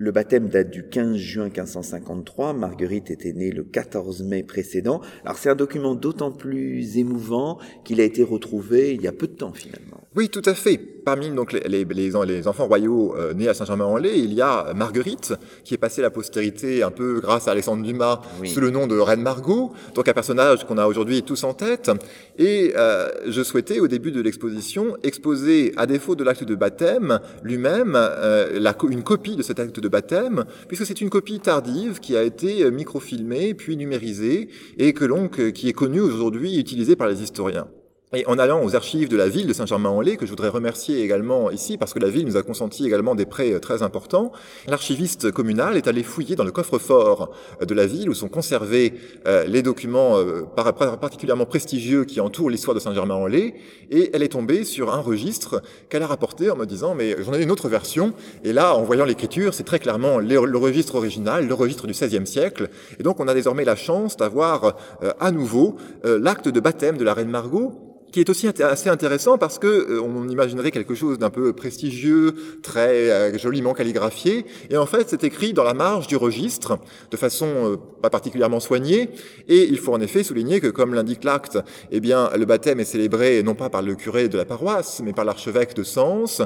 le 0.00 0.12
baptême 0.12 0.48
date 0.48 0.70
du 0.70 0.88
15 0.88 1.16
juin 1.16 1.44
1553. 1.44 2.54
Marguerite 2.54 3.10
était 3.10 3.34
née 3.34 3.50
le 3.50 3.64
14 3.64 4.22
mai 4.22 4.42
précédent. 4.42 5.02
Alors 5.26 5.36
c'est 5.36 5.50
un 5.50 5.54
document 5.54 5.94
d'autant 5.94 6.32
plus 6.32 6.96
émouvant 6.96 7.58
qu'il 7.84 8.00
a 8.00 8.04
été 8.04 8.22
retrouvé 8.22 8.94
il 8.94 9.02
y 9.02 9.08
a 9.08 9.12
peu 9.12 9.26
de 9.26 9.34
temps 9.34 9.52
finalement. 9.52 10.00
Oui, 10.16 10.28
tout 10.28 10.42
à 10.46 10.54
fait. 10.54 10.78
Parmi 11.04 11.30
donc 11.30 11.52
les, 11.52 11.84
les, 11.84 12.46
enfants 12.48 12.66
royaux 12.66 13.14
euh, 13.16 13.32
nés 13.32 13.48
à 13.48 13.54
Saint-Germain-en-Laye, 13.54 14.24
il 14.24 14.34
y 14.34 14.42
a 14.42 14.72
Marguerite 14.74 15.34
qui 15.64 15.74
est 15.74 15.78
passée 15.78 16.00
à 16.00 16.04
la 16.04 16.10
postérité 16.10 16.82
un 16.82 16.90
peu 16.90 17.20
grâce 17.20 17.46
à 17.46 17.52
Alexandre 17.52 17.84
Dumas 17.84 18.20
sous 18.44 18.60
le 18.60 18.70
nom 18.70 18.86
de 18.86 18.98
Reine 18.98 19.22
Margot, 19.22 19.72
donc 19.94 20.08
un 20.08 20.12
personnage 20.12 20.66
qu'on 20.66 20.78
a 20.78 20.86
aujourd'hui 20.86 21.22
tous 21.22 21.44
en 21.44 21.54
tête. 21.54 21.90
Et 22.38 22.72
euh, 22.76 23.08
je 23.28 23.42
souhaitais 23.42 23.80
au 23.80 23.86
début 23.86 24.12
de 24.12 24.20
l'exposition 24.20 24.96
exposer, 25.02 25.72
à 25.76 25.86
défaut 25.86 26.16
de 26.16 26.24
l'acte 26.24 26.44
de 26.44 26.54
baptême 26.54 27.20
lui-même, 27.42 27.92
euh, 27.96 28.58
une 28.90 29.02
copie 29.02 29.36
de 29.36 29.42
cet 29.42 29.60
acte 29.60 29.78
de 29.78 29.88
baptême, 29.90 30.44
puisque 30.68 30.86
c'est 30.86 31.00
une 31.00 31.10
copie 31.10 31.40
tardive 31.40 32.00
qui 32.00 32.16
a 32.16 32.22
été 32.22 32.62
euh, 32.62 32.70
microfilmée 32.70 33.54
puis 33.54 33.76
numérisée 33.76 34.48
et 34.78 34.92
que 34.92 35.04
l'on, 35.04 35.28
qui 35.28 35.68
est 35.68 35.72
connue 35.72 36.00
aujourd'hui 36.00 36.58
utilisée 36.58 36.96
par 36.96 37.08
les 37.08 37.22
historiens. 37.22 37.68
Et 38.12 38.26
en 38.26 38.40
allant 38.40 38.64
aux 38.64 38.74
archives 38.74 39.08
de 39.08 39.16
la 39.16 39.28
ville 39.28 39.46
de 39.46 39.52
Saint-Germain-en-Laye, 39.52 40.16
que 40.16 40.26
je 40.26 40.30
voudrais 40.30 40.48
remercier 40.48 41.00
également 41.00 41.48
ici, 41.52 41.78
parce 41.78 41.94
que 41.94 42.00
la 42.00 42.08
ville 42.08 42.26
nous 42.26 42.36
a 42.36 42.42
consenti 42.42 42.84
également 42.84 43.14
des 43.14 43.24
prêts 43.24 43.52
euh, 43.52 43.60
très 43.60 43.84
importants, 43.84 44.32
l'archiviste 44.66 45.30
communal 45.30 45.76
est 45.76 45.86
allé 45.86 46.02
fouiller 46.02 46.34
dans 46.34 46.42
le 46.42 46.50
coffre-fort 46.50 47.30
euh, 47.62 47.66
de 47.66 47.72
la 47.72 47.86
ville 47.86 48.10
où 48.10 48.14
sont 48.14 48.28
conservés 48.28 48.94
euh, 49.28 49.44
les 49.44 49.62
documents 49.62 50.16
particulièrement 50.56 51.46
prestigieux 51.46 52.04
qui 52.04 52.20
entourent 52.20 52.50
l'histoire 52.50 52.74
de 52.74 52.80
Saint-Germain-en-Laye, 52.80 53.54
et 53.92 54.10
elle 54.12 54.24
est 54.24 54.32
tombée 54.32 54.64
sur 54.64 54.92
un 54.92 55.00
registre 55.00 55.62
qu'elle 55.88 56.02
a 56.02 56.08
rapporté 56.08 56.50
en 56.50 56.56
me 56.56 56.66
disant, 56.66 56.96
mais 56.96 57.14
j'en 57.22 57.32
ai 57.32 57.40
une 57.40 57.52
autre 57.52 57.68
version, 57.68 58.12
et 58.42 58.52
là, 58.52 58.74
en 58.74 58.82
voyant 58.82 59.04
l'écriture, 59.04 59.54
c'est 59.54 59.62
très 59.62 59.78
clairement 59.78 60.18
le, 60.18 60.38
registre 60.58 60.96
original, 60.96 61.46
le 61.46 61.54
registre 61.54 61.86
du 61.86 61.92
XVIe 61.92 62.26
siècle, 62.26 62.70
et 62.98 63.04
donc 63.04 63.20
on 63.20 63.28
a 63.28 63.34
désormais 63.34 63.64
la 63.64 63.76
chance 63.76 64.16
d'avoir 64.16 64.76
à 65.20 65.30
nouveau 65.30 65.76
l'acte 66.02 66.48
de 66.48 66.58
baptême 66.58 66.96
de 66.96 67.04
la 67.04 67.14
reine 67.14 67.30
Margot, 67.30 67.90
qui 68.12 68.20
est 68.20 68.28
aussi 68.28 68.48
assez 68.48 68.88
intéressant 68.88 69.38
parce 69.38 69.58
que 69.58 69.66
euh, 69.66 70.02
on 70.02 70.28
imaginerait 70.28 70.70
quelque 70.70 70.94
chose 70.94 71.18
d'un 71.18 71.30
peu 71.30 71.52
prestigieux, 71.52 72.34
très 72.62 73.10
euh, 73.10 73.38
joliment 73.38 73.72
calligraphié, 73.72 74.46
et 74.68 74.76
en 74.76 74.86
fait 74.86 75.08
c'est 75.08 75.24
écrit 75.24 75.52
dans 75.52 75.64
la 75.64 75.74
marge 75.74 76.06
du 76.06 76.16
registre 76.16 76.78
de 77.10 77.16
façon 77.16 77.46
euh, 77.46 77.76
pas 78.02 78.10
particulièrement 78.10 78.60
soignée, 78.60 79.10
et 79.48 79.66
il 79.68 79.78
faut 79.78 79.92
en 79.92 80.00
effet 80.00 80.22
souligner 80.22 80.60
que 80.60 80.68
comme 80.68 80.94
l'indique 80.94 81.24
l'acte, 81.24 81.58
eh 81.90 82.00
bien 82.00 82.30
le 82.36 82.44
baptême 82.44 82.80
est 82.80 82.84
célébré 82.84 83.42
non 83.42 83.54
pas 83.54 83.70
par 83.70 83.82
le 83.82 83.94
curé 83.94 84.28
de 84.28 84.36
la 84.36 84.44
paroisse, 84.44 85.00
mais 85.04 85.12
par 85.12 85.24
l'archevêque 85.24 85.74
de 85.74 85.82
Sens, 85.82 86.42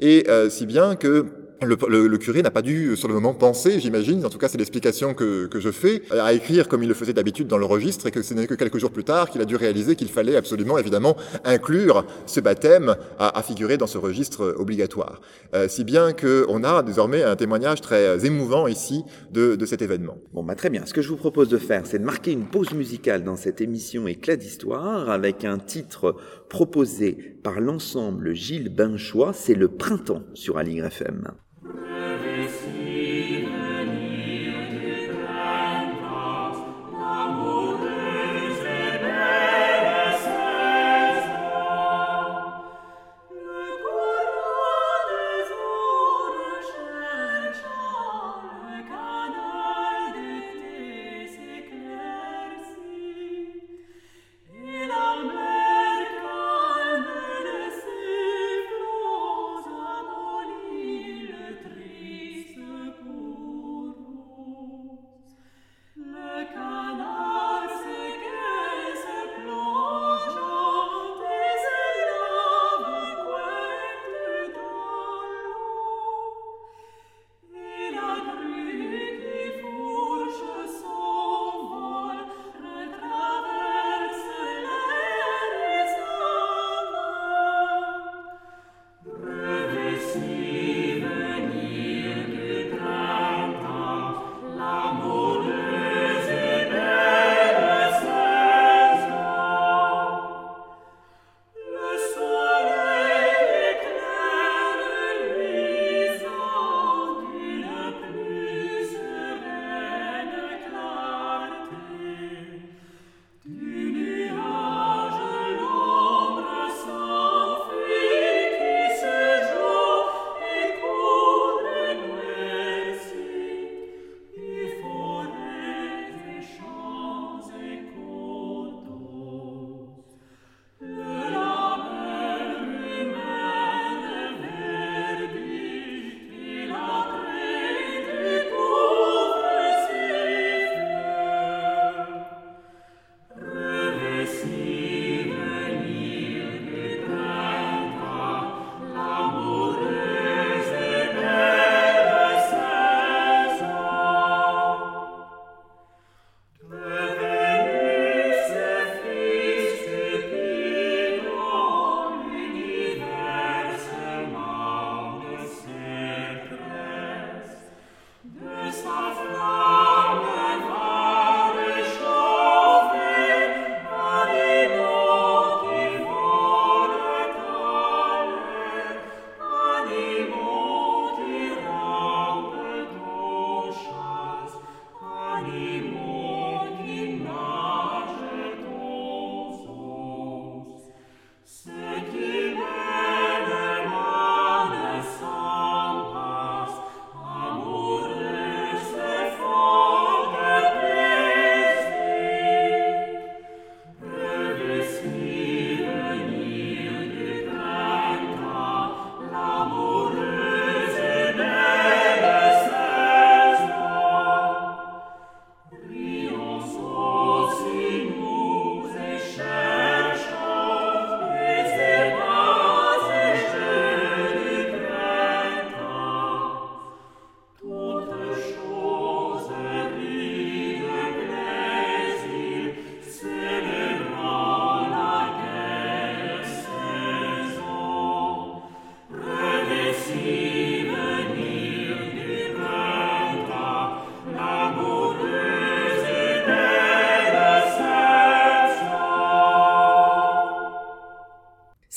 et 0.00 0.26
si 0.48 0.66
bien 0.66 0.96
que 0.96 1.26
Le, 1.60 2.16
curé 2.18 2.42
n'a 2.42 2.52
pas 2.52 2.62
dû, 2.62 2.96
sur 2.96 3.08
le 3.08 3.14
moment, 3.14 3.34
penser, 3.34 3.80
j'imagine, 3.80 4.24
en 4.24 4.28
tout 4.28 4.38
cas 4.38 4.48
c'est 4.48 4.58
l'explication 4.58 5.12
que, 5.12 5.46
que 5.46 5.58
je 5.58 5.70
fais, 5.70 6.02
à 6.10 6.32
écrire 6.32 6.68
comme 6.68 6.84
il 6.84 6.88
le 6.88 6.94
faisait 6.94 7.12
d'habitude 7.12 7.48
dans 7.48 7.58
le 7.58 7.64
registre, 7.64 8.06
et 8.06 8.10
que 8.12 8.22
ce 8.22 8.32
n'est 8.32 8.46
que 8.46 8.54
quelques 8.54 8.78
jours 8.78 8.92
plus 8.92 9.02
tard 9.02 9.28
qu'il 9.28 9.40
a 9.40 9.44
dû 9.44 9.56
réaliser 9.56 9.96
qu'il 9.96 10.08
fallait 10.08 10.36
absolument, 10.36 10.78
évidemment, 10.78 11.16
inclure 11.44 12.04
ce 12.26 12.38
baptême 12.38 12.94
à, 13.18 13.42
figurer 13.42 13.76
dans 13.76 13.88
ce 13.88 13.98
registre 13.98 14.54
obligatoire. 14.56 15.20
Euh, 15.54 15.66
si 15.68 15.82
bien 15.82 16.12
qu'on 16.12 16.62
a 16.62 16.82
désormais 16.82 17.24
un 17.24 17.34
témoignage 17.34 17.80
très 17.80 18.24
émouvant 18.24 18.68
ici 18.68 19.04
de, 19.32 19.56
de 19.56 19.66
cet 19.66 19.82
événement. 19.82 20.18
Bon, 20.32 20.44
bah 20.44 20.54
très 20.54 20.70
bien. 20.70 20.86
Ce 20.86 20.94
que 20.94 21.02
je 21.02 21.08
vous 21.08 21.16
propose 21.16 21.48
de 21.48 21.58
faire, 21.58 21.86
c'est 21.86 21.98
de 21.98 22.04
marquer 22.04 22.32
une 22.32 22.46
pause 22.46 22.72
musicale 22.72 23.24
dans 23.24 23.36
cette 23.36 23.60
émission 23.60 24.06
Éclat 24.06 24.36
d'Histoire, 24.36 25.10
avec 25.10 25.44
un 25.44 25.58
titre 25.58 26.14
proposé 26.48 27.38
par 27.42 27.60
l'ensemble 27.60 28.34
Gilles 28.34 28.68
Binchois, 28.68 29.32
c'est 29.32 29.54
Le 29.54 29.68
Printemps 29.68 30.22
sur 30.34 30.58
Aligre 30.58 30.86
FM. 30.86 31.32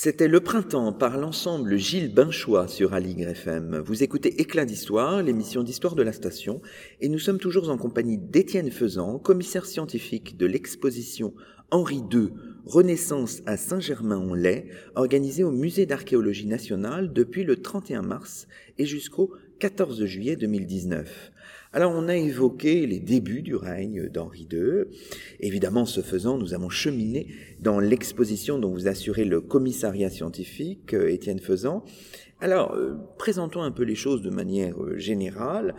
C'était 0.04 0.26
Le 0.26 0.40
Printemps 0.40 0.92
par 0.92 1.16
l'ensemble 1.16 1.76
Gilles 1.76 2.12
Binchois 2.12 2.66
sur 2.66 2.92
Aligre 2.92 3.28
FM. 3.28 3.84
Vous 3.86 4.02
écoutez 4.02 4.40
Éclat 4.40 4.64
d'Histoire, 4.64 5.22
l'émission 5.22 5.62
d'histoire 5.62 5.94
de 5.94 6.02
la 6.02 6.12
station, 6.12 6.60
et 7.00 7.08
nous 7.08 7.20
sommes 7.20 7.38
toujours 7.38 7.70
en 7.70 7.78
compagnie 7.78 8.18
d'Étienne 8.18 8.72
Faisan, 8.72 9.20
commissaire 9.20 9.64
scientifique 9.64 10.36
de 10.36 10.46
l'exposition 10.46 11.34
Henri 11.70 12.02
II, 12.12 12.30
Renaissance 12.66 13.42
à 13.46 13.56
Saint-Germain-en-Laye, 13.56 14.72
organisée 14.96 15.44
au 15.44 15.52
Musée 15.52 15.86
d'archéologie 15.86 16.48
nationale 16.48 17.12
depuis 17.12 17.44
le 17.44 17.62
31 17.62 18.02
mars 18.02 18.48
et 18.78 18.86
jusqu'au 18.86 19.32
14 19.60 20.04
juillet 20.06 20.34
2019. 20.34 21.30
Alors 21.74 21.92
on 21.96 22.06
a 22.08 22.16
évoqué 22.16 22.86
les 22.86 23.00
débuts 23.00 23.40
du 23.40 23.56
règne 23.56 24.10
d'Henri 24.10 24.46
II. 24.52 24.84
Évidemment, 25.40 25.86
ce 25.86 26.02
faisant, 26.02 26.36
nous 26.36 26.52
avons 26.52 26.68
cheminé 26.68 27.28
dans 27.60 27.80
l'exposition 27.80 28.58
dont 28.58 28.70
vous 28.70 28.88
assurez 28.88 29.24
le 29.24 29.40
commissariat 29.40 30.10
scientifique, 30.10 30.92
euh, 30.92 31.10
Étienne 31.10 31.38
Faisan. 31.38 31.82
Alors, 32.42 32.74
euh, 32.74 32.96
présentons 33.16 33.62
un 33.62 33.70
peu 33.70 33.84
les 33.84 33.94
choses 33.94 34.20
de 34.20 34.28
manière 34.28 34.82
euh, 34.82 34.98
générale. 34.98 35.74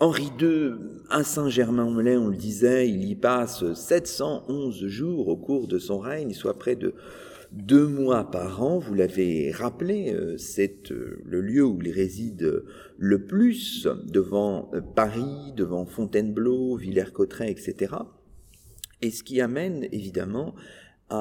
Henri 0.00 0.30
II, 0.40 0.76
à 1.10 1.22
Saint-Germain-en-Laye, 1.22 2.16
on 2.16 2.28
le 2.28 2.36
disait, 2.36 2.88
il 2.88 3.04
y 3.04 3.14
passe 3.14 3.70
711 3.74 4.86
jours 4.86 5.28
au 5.28 5.36
cours 5.36 5.68
de 5.68 5.78
son 5.78 5.98
règne, 5.98 6.32
soit 6.32 6.58
près 6.58 6.74
de 6.74 6.94
deux 7.54 7.86
mois 7.86 8.30
par 8.30 8.62
an. 8.62 8.78
Vous 8.78 8.94
l'avez 8.94 9.50
rappelé, 9.52 10.14
c'est 10.38 10.90
le 10.90 11.40
lieu 11.40 11.64
où 11.64 11.80
il 11.80 11.90
réside 11.90 12.64
le 12.98 13.24
plus 13.24 13.88
devant 14.04 14.70
Paris, 14.94 15.52
devant 15.56 15.86
Fontainebleau, 15.86 16.76
Villers-Cotterêts, 16.76 17.50
etc. 17.50 17.94
Et 19.02 19.10
ce 19.10 19.22
qui 19.22 19.40
amène 19.40 19.86
évidemment 19.92 20.54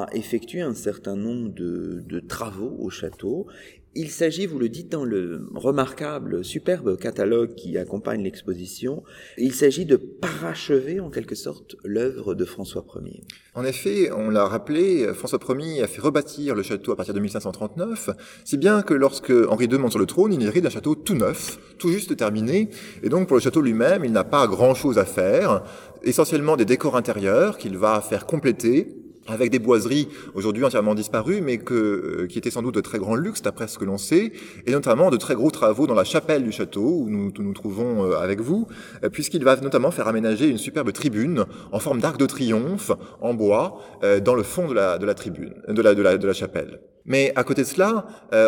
à 0.01 0.07
effectuer 0.13 0.61
un 0.61 0.73
certain 0.73 1.15
nombre 1.15 1.53
de, 1.53 2.03
de 2.07 2.19
travaux 2.19 2.75
au 2.79 2.89
château 2.89 3.47
il 3.95 4.09
s'agit, 4.09 4.47
vous 4.47 4.57
le 4.57 4.69
dites 4.69 4.91
dans 4.91 5.05
le 5.05 5.47
remarquable, 5.53 6.43
superbe 6.43 6.97
catalogue 6.97 7.53
qui 7.53 7.77
accompagne 7.77 8.23
l'exposition, 8.23 9.03
il 9.37 9.53
s'agit 9.53 9.85
de 9.85 9.97
parachever 9.97 10.99
en 10.99 11.11
quelque 11.11 11.35
sorte 11.35 11.75
l'œuvre 11.83 12.33
de 12.33 12.43
François 12.43 12.83
Ier. 13.03 13.23
En 13.53 13.63
effet, 13.63 14.11
on 14.11 14.31
l'a 14.31 14.45
rappelé, 14.45 15.07
François 15.13 15.39
Ier 15.59 15.83
a 15.83 15.87
fait 15.87 16.01
rebâtir 16.01 16.55
le 16.55 16.63
château 16.63 16.91
à 16.91 16.95
partir 16.95 17.13
de 17.13 17.19
1539, 17.19 18.09
si 18.45 18.57
bien 18.57 18.81
que 18.81 18.95
lorsque 18.95 19.31
Henri 19.49 19.65
II 19.65 19.77
monte 19.77 19.91
sur 19.91 19.99
le 19.99 20.07
trône, 20.07 20.33
il 20.33 20.41
hérite 20.41 20.63
d'un 20.63 20.71
château 20.71 20.95
tout 20.95 21.15
neuf, 21.15 21.59
tout 21.77 21.91
juste 21.91 22.17
terminé, 22.17 22.69
et 23.03 23.09
donc 23.09 23.27
pour 23.27 23.37
le 23.37 23.41
château 23.41 23.61
lui-même, 23.61 24.03
il 24.05 24.11
n'a 24.11 24.23
pas 24.23 24.47
grand-chose 24.47 24.97
à 24.97 25.05
faire, 25.05 25.63
essentiellement 26.01 26.57
des 26.57 26.65
décors 26.65 26.97
intérieurs 26.97 27.59
qu'il 27.59 27.77
va 27.77 28.01
faire 28.01 28.25
compléter, 28.25 29.02
avec 29.27 29.51
des 29.51 29.59
boiseries 29.59 30.07
aujourd'hui 30.33 30.63
entièrement 30.63 30.95
disparues, 30.95 31.41
mais 31.41 31.57
que, 31.57 31.73
euh, 31.73 32.27
qui 32.27 32.37
étaient 32.37 32.51
sans 32.51 32.61
doute 32.61 32.75
de 32.75 32.81
très 32.81 32.99
grand 32.99 33.15
luxe 33.15 33.41
d'après 33.41 33.67
ce 33.67 33.77
que 33.77 33.85
l'on 33.85 33.97
sait, 33.97 34.33
et 34.65 34.71
notamment 34.71 35.09
de 35.09 35.17
très 35.17 35.35
gros 35.35 35.51
travaux 35.51 35.87
dans 35.87 35.93
la 35.93 36.03
chapelle 36.03 36.43
du 36.43 36.51
château 36.51 37.03
où 37.03 37.09
nous 37.09 37.31
nous 37.37 37.53
trouvons 37.53 38.05
euh, 38.05 38.17
avec 38.17 38.41
vous, 38.41 38.67
euh, 39.03 39.09
puisqu'il 39.09 39.43
va 39.43 39.55
notamment 39.57 39.91
faire 39.91 40.07
aménager 40.07 40.47
une 40.47 40.57
superbe 40.57 40.91
tribune 40.91 41.45
en 41.71 41.79
forme 41.79 41.99
d'arc 41.99 42.17
de 42.17 42.25
triomphe 42.25 42.91
en 43.21 43.33
bois 43.33 43.79
dans 44.23 44.35
le 44.35 44.43
fond 44.43 44.67
de 44.67 44.73
la, 44.73 44.97
de 44.97 45.05
la 45.05 45.13
tribune, 45.13 45.53
de 45.67 45.81
la, 45.81 45.95
de 45.95 46.01
la, 46.01 46.17
de 46.17 46.27
la 46.27 46.33
chapelle. 46.33 46.81
Mais 47.05 47.31
à 47.35 47.43
côté 47.43 47.63
de 47.63 47.67
cela, 47.67 48.05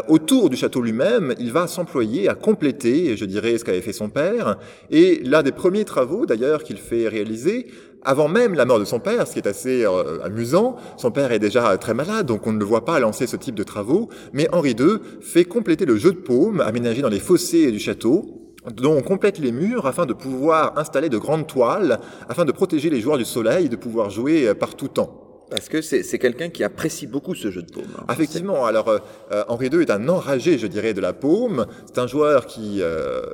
autour 0.08 0.50
du 0.50 0.56
château 0.56 0.82
lui-même, 0.82 1.34
il 1.40 1.52
va 1.52 1.68
s'employer 1.68 2.30
à 2.30 2.36
compléter, 2.36 3.16
je 3.18 3.26
dirais, 3.26 3.58
ce 3.58 3.66
qu'avait 3.66 3.82
fait 3.82 3.94
son 3.94 4.10
père. 4.10 4.58
Et 4.90 5.22
l'un 5.24 5.44
des 5.44 5.52
premiers 5.52 5.86
travaux, 5.86 6.26
d'ailleurs, 6.26 6.64
qu'il 6.64 6.78
fait 6.78 7.08
réaliser, 7.08 7.68
avant 8.06 8.28
même 8.28 8.54
la 8.54 8.66
mort 8.66 8.80
de 8.80 8.86
son 8.86 9.00
père, 9.00 9.28
ce 9.28 9.34
qui 9.34 9.40
est 9.40 9.48
assez 9.48 9.84
euh, 9.84 10.24
amusant, 10.24 10.78
son 10.98 11.12
père 11.12 11.32
est 11.32 11.40
déjà 11.40 11.78
très 11.78 11.94
malade, 11.94 12.28
donc 12.28 12.46
on 12.48 12.54
ne 12.54 12.60
le 12.60 12.66
voit 12.66 12.86
pas 12.86 13.00
lancer 13.00 13.28
ce 13.28 13.36
type 13.36 13.56
de 13.56 13.64
travaux, 13.64 14.10
mais 14.32 14.48
Henri 14.54 14.76
II 14.80 15.00
fait 15.22 15.44
compléter 15.44 15.86
le 15.86 15.98
jeu 15.98 16.12
de 16.12 16.18
paume 16.18 16.62
aménagé 16.62 17.02
dans 17.02 17.10
les 17.10 17.20
fossés 17.20 17.72
du 17.72 17.80
château, 17.80 18.54
dont 18.74 18.94
on 18.94 19.02
complète 19.02 19.40
les 19.40 19.52
murs 19.52 19.86
afin 19.86 20.06
de 20.06 20.14
pouvoir 20.14 20.78
installer 20.78 21.10
de 21.10 21.18
grandes 21.18 21.48
toiles, 21.48 22.00
afin 22.30 22.46
de 22.46 22.52
protéger 22.52 22.90
les 22.90 23.02
joueurs 23.02 23.18
du 23.18 23.26
soleil 23.26 23.66
et 23.66 23.70
de 23.70 23.76
pouvoir 23.76 24.10
jouer 24.10 24.54
par 24.56 24.76
tout 24.76 24.88
temps. 24.88 25.22
Parce 25.50 25.70
que 25.70 25.82
c'est 25.82 26.18
quelqu'un 26.18 26.50
qui 26.50 26.64
apprécie 26.64 27.06
beaucoup 27.06 27.36
ce 27.36 27.52
jeu 27.52 27.62
de 27.62 27.72
paume. 27.72 27.84
Hein. 28.00 28.06
Effectivement. 28.12 28.66
Alors, 28.66 28.88
euh, 28.88 28.98
euh, 29.32 29.44
Henri 29.48 29.68
II 29.68 29.82
est 29.82 29.92
un 29.92 30.10
enragé, 30.10 30.58
je 30.58 30.66
dirais, 30.66 30.96
de 30.96 31.02
la 31.02 31.14
paume. 31.14 31.68
C'est 31.86 32.00
un 32.00 32.08
joueur 32.08 32.48
qui 32.48 32.82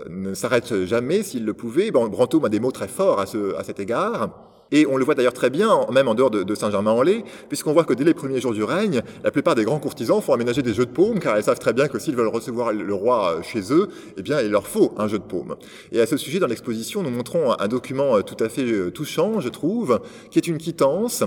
ne 0.09 0.33
s'arrête 0.33 0.83
jamais 0.83 1.23
s'il 1.23 1.45
le 1.45 1.53
pouvait. 1.53 1.89
Bon, 1.91 2.07
Brantôme 2.07 2.43
a 2.43 2.49
des 2.49 2.59
mots 2.59 2.71
très 2.71 2.89
forts 2.89 3.21
à, 3.21 3.25
ce, 3.25 3.55
à 3.55 3.63
cet 3.63 3.79
égard. 3.79 4.50
Et 4.71 4.85
on 4.87 4.95
le 4.95 5.03
voit 5.03 5.15
d'ailleurs 5.15 5.33
très 5.33 5.49
bien, 5.49 5.85
même 5.91 6.07
en 6.07 6.15
dehors 6.15 6.31
de, 6.31 6.55
Saint-Germain-en-Laye, 6.55 7.23
puisqu'on 7.49 7.73
voit 7.73 7.83
que 7.83 7.93
dès 7.93 8.05
les 8.05 8.13
premiers 8.13 8.39
jours 8.39 8.53
du 8.53 8.63
règne, 8.63 9.01
la 9.23 9.31
plupart 9.31 9.55
des 9.55 9.65
grands 9.65 9.79
courtisans 9.79 10.21
font 10.21 10.33
aménager 10.33 10.61
des 10.61 10.73
jeux 10.73 10.85
de 10.85 10.91
paume, 10.91 11.19
car 11.19 11.37
ils 11.37 11.43
savent 11.43 11.59
très 11.59 11.73
bien 11.73 11.87
que 11.87 11.99
s'ils 11.99 12.15
veulent 12.15 12.27
recevoir 12.27 12.71
le 12.71 12.93
roi 12.93 13.35
euh, 13.35 13.41
chez 13.41 13.73
eux, 13.73 13.89
eh 14.17 14.21
bien, 14.21 14.39
il 14.41 14.49
leur 14.49 14.65
faut 14.65 14.93
un 14.97 15.07
jeu 15.07 15.19
de 15.19 15.23
paume. 15.23 15.55
Et 15.91 15.99
à 15.99 16.05
ce 16.05 16.15
sujet, 16.15 16.39
dans 16.39 16.47
l'exposition, 16.47 17.03
nous 17.03 17.09
montrons 17.09 17.51
un 17.51 17.67
document 17.67 18.17
euh, 18.17 18.21
tout 18.21 18.41
à 18.41 18.47
fait 18.47 18.63
euh, 18.63 18.91
touchant, 18.91 19.41
je 19.41 19.49
trouve, 19.49 19.99
qui 20.29 20.39
est 20.39 20.47
une 20.47 20.57
quittance 20.57 21.23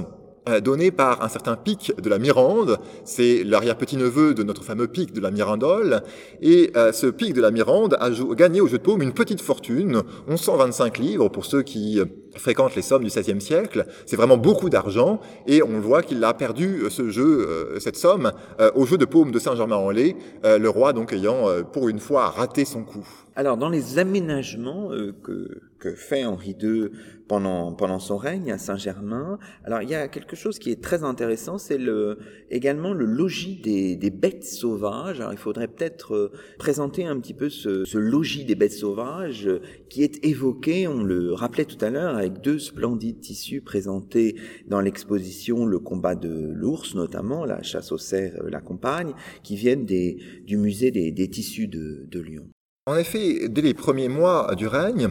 donné 0.62 0.90
par 0.90 1.22
un 1.22 1.30
certain 1.30 1.57
Pic 1.57 1.95
de 1.99 2.11
la 2.11 2.18
Mirande, 2.18 2.78
c'est 3.05 3.45
l'arrière-petit-neveu 3.45 4.34
de 4.34 4.42
notre 4.42 4.62
fameux 4.62 4.88
Pic 4.88 5.14
de 5.14 5.20
la 5.22 5.30
Mirandole, 5.30 6.03
et 6.42 6.70
ce 6.92 7.07
Pic 7.07 7.32
de 7.32 7.40
la 7.40 7.51
Mirande 7.51 7.97
a 7.99 8.11
gagné 8.34 8.61
au 8.61 8.66
jeu 8.66 8.76
de 8.76 8.82
paume 8.82 9.01
une 9.01 9.14
petite 9.14 9.40
fortune, 9.40 10.03
1125 10.28 10.99
livres 10.99 11.30
pour 11.30 11.47
ceux 11.47 11.62
qui 11.62 11.99
euh, 12.35 12.39
fréquentent 12.39 12.74
les 12.74 12.82
sommes 12.82 13.05
du 13.05 13.11
XVIe 13.11 13.41
siècle, 13.41 13.87
c'est 14.07 14.16
vraiment 14.16 14.37
beaucoup 14.37 14.70
d'argent, 14.70 15.20
et 15.47 15.62
on 15.62 15.80
voit 15.80 16.03
qu'il 16.03 16.22
a 16.24 16.35
perdu 16.35 16.82
ce 16.91 17.09
jeu, 17.11 17.76
cette 17.78 17.97
somme, 17.97 18.32
au 18.74 18.87
jeu 18.87 18.99
de 18.99 19.05
paume 19.05 19.30
de 19.30 19.39
Saint-Germain-en-Laye, 19.39 20.16
le 20.43 20.68
roi 20.68 20.93
donc 20.93 21.12
ayant 21.12 21.47
pour 21.72 21.89
une 21.89 21.99
fois 21.99 22.28
raté 22.28 22.64
son 22.64 22.82
coup. 22.82 23.07
Alors 23.37 23.57
dans 23.57 23.68
les 23.68 23.99
aménagements 23.99 24.91
que, 25.22 25.61
fait 25.97 26.24
Henri 26.24 26.57
II 26.61 26.91
pendant, 27.28 27.99
son 27.99 28.16
règne 28.16 28.53
à 28.53 28.59
Saint-Germain. 28.59 29.39
Alors 29.64 29.82
il 29.82 29.89
y 29.89 29.95
a 29.95 30.09
quelque 30.09 30.37
chose 30.37 30.59
qui 30.59 30.70
est 30.70 30.82
très 30.82 31.05
intéressant, 31.05 31.59
c'est 31.59 31.78
le, 31.78 32.18
également 32.51 32.93
le 32.93 33.05
logis 33.05 33.61
des, 33.62 34.11
bêtes 34.11 34.45
sauvages. 34.45 35.20
Alors 35.20 35.32
il 35.32 35.39
faudrait 35.39 35.68
peut-être 35.68 36.14
euh, 36.14 36.32
présenter 36.59 37.07
un 37.07 37.18
petit 37.18 37.35
peu 37.35 37.49
ce, 37.49 37.97
logis 37.97 38.45
des 38.45 38.55
bêtes 38.55 38.72
sauvages 38.72 39.49
qui 39.89 40.03
est 40.03 40.24
évoqué, 40.24 40.87
on 40.87 41.03
le 41.03 41.32
rappelait 41.32 41.64
tout 41.64 41.82
à 41.82 41.91
l'heure, 41.91 42.20
avec 42.25 42.41
deux 42.41 42.59
splendides 42.59 43.20
tissus 43.20 43.61
présentés 43.61 44.37
dans 44.66 44.81
l'exposition 44.81 45.66
Le 45.66 45.79
combat 45.79 46.14
de 46.14 46.51
l'ours 46.55 46.95
notamment, 46.95 47.45
la 47.45 47.62
chasse 47.62 47.93
aux 47.93 47.99
cerfs, 47.99 48.41
euh, 48.43 48.51
la 48.51 48.61
compagne, 48.61 49.12
qui 49.43 49.57
viennent 49.57 49.85
du 49.85 50.57
musée 50.57 50.91
des, 50.91 51.29
tissus 51.29 51.68
de, 51.68 52.20
Lyon. 52.20 52.47
En 52.87 52.97
effet, 52.97 53.49
dès 53.49 53.61
les 53.61 53.75
premiers 53.75 54.09
mois 54.09 54.55
du 54.57 54.66
règne, 54.66 55.09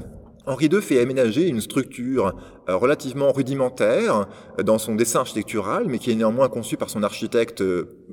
Henri 0.48 0.66
II 0.66 0.82
fait 0.82 1.00
aménager 1.00 1.48
une 1.48 1.62
structure 1.62 2.36
euh, 2.68 2.76
relativement 2.76 3.32
rudimentaire 3.32 4.28
euh, 4.60 4.64
dans 4.64 4.80
son 4.80 4.96
dessin 4.96 5.20
architectural, 5.20 5.86
mais 5.88 6.00
qui 6.00 6.12
est 6.12 6.16
néanmoins 6.16 6.50
conçu 6.50 6.78
par 6.78 6.90
son 6.90 7.04
architecte 7.04 7.64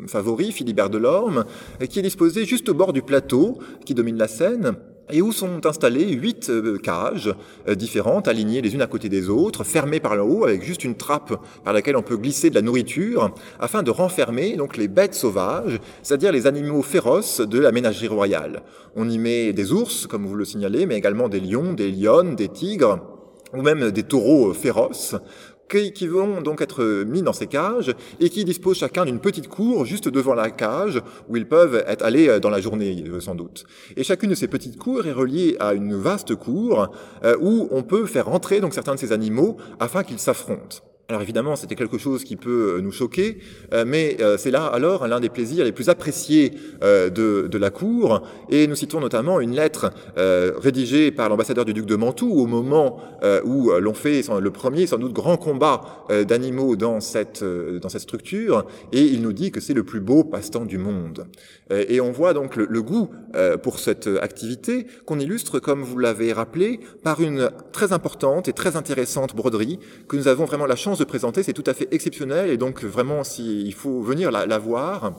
favori, 0.09 0.53
Philibert 0.53 0.91
Delorme, 0.91 1.45
qui 1.89 1.99
est 1.99 2.03
disposé 2.03 2.45
juste 2.45 2.69
au 2.69 2.75
bord 2.75 2.93
du 2.93 3.03
plateau 3.03 3.59
qui 3.87 3.95
domine 3.95 4.19
la 4.19 4.29
Seine, 4.29 4.77
et 5.13 5.23
où 5.23 5.33
sont 5.33 5.67
installées 5.67 6.11
huit 6.13 6.51
euh, 6.51 6.79
cages 6.79 7.35
euh, 7.69 7.75
différentes, 7.75 8.29
alignées 8.29 8.61
les 8.61 8.75
unes 8.75 8.83
à 8.83 8.87
côté 8.87 9.09
des 9.09 9.29
autres, 9.29 9.65
fermées 9.65 10.01
par 10.01 10.17
le 10.17 10.23
haut, 10.23 10.45
avec 10.45 10.63
juste 10.63 10.85
une 10.85 10.95
trappe 10.95 11.35
par 11.65 11.73
laquelle 11.73 11.97
on 11.97 12.03
peut 12.03 12.17
glisser 12.17 12.51
de 12.51 12.55
la 12.55 12.63
nourriture, 12.63 13.35
afin 13.59 13.83
de 13.83 13.91
renfermer 13.91 14.57
donc 14.57 14.77
les 14.77 14.89
bêtes 14.89 15.15
sauvages, 15.15 15.81
c'est-à-dire 16.03 16.33
les 16.33 16.47
animaux 16.47 16.83
féroces 16.83 17.41
de 17.41 17.59
la 17.59 17.73
ménagerie 17.73 18.09
royale. 18.09 18.63
On 18.97 19.09
y 19.09 19.19
met 19.19 19.53
des 19.53 19.73
ours, 19.73 20.07
comme 20.07 20.27
vous 20.27 20.35
le 20.35 20.45
signalez, 20.45 20.87
mais 20.87 20.97
également 20.97 21.29
des 21.29 21.41
lions, 21.41 21.73
des 21.73 21.91
lionnes, 21.91 22.37
des 22.37 22.49
tigres, 22.49 23.01
ou 23.53 23.63
même 23.63 23.91
des 23.91 24.03
taureaux 24.03 24.53
féroces, 24.53 25.17
qui, 25.71 26.07
vont 26.07 26.41
donc 26.41 26.61
être 26.61 27.05
mis 27.05 27.23
dans 27.23 27.33
ces 27.33 27.47
cages 27.47 27.95
et 28.19 28.29
qui 28.29 28.45
disposent 28.45 28.79
chacun 28.79 29.05
d'une 29.05 29.21
petite 29.21 29.49
cour 29.49 29.85
juste 29.85 30.09
devant 30.09 30.35
la 30.35 30.51
cage 30.51 31.01
où 31.29 31.37
ils 31.37 31.47
peuvent 31.47 31.85
être 31.87 32.05
allés 32.05 32.29
euh, 32.29 32.41
dans 32.41 32.51
la 32.51 32.61
journée 32.61 33.05
euh, 33.07 33.21
sans 33.21 33.35
doute. 33.35 33.65
Et 33.97 34.05
chacune 34.05 34.31
de 34.31 34.35
ces 34.35 34.49
petites 34.49 34.79
cours 34.79 35.07
est 35.07 35.13
reliée 35.13 35.57
à 35.61 35.75
une 35.75 35.95
vaste 35.95 36.35
cour 36.35 36.91
euh, 37.25 37.37
où 37.41 37.69
on 37.71 37.83
peut 37.83 38.07
faire 38.07 38.27
rentrer 38.27 38.61
donc 38.61 38.75
certains 38.75 38.95
de 38.95 39.01
ces 39.01 39.13
animaux 39.13 39.57
afin 39.79 40.03
qu'ils 40.03 40.19
s'affrontent. 40.19 40.90
Alors 41.11 41.23
évidemment, 41.23 41.57
c'était 41.57 41.75
quelque 41.75 41.99
chose 41.99 42.23
qui 42.23 42.37
peut 42.37 42.77
euh, 42.77 42.81
nous 42.81 42.93
choquer, 42.93 43.39
euh, 43.75 43.85
mais 43.85 44.17
euh, 44.21 44.37
c'est 44.39 44.53
là 44.53 44.67
alors 44.67 45.09
l'un 45.09 45.19
des 45.19 45.29
plaisirs 45.29 45.65
les 45.65 45.73
plus 45.73 45.89
appréciés 45.89 46.53
de, 46.81 47.59
la 47.59 47.71
cour. 47.71 48.23
Et 48.49 48.69
nous 48.69 48.77
citons 48.77 49.01
notamment 49.01 49.41
une 49.41 49.55
lettre 49.55 49.91
rédigée 50.17 51.11
par 51.11 51.29
l'ambassadeur 51.29 51.65
du 51.65 51.75
duc 51.75 51.85
de 51.85 51.97
Mantoue 51.97 52.33
au 52.33 52.47
moment 52.47 52.99
où 53.45 53.71
l'on 53.71 53.93
fait 53.93 54.23
le 54.41 54.51
premier, 54.51 54.87
sans 54.87 54.97
doute, 54.97 55.13
grand 55.13 55.37
combat 55.37 56.07
d'animaux 56.27 56.77
dans 56.77 57.01
cette, 57.01 57.45
structure. 57.99 58.65
Et 58.93 59.03
il 59.03 59.21
nous 59.21 59.35
dit 59.35 59.51
que 59.51 59.61
c'est 59.61 59.75
le 59.75 59.85
plus 59.85 60.01
beau 60.01 60.25
passe-temps 60.25 60.65
du 60.65 60.79
monde. 60.79 61.27
Et 61.71 62.01
on 62.01 62.13
voit 62.13 62.33
donc 62.33 62.57
le 62.57 62.83
goût 62.83 63.11
pour 63.63 63.79
cette 63.79 64.09
activité 64.23 64.87
qu'on 65.05 65.19
illustre, 65.19 65.59
comme 65.59 65.83
vous 65.83 65.99
l'avez 65.99 66.33
rappelé, 66.33 66.81
par 67.03 67.21
une 67.21 67.51
très 67.73 67.93
importante 67.93 68.49
et 68.49 68.55
très 68.55 68.77
intéressante 68.77 69.37
broderie 69.37 69.79
que 70.09 70.17
nous 70.17 70.29
avons 70.29 70.47
vraiment 70.47 70.67
la 70.67 70.77
chance 70.77 71.00
présenter, 71.05 71.43
c'est 71.43 71.53
tout 71.53 71.65
à 71.67 71.75
fait 71.75 71.89
exceptionnel 71.93 72.51
et 72.51 72.57
donc 72.57 72.85
vraiment 72.85 73.25
s'il 73.25 73.75
faut 73.75 74.01
venir 74.03 74.31
la, 74.31 74.59
voir. 74.59 75.13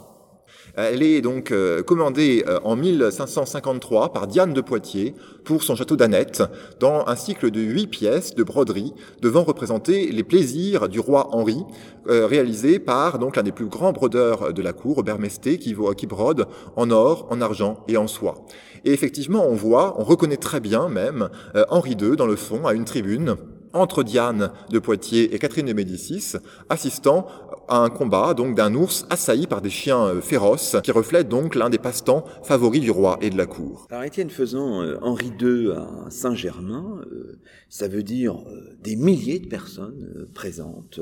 Elle 0.76 1.04
est 1.04 1.22
donc 1.22 1.52
euh, 1.52 1.84
commandée 1.84 2.44
euh, 2.48 2.60
en 2.64 2.76
1553 2.76 4.14
par 4.14 4.28
Diane 4.28 4.54
de 4.54 4.62
Poitiers 4.62 5.16
pour 5.44 5.64
son 5.64 5.76
château 5.76 5.96
d'Annette, 5.96 6.44
dans 6.80 7.06
un 7.08 7.16
cycle 7.16 7.52
de 7.52 7.60
huit 7.60 7.88
pièces 7.88 8.36
de 8.36 8.44
broderie 8.44 8.94
devant 9.22 9.44
représenter 9.44 10.12
les 10.12 10.24
plaisirs 10.24 10.88
du 10.88 11.00
roi 11.00 11.30
Henri, 11.36 11.64
euh, 12.08 12.26
réalisé 12.26 12.80
par 12.80 13.20
donc 13.20 13.36
l'un 13.36 13.44
des 13.44 13.52
plus 13.52 13.66
grands 13.66 13.92
brodeurs 13.92 14.54
de 14.54 14.62
la 14.62 14.74
cour, 14.74 14.98
Robert 14.98 15.20
Mesté, 15.20 15.58
qui, 15.58 15.76
qui 15.98 16.08
brode 16.08 16.48
en 16.76 16.90
or, 16.92 17.28
en 17.30 17.42
argent 17.42 17.84
et 17.88 17.98
en 17.98 18.08
soie. 18.08 18.46
Et 18.86 18.94
effectivement, 18.94 19.46
on 19.46 19.56
voit, 19.56 19.96
on 20.00 20.04
reconnaît 20.04 20.38
très 20.38 20.60
bien 20.60 20.90
même 20.90 21.30
Henri 21.70 21.92
II 22.00 22.16
dans 22.16 22.26
le 22.26 22.36
fond 22.36 22.66
à 22.66 22.74
une 22.74 22.86
tribune 22.86 23.38
entre 23.74 24.04
Diane 24.04 24.52
de 24.70 24.80
Poitiers 24.80 25.34
et 25.34 25.40
Catherine 25.40 25.66
de 25.66 25.74
Médicis, 25.74 26.34
assistant 26.70 27.28
à 27.68 27.78
un 27.78 27.90
combat 27.90 28.34
donc 28.34 28.56
d'un 28.56 28.74
ours 28.76 29.06
assailli 29.10 29.48
par 29.48 29.62
des 29.62 29.70
chiens 29.70 30.06
euh, 30.06 30.22
féroces, 30.22 30.76
qui 30.84 30.92
reflète 30.92 31.30
donc 31.30 31.56
l'un 31.56 31.70
des 31.70 31.78
passe-temps 31.78 32.26
favoris 32.44 32.82
du 32.82 32.92
roi 32.92 33.18
et 33.22 33.30
de 33.30 33.38
la 33.38 33.46
cour. 33.46 33.88
Alors 33.90 34.04
Étienne 34.04 34.30
faisant 34.30 34.82
euh, 34.82 34.98
Henri 35.02 35.32
II 35.40 35.72
à 35.72 36.10
Saint-Germain, 36.10 37.02
euh, 37.12 37.40
ça 37.70 37.88
veut 37.88 38.04
dire 38.04 38.38
des 38.82 38.96
milliers 38.96 39.40
de 39.40 39.48
personnes 39.48 40.28
présentes, 40.34 41.00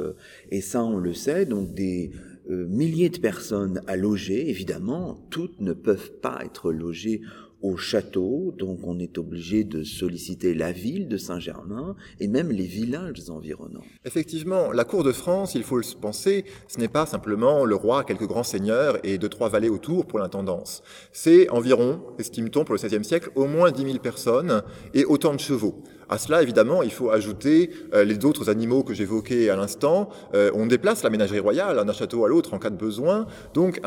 et 0.51 0.61
ça 0.61 0.83
on 0.83 0.97
le 0.97 1.13
sait, 1.13 1.45
donc 1.45 1.73
des 1.73 2.11
milliers 2.49 3.09
de 3.09 3.19
personnes 3.19 3.81
à 3.87 3.95
loger. 3.95 4.49
Évidemment, 4.49 5.19
toutes 5.29 5.59
ne 5.61 5.73
peuvent 5.73 6.11
pas 6.21 6.39
être 6.43 6.71
logées 6.71 7.21
au 7.61 7.77
château, 7.77 8.53
donc 8.57 8.79
on 8.83 8.99
est 8.99 9.17
obligé 9.17 9.63
de 9.63 9.83
solliciter 9.83 10.53
la 10.53 10.71
ville 10.71 11.07
de 11.07 11.17
Saint-Germain 11.17 11.95
et 12.19 12.27
même 12.27 12.51
les 12.51 12.65
villages 12.65 13.29
environnants. 13.29 13.83
Effectivement, 14.05 14.71
la 14.71 14.85
cour 14.85 15.03
de 15.03 15.11
France, 15.11 15.55
il 15.55 15.63
faut 15.63 15.77
le 15.77 15.83
penser, 15.99 16.45
ce 16.67 16.79
n'est 16.79 16.87
pas 16.87 17.05
simplement 17.05 17.65
le 17.65 17.75
roi, 17.75 18.03
quelques 18.03 18.27
grands 18.27 18.43
seigneurs 18.43 18.97
et 19.03 19.17
deux, 19.17 19.29
trois 19.29 19.49
vallées 19.49 19.69
autour 19.69 20.05
pour 20.05 20.19
l'intendance. 20.19 20.83
C'est 21.11 21.49
environ, 21.49 22.01
estime-t-on 22.17 22.63
pour 22.63 22.75
le 22.75 22.81
XVIe 22.81 23.03
siècle, 23.03 23.29
au 23.35 23.45
moins 23.45 23.71
10 23.71 23.83
000 23.83 23.97
personnes 23.99 24.63
et 24.93 25.05
autant 25.05 25.33
de 25.33 25.39
chevaux. 25.39 25.83
À 26.09 26.17
cela, 26.17 26.41
évidemment, 26.41 26.81
il 26.81 26.91
faut 26.91 27.11
ajouter 27.11 27.69
euh, 27.93 28.03
les 28.03 28.25
autres 28.25 28.49
animaux 28.49 28.83
que 28.83 28.95
j'évoquais 28.95 29.49
à 29.49 29.55
l'instant. 29.55 30.09
Euh, 30.33 30.49
on 30.55 30.65
déplace 30.65 31.03
la 31.03 31.11
ménagerie 31.11 31.39
royale 31.39 31.85
d'un 31.85 31.93
château 31.93 32.25
à 32.25 32.27
l'autre 32.27 32.55
en 32.55 32.59
cas 32.59 32.71
de 32.71 32.75
besoin, 32.75 33.27
donc 33.53 33.79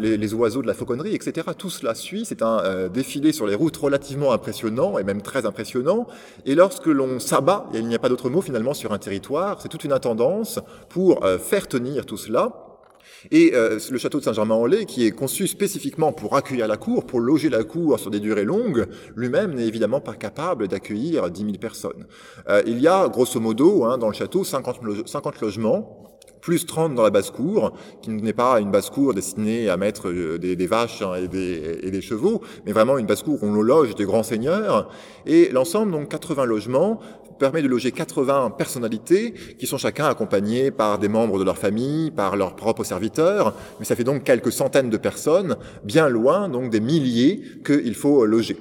les, 0.00 0.16
les, 0.16 0.34
oiseaux 0.34 0.60
de 0.60 0.66
la 0.66 0.74
fauconnerie, 0.74 1.14
etc. 1.14 1.46
Tout 1.56 1.70
cela 1.70 1.94
suit. 1.94 2.24
C'est 2.24 2.42
un 2.42 2.58
euh, 2.64 2.88
défilé 2.88 3.30
sur 3.32 3.46
les 3.46 3.54
routes 3.54 3.76
relativement 3.76 4.32
impressionnant 4.32 4.98
et 4.98 5.04
même 5.04 5.22
très 5.22 5.46
impressionnant. 5.46 6.08
Et 6.46 6.56
lorsque 6.56 6.86
l'on 6.86 7.20
s'abat, 7.20 7.66
et 7.72 7.78
il 7.78 7.86
n'y 7.86 7.94
a 7.94 8.00
pas 8.00 8.08
d'autre 8.08 8.28
mot 8.28 8.40
finalement 8.40 8.74
sur 8.74 8.92
un 8.92 8.98
territoire, 8.98 9.60
c'est 9.62 9.68
toute 9.68 9.84
une 9.84 9.92
intendance 9.92 10.58
pour 10.88 11.24
faire 11.38 11.68
tenir 11.68 12.06
tout 12.06 12.16
cela. 12.16 12.67
Et 13.30 13.52
euh, 13.54 13.78
le 13.90 13.98
château 13.98 14.18
de 14.18 14.24
Saint-Germain-en-Laye, 14.24 14.86
qui 14.86 15.06
est 15.06 15.10
conçu 15.10 15.46
spécifiquement 15.46 16.12
pour 16.12 16.36
accueillir 16.36 16.68
la 16.68 16.76
cour, 16.76 17.06
pour 17.06 17.20
loger 17.20 17.48
la 17.48 17.64
cour 17.64 17.98
sur 17.98 18.10
des 18.10 18.20
durées 18.20 18.44
longues, 18.44 18.86
lui-même 19.16 19.54
n'est 19.54 19.66
évidemment 19.66 20.00
pas 20.00 20.14
capable 20.14 20.68
d'accueillir 20.68 21.30
10 21.30 21.40
000 21.40 21.52
personnes. 21.60 22.06
Euh, 22.48 22.62
il 22.66 22.80
y 22.80 22.88
a, 22.88 23.08
grosso 23.08 23.40
modo, 23.40 23.84
hein, 23.84 23.98
dans 23.98 24.08
le 24.08 24.14
château, 24.14 24.44
50, 24.44 25.06
50 25.06 25.40
logements, 25.40 26.08
plus 26.40 26.66
30 26.66 26.94
dans 26.94 27.02
la 27.02 27.10
basse-cour, 27.10 27.72
qui 28.02 28.10
n'est 28.10 28.32
pas 28.32 28.60
une 28.60 28.70
basse-cour 28.70 29.14
destinée 29.14 29.68
à 29.68 29.76
mettre 29.76 30.08
euh, 30.08 30.38
des, 30.38 30.56
des 30.56 30.66
vaches 30.66 31.02
hein, 31.02 31.14
et, 31.14 31.28
des, 31.28 31.80
et, 31.82 31.90
des, 31.90 32.00
chevaux, 32.00 32.42
mais 32.64 32.72
vraiment 32.72 32.98
une 32.98 33.06
basse-cour 33.06 33.42
où 33.42 33.46
on 33.46 33.62
loge 33.62 33.94
des 33.94 34.04
grands 34.04 34.22
seigneurs. 34.22 34.88
Et 35.26 35.50
l'ensemble, 35.50 35.92
donc 35.92 36.08
80 36.08 36.44
logements, 36.44 37.00
permet 37.38 37.62
de 37.62 37.68
loger 37.68 37.92
80 37.92 38.54
personnalités 38.58 39.34
qui 39.58 39.66
sont 39.66 39.78
chacun 39.78 40.06
accompagnés 40.06 40.70
par 40.70 40.98
des 40.98 41.08
membres 41.08 41.38
de 41.38 41.44
leur 41.44 41.58
famille, 41.58 42.10
par 42.10 42.36
leurs 42.36 42.56
propres 42.56 42.84
serviteurs, 42.84 43.54
mais 43.78 43.84
ça 43.84 43.96
fait 43.96 44.04
donc 44.04 44.24
quelques 44.24 44.52
centaines 44.52 44.90
de 44.90 44.96
personnes, 44.96 45.56
bien 45.84 46.08
loin 46.08 46.48
donc 46.48 46.70
des 46.70 46.80
milliers 46.80 47.42
qu'il 47.64 47.94
faut 47.94 48.26
loger 48.26 48.56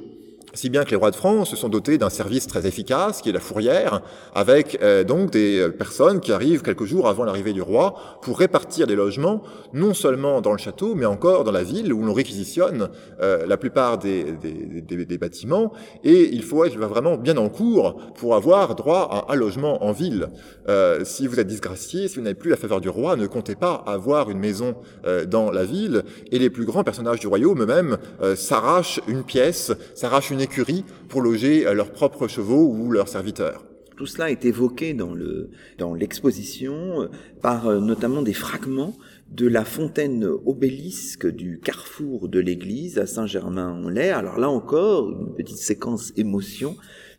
si 0.57 0.71
bien 0.71 0.83
que 0.83 0.89
les 0.89 0.95
rois 0.95 1.11
de 1.11 1.15
France 1.15 1.51
se 1.51 1.55
sont 1.55 1.69
dotés 1.69 1.99
d'un 1.99 2.09
service 2.09 2.47
très 2.47 2.65
efficace, 2.65 3.21
qui 3.21 3.29
est 3.29 3.31
la 3.31 3.39
fourrière, 3.39 4.01
avec 4.33 4.79
euh, 4.81 5.03
donc 5.03 5.29
des 5.29 5.59
euh, 5.59 5.69
personnes 5.69 6.19
qui 6.19 6.31
arrivent 6.31 6.63
quelques 6.63 6.85
jours 6.85 7.07
avant 7.07 7.25
l'arrivée 7.25 7.53
du 7.53 7.61
roi 7.61 7.93
pour 8.23 8.39
répartir 8.39 8.87
des 8.87 8.95
logements, 8.95 9.43
non 9.73 9.93
seulement 9.93 10.41
dans 10.41 10.53
le 10.53 10.57
château, 10.57 10.95
mais 10.95 11.05
encore 11.05 11.43
dans 11.43 11.51
la 11.51 11.61
ville 11.61 11.93
où 11.93 12.03
l'on 12.03 12.13
réquisitionne 12.13 12.89
euh, 13.21 13.45
la 13.45 13.55
plupart 13.55 13.99
des, 13.99 14.23
des, 14.31 15.05
des, 15.05 15.17
bâtiments, 15.19 15.73
et 16.03 16.33
il 16.33 16.41
faut 16.41 16.65
être 16.65 16.75
vraiment 16.75 17.17
bien 17.17 17.37
en 17.37 17.49
cours 17.49 17.95
pour 18.15 18.33
avoir 18.33 18.73
droit 18.73 19.27
à 19.29 19.33
un 19.33 19.35
logement 19.35 19.83
en 19.83 19.91
ville. 19.91 20.27
si 21.03 21.27
vous 21.27 21.39
êtes 21.39 21.47
disgracié, 21.47 22.07
si 22.07 22.15
vous 22.15 22.21
n'avez 22.21 22.35
plus 22.35 22.49
la 22.49 22.57
faveur 22.57 22.81
du 22.81 22.89
roi, 22.89 23.15
ne 23.15 23.27
comptez 23.27 23.55
pas 23.55 23.83
avoir 23.85 24.29
une 24.29 24.39
maison 24.39 24.75
dans 25.27 25.51
la 25.51 25.65
ville, 25.65 26.03
et 26.31 26.39
les 26.39 26.49
plus 26.49 26.65
grands 26.65 26.83
personnages 26.83 27.19
du 27.19 27.27
royaume 27.27 27.61
eux-mêmes 27.63 27.97
s'arrachent 28.35 29.01
une 29.07 29.23
pièce, 29.23 29.71
s'arrachent 29.95 30.31
une 30.31 30.41
pour 31.09 31.21
loger 31.21 31.65
euh, 31.65 31.73
leurs 31.73 31.91
propres 31.91 32.27
chevaux 32.27 32.67
ou 32.67 32.91
leurs 32.91 33.07
serviteurs. 33.07 33.65
Tout 33.95 34.05
cela 34.05 34.29
est 34.29 34.45
évoqué 34.45 34.93
dans 34.93 35.15
le 35.15 35.49
dans 35.79 35.95
l'exposition 35.95 37.01
euh, 37.01 37.07
par 37.41 37.67
euh, 37.67 37.79
notamment 37.79 38.21
des 38.21 38.33
fragments 38.33 38.95
de 39.31 39.47
la 39.47 39.65
fontaine 39.65 40.23
obélisque 40.45 41.27
du 41.27 41.59
carrefour 41.59 42.29
de 42.29 42.39
l'église 42.39 42.99
à 42.99 43.07
Saint-Germain-en-Laye. 43.07 44.11
Alors 44.11 44.37
là 44.37 44.49
encore, 44.49 45.09
une 45.09 45.33
petite 45.35 45.57
séquence 45.57 46.13
émotion 46.15 46.75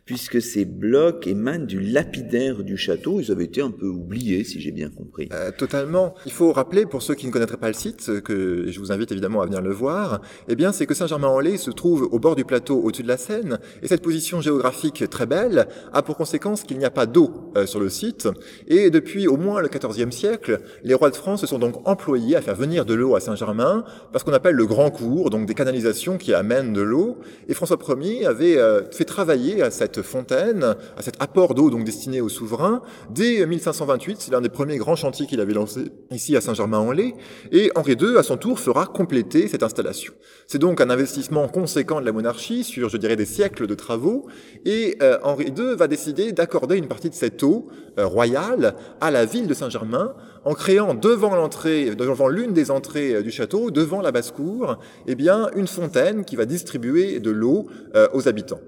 puisque 0.09 0.41
ces 0.41 0.65
blocs 0.65 1.27
émanent 1.27 1.67
du 1.67 1.79
lapidaire 1.79 2.63
du 2.63 2.77
château. 2.77 3.19
Ils 3.19 3.31
avaient 3.31 3.43
été 3.43 3.61
un 3.61 3.69
peu 3.69 3.85
oubliés, 3.85 4.43
si 4.43 4.59
j'ai 4.59 4.71
bien 4.71 4.89
compris. 4.89 5.29
Euh, 5.31 5.51
totalement. 5.55 6.15
Il 6.25 6.31
faut 6.31 6.51
rappeler, 6.51 6.87
pour 6.87 7.03
ceux 7.03 7.13
qui 7.13 7.27
ne 7.27 7.31
connaîtraient 7.31 7.57
pas 7.57 7.67
le 7.67 7.75
site, 7.75 8.19
que 8.21 8.71
je 8.71 8.79
vous 8.79 8.91
invite 8.91 9.11
évidemment 9.11 9.41
à 9.41 9.45
venir 9.45 9.61
le 9.61 9.71
voir, 9.71 10.21
eh 10.47 10.55
bien, 10.55 10.71
c'est 10.71 10.87
que 10.87 10.95
Saint-Germain-en-Laye 10.95 11.59
se 11.59 11.69
trouve 11.69 12.09
au 12.11 12.17
bord 12.17 12.35
du 12.35 12.43
plateau, 12.43 12.81
au-dessus 12.81 13.03
de 13.03 13.07
la 13.07 13.17
Seine, 13.17 13.59
et 13.83 13.87
cette 13.87 14.01
position 14.01 14.41
géographique 14.41 15.07
très 15.11 15.27
belle 15.27 15.67
a 15.93 16.01
pour 16.01 16.17
conséquence 16.17 16.63
qu'il 16.63 16.79
n'y 16.79 16.85
a 16.85 16.89
pas 16.89 17.05
d'eau 17.05 17.51
euh, 17.55 17.67
sur 17.67 17.79
le 17.79 17.89
site. 17.89 18.27
Et 18.67 18.89
depuis 18.89 19.27
au 19.27 19.37
moins 19.37 19.61
le 19.61 19.67
XIVe 19.67 20.09
siècle, 20.09 20.59
les 20.83 20.95
rois 20.95 21.11
de 21.11 21.15
France 21.17 21.41
se 21.41 21.45
sont 21.45 21.59
donc 21.59 21.87
employés 21.87 22.35
à 22.35 22.41
faire 22.41 22.55
venir 22.55 22.83
de 22.83 22.95
l'eau 22.95 23.13
à 23.13 23.19
Saint-Germain, 23.19 23.83
parce 24.11 24.23
qu'on 24.23 24.33
appelle 24.33 24.55
le 24.55 24.65
grand 24.65 24.89
cours, 24.89 25.29
donc 25.29 25.45
des 25.45 25.53
canalisations 25.53 26.17
qui 26.17 26.33
amènent 26.33 26.73
de 26.73 26.81
l'eau. 26.81 27.19
Et 27.47 27.53
François 27.53 27.77
Ier 28.01 28.25
avait 28.25 28.57
euh, 28.57 28.81
fait 28.89 29.05
travailler 29.05 29.61
à 29.61 29.69
cette 29.69 29.98
fontaine, 30.01 30.75
à 30.97 31.01
cet 31.01 31.21
apport 31.21 31.53
d'eau 31.53 31.69
donc 31.69 31.83
destiné 31.83 32.21
aux 32.21 32.29
souverains, 32.29 32.81
dès 33.09 33.45
1528. 33.45 34.17
C'est 34.19 34.31
l'un 34.31 34.41
des 34.41 34.49
premiers 34.49 34.77
grands 34.77 34.95
chantiers 34.95 35.25
qu'il 35.25 35.39
avait 35.39 35.53
lancé 35.53 35.91
ici 36.11 36.35
à 36.35 36.41
Saint-Germain-en-Laye. 36.41 37.13
Et 37.51 37.71
Henri 37.75 37.93
II, 37.93 38.17
à 38.17 38.23
son 38.23 38.37
tour, 38.37 38.59
fera 38.59 38.85
compléter 38.85 39.47
cette 39.47 39.63
installation. 39.63 40.13
C'est 40.47 40.57
donc 40.57 40.81
un 40.81 40.89
investissement 40.89 41.47
conséquent 41.47 42.01
de 42.01 42.05
la 42.05 42.11
monarchie 42.11 42.63
sur, 42.63 42.89
je 42.89 42.97
dirais, 42.97 43.15
des 43.15 43.25
siècles 43.25 43.67
de 43.67 43.75
travaux. 43.75 44.27
Et 44.65 44.97
euh, 45.01 45.17
Henri 45.23 45.53
II 45.55 45.75
va 45.75 45.87
décider 45.87 46.31
d'accorder 46.31 46.77
une 46.77 46.87
partie 46.87 47.09
de 47.09 47.15
cette 47.15 47.43
eau 47.43 47.67
euh, 47.97 48.05
royale 48.05 48.75
à 49.01 49.11
la 49.11 49.25
ville 49.25 49.47
de 49.47 49.53
Saint-Germain 49.53 50.13
en 50.45 50.53
créant 50.53 50.93
devant 50.93 51.35
l'entrée, 51.35 51.95
devant 51.95 52.27
l'une 52.27 52.53
des 52.53 52.71
entrées 52.71 53.15
euh, 53.15 53.21
du 53.21 53.31
château, 53.31 53.71
devant 53.71 54.01
la 54.01 54.11
basse-cour, 54.11 54.77
eh 55.07 55.15
bien, 55.15 55.49
une 55.55 55.67
fontaine 55.67 56.25
qui 56.25 56.35
va 56.35 56.45
distribuer 56.45 57.19
de 57.19 57.31
l'eau 57.31 57.67
aux 58.13 58.27
habitants. 58.27 58.59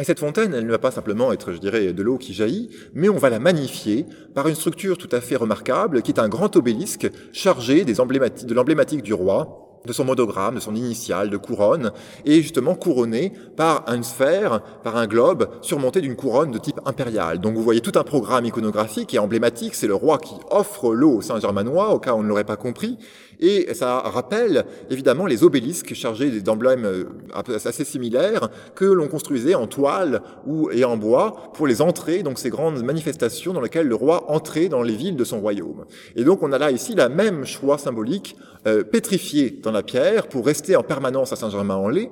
Et 0.00 0.04
cette 0.04 0.20
fontaine, 0.20 0.54
elle 0.54 0.64
ne 0.64 0.70
va 0.70 0.78
pas 0.78 0.90
simplement 0.90 1.30
être, 1.30 1.52
je 1.52 1.58
dirais, 1.58 1.92
de 1.92 2.02
l'eau 2.02 2.16
qui 2.16 2.32
jaillit, 2.32 2.70
mais 2.94 3.10
on 3.10 3.18
va 3.18 3.28
la 3.28 3.38
magnifier 3.38 4.06
par 4.34 4.48
une 4.48 4.54
structure 4.54 4.96
tout 4.96 5.10
à 5.12 5.20
fait 5.20 5.36
remarquable, 5.36 6.00
qui 6.00 6.10
est 6.10 6.18
un 6.18 6.28
grand 6.30 6.56
obélisque 6.56 7.10
chargé 7.34 7.84
de 7.84 8.54
l'emblématique 8.54 9.02
du 9.02 9.12
roi, 9.12 9.69
de 9.84 9.92
son 9.92 10.04
monogramme, 10.04 10.56
de 10.56 10.60
son 10.60 10.74
initiale, 10.74 11.30
de 11.30 11.36
couronne, 11.36 11.92
et 12.24 12.42
justement 12.42 12.74
couronné 12.74 13.32
par 13.56 13.84
une 13.88 14.02
sphère, 14.02 14.60
par 14.82 14.96
un 14.96 15.06
globe 15.06 15.48
surmonté 15.62 16.00
d'une 16.00 16.16
couronne 16.16 16.50
de 16.50 16.58
type 16.58 16.80
impérial. 16.84 17.38
Donc 17.40 17.54
vous 17.54 17.62
voyez 17.62 17.80
tout 17.80 17.98
un 17.98 18.04
programme 18.04 18.44
iconographique 18.44 19.14
et 19.14 19.18
emblématique, 19.18 19.74
c'est 19.74 19.86
le 19.86 19.94
roi 19.94 20.18
qui 20.18 20.34
offre 20.50 20.94
l'eau 20.94 21.16
au 21.16 21.22
Saint-Germanois, 21.22 21.94
au 21.94 21.98
cas 21.98 22.12
où 22.12 22.18
on 22.18 22.22
ne 22.22 22.28
l'aurait 22.28 22.44
pas 22.44 22.56
compris, 22.56 22.98
et 23.40 23.72
ça 23.72 24.00
rappelle 24.00 24.66
évidemment 24.90 25.24
les 25.24 25.42
obélisques 25.42 25.94
chargés 25.94 26.42
d'emblèmes 26.42 26.84
euh, 26.84 27.04
assez 27.32 27.84
similaires 27.84 28.50
que 28.74 28.84
l'on 28.84 29.08
construisait 29.08 29.54
en 29.54 29.66
toile 29.66 30.20
ou 30.46 30.70
et 30.70 30.84
en 30.84 30.98
bois 30.98 31.50
pour 31.54 31.66
les 31.66 31.80
entrées, 31.80 32.22
donc 32.22 32.38
ces 32.38 32.50
grandes 32.50 32.82
manifestations 32.82 33.54
dans 33.54 33.62
lesquelles 33.62 33.88
le 33.88 33.94
roi 33.94 34.30
entrait 34.30 34.68
dans 34.68 34.82
les 34.82 34.94
villes 34.94 35.16
de 35.16 35.24
son 35.24 35.40
royaume. 35.40 35.86
Et 36.16 36.24
donc 36.24 36.42
on 36.42 36.52
a 36.52 36.58
là 36.58 36.70
ici 36.70 36.94
la 36.94 37.08
même 37.08 37.46
choix 37.46 37.78
symbolique 37.78 38.36
euh, 38.66 38.82
pétrifié 38.84 39.58
dans 39.62 39.72
la 39.72 39.82
pierre 39.82 40.28
pour 40.28 40.46
rester 40.46 40.76
en 40.76 40.82
permanence 40.82 41.32
à 41.32 41.36
Saint-Germain-en-Laye 41.36 42.10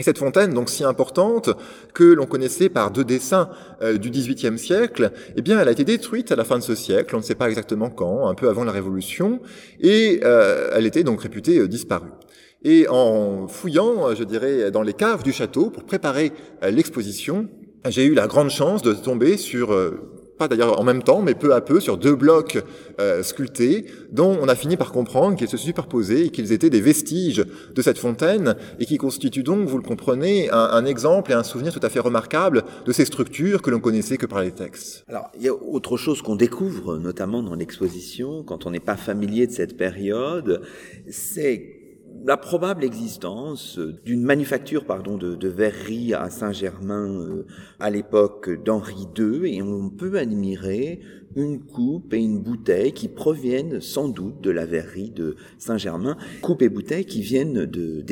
et 0.00 0.02
cette 0.02 0.16
fontaine, 0.16 0.54
donc 0.54 0.70
si 0.70 0.82
importante, 0.82 1.50
que 1.92 2.04
l'on 2.04 2.24
connaissait 2.24 2.70
par 2.70 2.90
deux 2.90 3.04
dessins 3.04 3.50
euh, 3.82 3.98
du 3.98 4.10
XVIIIe 4.10 4.58
siècle, 4.58 5.12
eh 5.36 5.42
bien, 5.42 5.60
elle 5.60 5.68
a 5.68 5.72
été 5.72 5.84
détruite 5.84 6.32
à 6.32 6.36
la 6.36 6.44
fin 6.44 6.58
de 6.58 6.62
ce 6.62 6.74
siècle, 6.74 7.14
on 7.14 7.18
ne 7.18 7.22
sait 7.22 7.34
pas 7.34 7.48
exactement 7.48 7.90
quand, 7.90 8.26
un 8.26 8.34
peu 8.34 8.48
avant 8.48 8.64
la 8.64 8.72
Révolution, 8.72 9.40
et 9.78 10.20
euh, 10.24 10.70
elle 10.74 10.86
était 10.86 11.04
donc 11.04 11.20
réputée 11.20 11.58
euh, 11.58 11.68
disparue. 11.68 12.08
Et 12.62 12.86
en 12.88 13.46
fouillant, 13.46 14.14
je 14.14 14.24
dirais, 14.24 14.70
dans 14.70 14.82
les 14.82 14.94
caves 14.94 15.22
du 15.22 15.32
château 15.32 15.68
pour 15.70 15.84
préparer 15.84 16.32
l'exposition, 16.62 17.48
j'ai 17.88 18.04
eu 18.04 18.12
la 18.12 18.26
grande 18.26 18.50
chance 18.50 18.82
de 18.82 18.92
tomber 18.92 19.38
sur 19.38 19.74
pas 20.40 20.48
d'ailleurs 20.48 20.80
en 20.80 20.84
même 20.84 21.02
temps, 21.02 21.20
mais 21.20 21.34
peu 21.34 21.52
à 21.52 21.60
peu, 21.60 21.80
sur 21.80 21.98
deux 21.98 22.14
blocs 22.14 22.64
euh, 22.98 23.22
sculptés, 23.22 23.84
dont 24.10 24.38
on 24.40 24.48
a 24.48 24.54
fini 24.54 24.78
par 24.78 24.90
comprendre 24.90 25.36
qu'ils 25.36 25.48
se 25.48 25.58
superposaient 25.58 26.26
et 26.26 26.30
qu'ils 26.30 26.52
étaient 26.52 26.70
des 26.70 26.80
vestiges 26.80 27.44
de 27.74 27.82
cette 27.82 27.98
fontaine, 27.98 28.56
et 28.78 28.86
qui 28.86 28.96
constituent 28.96 29.42
donc, 29.42 29.68
vous 29.68 29.76
le 29.76 29.82
comprenez, 29.82 30.50
un, 30.50 30.56
un 30.56 30.86
exemple 30.86 31.30
et 31.30 31.34
un 31.34 31.42
souvenir 31.42 31.74
tout 31.74 31.84
à 31.84 31.90
fait 31.90 32.00
remarquable 32.00 32.64
de 32.86 32.92
ces 32.92 33.04
structures 33.04 33.60
que 33.60 33.70
l'on 33.70 33.80
connaissait 33.80 34.16
que 34.16 34.24
par 34.24 34.40
les 34.40 34.52
textes. 34.52 35.04
Alors, 35.08 35.30
il 35.36 35.42
y 35.42 35.48
a 35.48 35.52
autre 35.54 35.98
chose 35.98 36.22
qu'on 36.22 36.36
découvre, 36.36 36.96
notamment 36.96 37.42
dans 37.42 37.54
l'exposition, 37.54 38.42
quand 38.42 38.64
on 38.64 38.70
n'est 38.70 38.80
pas 38.80 38.96
familier 38.96 39.46
de 39.46 39.52
cette 39.52 39.76
période, 39.76 40.62
c'est 41.10 41.79
la 42.24 42.36
probable 42.36 42.84
existence 42.84 43.78
d'une 44.04 44.22
manufacture 44.22 44.84
pardon, 44.84 45.16
de, 45.16 45.34
de 45.34 45.48
verrerie 45.48 46.14
à 46.14 46.30
Saint-Germain 46.30 47.20
euh, 47.20 47.46
à 47.78 47.90
l'époque 47.90 48.50
d'Henri 48.62 49.08
II, 49.16 49.46
et 49.46 49.62
on 49.62 49.90
peut 49.90 50.18
admirer 50.18 51.00
une 51.36 51.60
coupe 51.60 52.12
et 52.12 52.18
une 52.18 52.40
bouteille 52.40 52.92
qui 52.92 53.08
proviennent 53.08 53.80
sans 53.80 54.08
doute 54.08 54.40
de 54.40 54.50
la 54.50 54.66
verrerie 54.66 55.10
de 55.10 55.36
Saint-Germain, 55.58 56.16
coupe 56.42 56.62
et 56.62 56.68
bouteille 56.68 57.04
qui 57.04 57.22
viennent 57.22 57.66
de. 57.66 58.04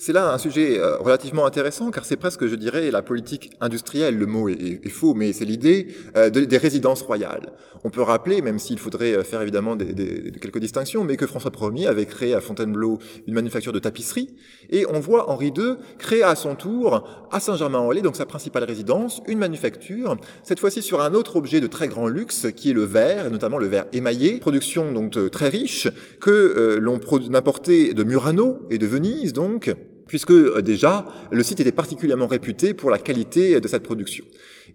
C'est 0.00 0.12
là 0.12 0.32
un 0.32 0.38
sujet 0.38 0.78
euh, 0.78 0.96
relativement 0.98 1.44
intéressant 1.44 1.90
car 1.90 2.04
c'est 2.04 2.16
presque, 2.16 2.46
je 2.46 2.54
dirais, 2.54 2.88
la 2.92 3.02
politique 3.02 3.50
industrielle. 3.60 4.16
Le 4.16 4.26
mot 4.26 4.48
est, 4.48 4.88
faux, 4.88 5.12
mais 5.12 5.32
c'est 5.32 5.44
l'idée 5.44 5.88
euh, 6.16 6.30
des 6.30 6.56
résidences 6.56 7.02
royales. 7.02 7.52
On 7.82 7.90
peut 7.90 8.02
rappeler, 8.02 8.40
même 8.40 8.60
s'il 8.60 8.78
faudrait 8.78 9.14
euh, 9.14 9.24
faire 9.24 9.42
évidemment 9.42 9.74
des, 9.74 9.92
des, 9.92 10.30
quelques 10.40 10.60
distinctions, 10.60 11.02
mais 11.02 11.16
que 11.16 11.26
François 11.26 11.50
Ier 11.74 11.88
avait 11.88 12.06
créé 12.06 12.32
à 12.32 12.40
Fontainebleau 12.40 13.00
une 13.26 13.34
manufacture 13.34 13.72
de 13.72 13.80
tapisserie, 13.80 14.36
et 14.70 14.86
on 14.86 15.00
voit 15.00 15.30
Henri 15.30 15.48
II 15.48 15.74
créer 15.98 16.22
à 16.22 16.36
son 16.36 16.54
tour 16.54 17.08
à 17.32 17.40
Saint-Germain-en-Laye, 17.40 18.02
donc 18.02 18.14
sa 18.14 18.26
principale 18.26 18.62
résidence, 18.62 19.20
une 19.26 19.38
manufacture, 19.38 20.16
cette 20.44 20.60
fois-ci 20.60 20.80
sur 20.80 21.00
un 21.00 21.12
autre 21.12 21.34
objet 21.34 21.60
de 21.60 21.66
très 21.66 21.88
grand 21.88 22.06
luxe 22.06 22.46
qui 22.54 22.70
est 22.70 22.74
le 22.74 22.84
verre, 22.84 23.26
et 23.26 23.30
notamment 23.30 23.58
le 23.58 23.66
verre 23.66 23.86
émaillé, 23.92 24.38
production 24.38 24.92
donc 24.92 25.18
très 25.32 25.48
riche 25.48 25.88
que 26.20 26.78
l'on 26.80 27.00
importait 27.34 27.94
de 27.94 28.04
Murano 28.04 28.60
et 28.70 28.78
de 28.78 28.86
Venise 28.86 29.32
donc 29.32 29.74
puisque 30.08 30.32
euh, 30.32 30.60
déjà 30.62 31.06
le 31.30 31.42
site 31.44 31.60
était 31.60 31.70
particulièrement 31.70 32.26
réputé 32.26 32.74
pour 32.74 32.90
la 32.90 32.98
qualité 32.98 33.60
de 33.60 33.68
cette 33.68 33.84
production. 33.84 34.24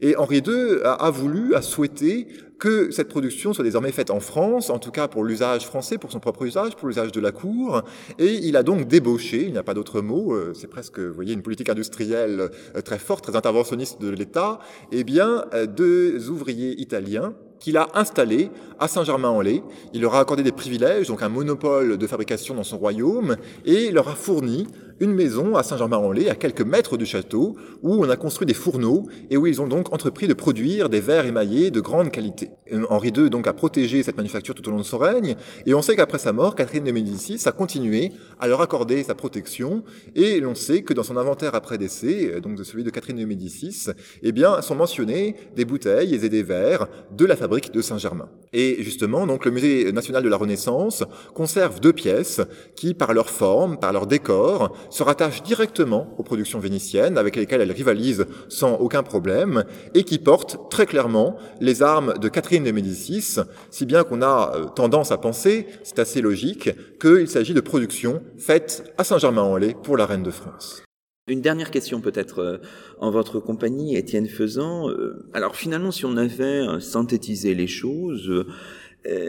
Et 0.02 0.16
Henri 0.16 0.38
II 0.38 0.80
a, 0.84 1.10
voulu, 1.12 1.54
a 1.54 1.62
souhaité 1.62 2.28
que 2.60 2.92
cette 2.92 3.10
production 3.10 3.54
soit 3.54 3.64
désormais 3.64 3.92
faite 3.92 4.10
en 4.10 4.20
France, 4.20 4.70
en 4.70 4.80
tout 4.80 4.92
cas 4.92 5.08
pour 5.08 5.24
l'usage 5.24 5.66
français, 5.66 5.98
pour 5.98 6.12
son 6.12 6.20
propre 6.20 6.44
usage, 6.46 6.76
pour 6.76 6.88
l'usage 6.88 7.12
de 7.12 7.20
la 7.20 7.32
cour, 7.32 7.84
et 8.18 8.34
il 8.34 8.56
a 8.56 8.64
donc 8.64 8.88
débauché, 8.88 9.44
il 9.44 9.52
n'y 9.52 9.58
a 9.58 9.64
pas 9.64 9.74
d'autre 9.74 10.02
mot, 10.02 10.34
euh, 10.34 10.54
c'est 10.56 10.68
presque, 10.68 11.00
vous 11.00 11.14
voyez, 11.14 11.34
une 11.34 11.42
politique 11.42 11.70
industrielle 11.70 12.50
euh, 12.76 12.82
très 12.82 13.00
forte, 13.00 13.26
très 13.26 13.36
interventionniste 13.36 14.02
de 14.02 14.10
l'État, 14.10 14.60
eh 14.92 15.04
bien, 15.04 15.46
deux 15.68 16.30
ouvriers 16.30 16.80
italiens 16.82 17.34
qu'il 17.64 17.78
a 17.78 17.88
installé 17.94 18.52
à 18.78 18.90
Saint-Germain-en-Laye. 18.90 19.64
Il 19.94 20.02
leur 20.02 20.16
a 20.16 20.20
accordé 20.20 20.44
des 20.44 20.52
privilèges, 20.52 21.08
donc 21.08 21.22
un 21.22 21.30
monopole 21.30 21.98
de 21.98 22.08
fabrication 22.08 22.56
dans 22.56 22.64
son 22.64 22.78
royaume, 22.78 23.38
et 23.64 23.90
leur 23.92 24.10
a 24.10 24.16
fourni 24.16 24.68
une 25.00 25.14
maison 25.14 25.56
à 25.56 25.64
Saint-Germain-en-Laye, 25.64 26.30
à 26.30 26.36
quelques 26.36 26.62
mètres 26.62 26.98
du 26.98 27.06
château, 27.06 27.56
où 27.82 28.04
on 28.04 28.10
a 28.10 28.16
construit 28.16 28.46
des 28.46 28.54
fourneaux 28.54 29.08
et 29.30 29.38
où 29.38 29.48
ils 29.48 29.62
ont 29.62 29.68
donc 29.68 29.94
entrepris 29.94 30.28
de 30.28 30.34
produire 30.34 30.90
des 30.90 31.00
verres 31.00 31.26
émaillés 31.26 31.72
de 31.72 31.82
grande 31.82 32.12
qualité. 32.12 32.52
Henri 32.90 33.12
II 33.16 33.30
donc 33.30 33.48
a 33.48 33.54
protégé 33.54 34.04
cette 34.04 34.18
manufacture 34.18 34.56
tout 34.56 34.68
au 34.68 34.72
long 34.72 34.78
de 34.78 34.84
son 34.84 34.98
règne, 34.98 35.36
et 35.66 35.74
on 35.74 35.82
sait 35.82 35.96
qu'après 35.96 36.20
sa 36.20 36.34
mort, 36.34 36.56
Catherine 36.56 36.84
de 36.84 36.92
Médicis 36.92 37.42
a 37.46 37.52
continué 37.52 38.12
à 38.40 38.48
leur 38.48 38.62
accorder 38.62 39.04
sa 39.04 39.16
protection, 39.16 39.84
et 40.16 40.40
l'on 40.40 40.56
sait 40.56 40.82
que 40.82 40.94
dans 40.94 41.04
son 41.04 41.18
inventaire 41.18 41.56
après 41.56 41.78
décès, 41.78 42.40
donc 42.42 42.56
de 42.56 42.64
celui 42.64 42.84
de 42.84 42.90
Catherine 42.90 43.18
de 43.18 43.26
Médicis, 43.26 43.88
eh 44.22 44.32
bien, 44.32 44.62
sont 44.62 44.76
mentionnés 44.76 45.36
des 45.56 45.66
bouteilles 45.66 46.16
et 46.16 46.30
des 46.30 46.44
verres 46.44 46.88
de 47.12 47.26
la 47.26 47.36
fabrique 47.36 47.72
de 47.72 47.82
Saint-Germain. 47.82 48.30
Et 48.54 48.84
justement, 48.84 49.26
donc, 49.28 49.46
le 49.46 49.52
Musée 49.52 49.92
national 49.92 50.24
de 50.24 50.30
la 50.30 50.38
Renaissance 50.38 51.04
conserve 51.34 51.80
deux 51.80 51.94
pièces 51.94 52.42
qui, 52.76 52.94
par 52.94 53.14
leur 53.14 53.30
forme, 53.30 53.78
par 53.78 53.94
leur 53.94 54.08
décor, 54.08 54.76
se 54.90 55.04
rattachent 55.04 55.44
directement 55.44 56.14
aux 56.18 56.24
productions 56.24 56.60
vénitiennes 56.60 57.18
avec 57.18 57.36
lesquelles 57.36 57.62
elles 57.62 57.72
rivalisent 57.72 58.26
sans 58.50 58.76
aucun 58.76 59.04
problème 59.04 59.64
et 59.94 60.04
qui 60.04 60.20
portent 60.20 60.70
très 60.70 60.86
clairement 60.86 61.38
les 61.60 61.84
armes 61.84 62.14
de 62.20 62.30
Catherine 62.30 62.64
de 62.64 62.72
Médicis, 62.72 63.40
si 63.70 63.86
bien 63.86 64.04
qu'on 64.04 64.22
a 64.22 64.54
euh, 64.56 64.66
tendance 64.66 65.12
à 65.12 65.18
penser, 65.18 65.68
c'est 65.84 66.00
assez 66.00 66.22
logique, 66.22 66.70
qu'il 67.00 67.28
s'agit 67.28 67.54
de 67.54 67.62
productions 67.62 68.22
faites 68.38 68.94
à 68.98 69.04
Saint-Germain-en-Laye 69.04 69.76
pour 69.84 69.98
la 69.98 70.06
reine 70.06 70.24
de 70.24 70.32
France. 70.32 70.84
Une 71.28 71.42
dernière 71.42 71.72
question 71.72 72.02
peut-être 72.02 72.40
euh, 72.40 72.58
en 73.00 73.12
votre 73.12 73.40
compagnie, 73.40 73.96
Étienne 73.96 74.28
Faisan. 74.28 74.90
Euh, 74.90 75.30
alors 75.34 75.56
finalement, 75.56 75.92
si 75.92 76.06
on 76.06 76.18
avait 76.18 76.80
synthétisé 76.80 77.56
les 77.56 77.68
choses, 77.68 78.46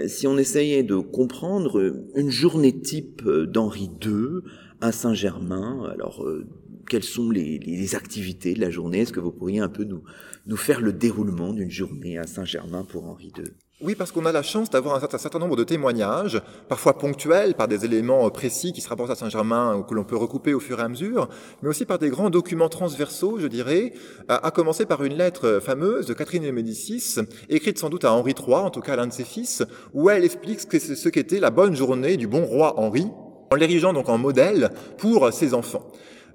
si 0.07 0.29
on 0.29 0.39
essayait 0.39 0.85
de 0.85 0.97
comprendre 0.97 1.93
une 2.15 2.31
journée 2.31 2.81
type 2.81 3.29
d'Henri 3.29 3.91
II, 4.05 4.41
à 4.85 4.93
Saint-Germain. 4.93 5.91
Alors, 5.91 6.23
euh, 6.25 6.47
quelles 6.87 7.05
sont 7.05 7.31
les, 7.31 7.95
activités 7.95 8.53
de 8.53 8.61
la 8.61 8.69
journée? 8.69 9.01
Est-ce 9.01 9.15
que 9.15 9.21
vous 9.21 9.33
pourriez 9.33 9.61
un 9.61 9.71
peu 9.71 9.85
nous, 9.85 10.03
nous 10.47 10.59
faire 10.59 10.83
le 10.83 10.93
déroulement 10.93 11.55
d'une 11.55 11.71
journée 11.71 12.19
à 12.19 12.27
Saint-Germain 12.27 12.85
pour 12.85 13.07
Henri 13.07 13.33
II 13.37 13.45
oui, 13.81 13.97
parce 13.97 14.13
qu'on 14.13 14.25
a 14.25 14.31
la 14.31 14.45
chance 14.45 14.71
d'avoir 14.71 15.03
un, 15.03 15.19
certain 15.19 15.41
nombre 15.41 15.57
de 15.57 15.65
témoignages, 15.65 16.41
parfois 16.69 16.97
ponctuels 16.97 17.55
par 17.55 17.67
des 17.67 17.85
éléments 17.85 18.25
euh, 18.25 18.31
précis 18.31 18.73
qui 18.73 18.81
se 18.81 18.89
rapportent 18.89 19.11
à 19.11 19.17
Saint-Germain 19.17 19.75
ou 19.77 19.83
que 19.83 19.95
l'on 19.95 20.05
peut 20.05 20.17
recouper 20.17 20.55
au 20.55 20.61
fur 20.61 20.79
et 20.79 20.83
à 20.83 20.89
mesure, 20.89 21.29
mais 21.61 21.69
aussi 21.69 21.85
par 21.85 21.99
des 21.99 22.09
grands 22.09 22.31
documents 22.31 22.69
transversaux, 22.69 23.39
je 23.41 23.49
dirais, 23.49 23.93
à, 24.29 24.51
commencer 24.53 24.87
par 24.87 25.03
une 25.03 25.19
lettre 25.19 25.61
fameuse 25.61 26.07
de 26.07 26.15
Catherine 26.15 26.45
de 26.45 26.53
Médicis, 26.53 27.17
écrite 27.49 27.79
sans 27.79 27.91
doute 27.91 28.05
à 28.05 28.13
Henri 28.13 28.33
III, 28.39 28.55
en 28.55 28.71
tout 28.71 28.81
cas 28.81 28.93
à 28.93 28.97
l'un 28.97 29.09
de 29.09 29.13
ses 29.13 29.25
fils, 29.25 29.65
où 29.93 30.09
elle 30.09 30.25
explique 30.25 30.61
ce 30.61 31.09
qu'était 31.09 31.41
la 31.41 31.51
bonne 31.51 31.75
journée 31.75 32.17
du 32.17 32.29
bon 32.29 32.45
roi 32.45 32.79
Henri, 32.79 33.09
en 33.51 33.57
l'érigeant 33.57 33.93
donc 33.93 34.09
en 34.09 34.19
modèle 34.19 34.71
pour 34.99 35.33
ses 35.33 35.55
enfants. 35.55 35.87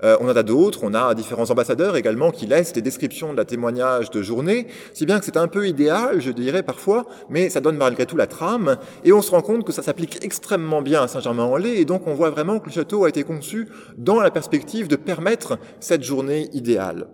Euh, 0.03 0.17
on 0.21 0.29
en 0.29 0.35
a 0.35 0.43
d'autres, 0.43 0.79
on 0.83 0.93
a 0.93 1.13
différents 1.13 1.49
ambassadeurs 1.51 1.97
également 1.97 2.31
qui 2.31 2.45
laissent 2.45 2.71
des 2.71 2.81
descriptions 2.81 3.33
de 3.33 3.37
la 3.37 3.45
témoignage 3.45 4.09
de 4.11 4.21
journée, 4.21 4.67
si 4.93 5.05
bien 5.05 5.19
que 5.19 5.25
c'est 5.25 5.37
un 5.37 5.47
peu 5.47 5.67
idéal, 5.67 6.21
je 6.21 6.31
dirais 6.31 6.63
parfois, 6.63 7.05
mais 7.29 7.49
ça 7.49 7.59
donne 7.59 7.75
malgré 7.75 8.05
tout 8.05 8.15
la 8.15 8.27
trame, 8.27 8.77
et 9.03 9.11
on 9.11 9.21
se 9.21 9.31
rend 9.31 9.41
compte 9.41 9.65
que 9.65 9.73
ça 9.73 9.83
s'applique 9.83 10.23
extrêmement 10.23 10.81
bien 10.81 11.03
à 11.03 11.07
Saint-Germain-en-Laye, 11.07 11.81
et 11.81 11.85
donc 11.85 12.07
on 12.07 12.13
voit 12.13 12.29
vraiment 12.29 12.59
que 12.59 12.67
le 12.67 12.71
château 12.71 13.03
a 13.03 13.09
été 13.09 13.23
conçu 13.23 13.67
dans 13.97 14.21
la 14.21 14.31
perspective 14.31 14.87
de 14.87 14.95
permettre 14.95 15.57
cette 15.81 16.03
journée 16.03 16.49
idéale. 16.53 17.07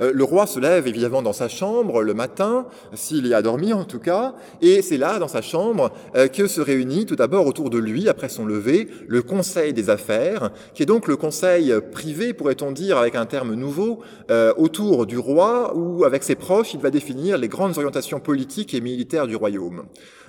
Euh, 0.00 0.10
le 0.14 0.24
roi 0.24 0.46
se 0.46 0.58
lève 0.58 0.86
évidemment 0.86 1.20
dans 1.20 1.34
sa 1.34 1.48
chambre 1.48 2.02
le 2.02 2.14
matin, 2.14 2.66
s'il 2.94 3.26
y 3.26 3.34
a 3.34 3.42
dormi 3.42 3.74
en 3.74 3.84
tout 3.84 3.98
cas, 3.98 4.34
et 4.62 4.80
c'est 4.80 4.96
là, 4.96 5.18
dans 5.18 5.28
sa 5.28 5.42
chambre, 5.42 5.90
euh, 6.16 6.28
que 6.28 6.46
se 6.46 6.62
réunit 6.62 7.04
tout 7.04 7.16
d'abord 7.16 7.46
autour 7.46 7.68
de 7.68 7.76
lui, 7.76 8.08
après 8.08 8.30
son 8.30 8.46
lever, 8.46 8.88
le 9.06 9.22
Conseil 9.22 9.74
des 9.74 9.90
affaires, 9.90 10.50
qui 10.72 10.82
est 10.82 10.86
donc 10.86 11.08
le 11.08 11.16
conseil 11.16 11.74
privé, 11.92 12.32
pourrait-on 12.32 12.72
dire, 12.72 12.96
avec 12.96 13.16
un 13.16 13.26
terme 13.26 13.54
nouveau, 13.54 14.00
euh, 14.30 14.54
autour 14.56 15.04
du 15.04 15.18
roi, 15.18 15.76
où 15.76 16.04
avec 16.04 16.22
ses 16.22 16.36
proches, 16.36 16.72
il 16.72 16.80
va 16.80 16.90
définir 16.90 17.36
les 17.36 17.48
grandes 17.48 17.76
orientations 17.76 18.20
politiques 18.20 18.72
et 18.72 18.80
militaires 18.80 19.26
du 19.26 19.36
royaume. 19.36 19.84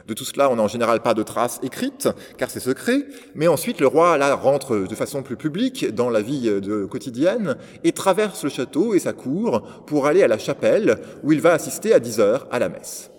De 0.07 0.13
tout 0.13 0.25
cela, 0.25 0.49
on 0.51 0.57
n'a 0.57 0.63
en 0.63 0.67
général 0.67 1.01
pas 1.01 1.13
de 1.13 1.23
traces 1.23 1.59
écrites, 1.63 2.09
car 2.37 2.49
c'est 2.49 2.59
secret, 2.59 3.05
mais 3.35 3.47
ensuite 3.47 3.79
le 3.79 3.87
roi 3.87 4.17
là 4.17 4.35
rentre 4.35 4.75
de 4.75 4.95
façon 4.95 5.23
plus 5.23 5.37
publique 5.37 5.93
dans 5.93 6.09
la 6.09 6.21
vie 6.21 6.49
de, 6.49 6.85
quotidienne 6.85 7.55
et 7.83 7.93
traverse 7.93 8.43
le 8.43 8.49
château 8.49 8.93
et 8.93 8.99
sa 8.99 9.13
cour 9.13 9.61
pour 9.85 10.05
aller 10.05 10.23
à 10.23 10.27
la 10.27 10.37
chapelle 10.37 10.97
où 11.23 11.31
il 11.31 11.41
va 11.41 11.53
assister 11.53 11.93
à 11.93 11.99
10 11.99 12.19
heures 12.19 12.47
à 12.51 12.59
la 12.59 12.69
messe. 12.69 13.12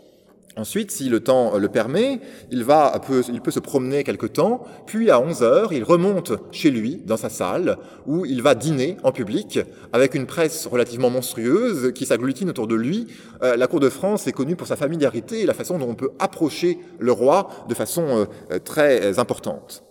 Ensuite, 0.57 0.93
si 0.93 1.09
le 1.09 1.21
temps 1.21 1.59
le 1.59 1.69
permet, 1.69 2.21
il, 2.51 2.63
va, 2.63 3.01
peut, 3.05 3.23
il 3.33 3.41
peut 3.41 3.51
se 3.51 3.59
promener 3.59 4.05
quelque 4.05 4.27
temps, 4.27 4.65
puis 4.87 5.11
à 5.11 5.21
11 5.21 5.43
heures, 5.43 5.73
il 5.73 5.83
remonte 5.83 6.33
chez 6.53 6.71
lui, 6.71 7.03
dans 7.05 7.17
sa 7.17 7.29
salle, 7.29 7.77
où 8.07 8.25
il 8.25 8.41
va 8.41 8.55
dîner 8.55 8.97
en 9.03 9.11
public, 9.11 9.59
avec 9.93 10.15
une 10.15 10.27
presse 10.27 10.67
relativement 10.67 11.11
monstrueuse 11.11 11.93
qui 11.93 12.07
s'agglutine 12.07 12.51
autour 12.51 12.69
de 12.69 12.77
lui. 12.77 13.09
Euh, 13.43 13.57
la 13.57 13.67
cour 13.67 13.81
de 13.81 13.89
France 13.89 14.29
est 14.29 14.33
connue 14.33 14.55
pour 14.55 14.69
sa 14.69 14.77
familiarité 14.77 15.41
et 15.41 15.47
la 15.47 15.55
façon 15.55 15.79
dont 15.79 15.89
on 15.89 15.95
peut 15.97 16.13
approcher 16.21 16.79
le 17.01 17.11
roi 17.11 17.49
de 17.69 17.75
façon 17.75 18.27
euh, 18.51 18.59
très 18.59 19.19
importante. 19.19 19.83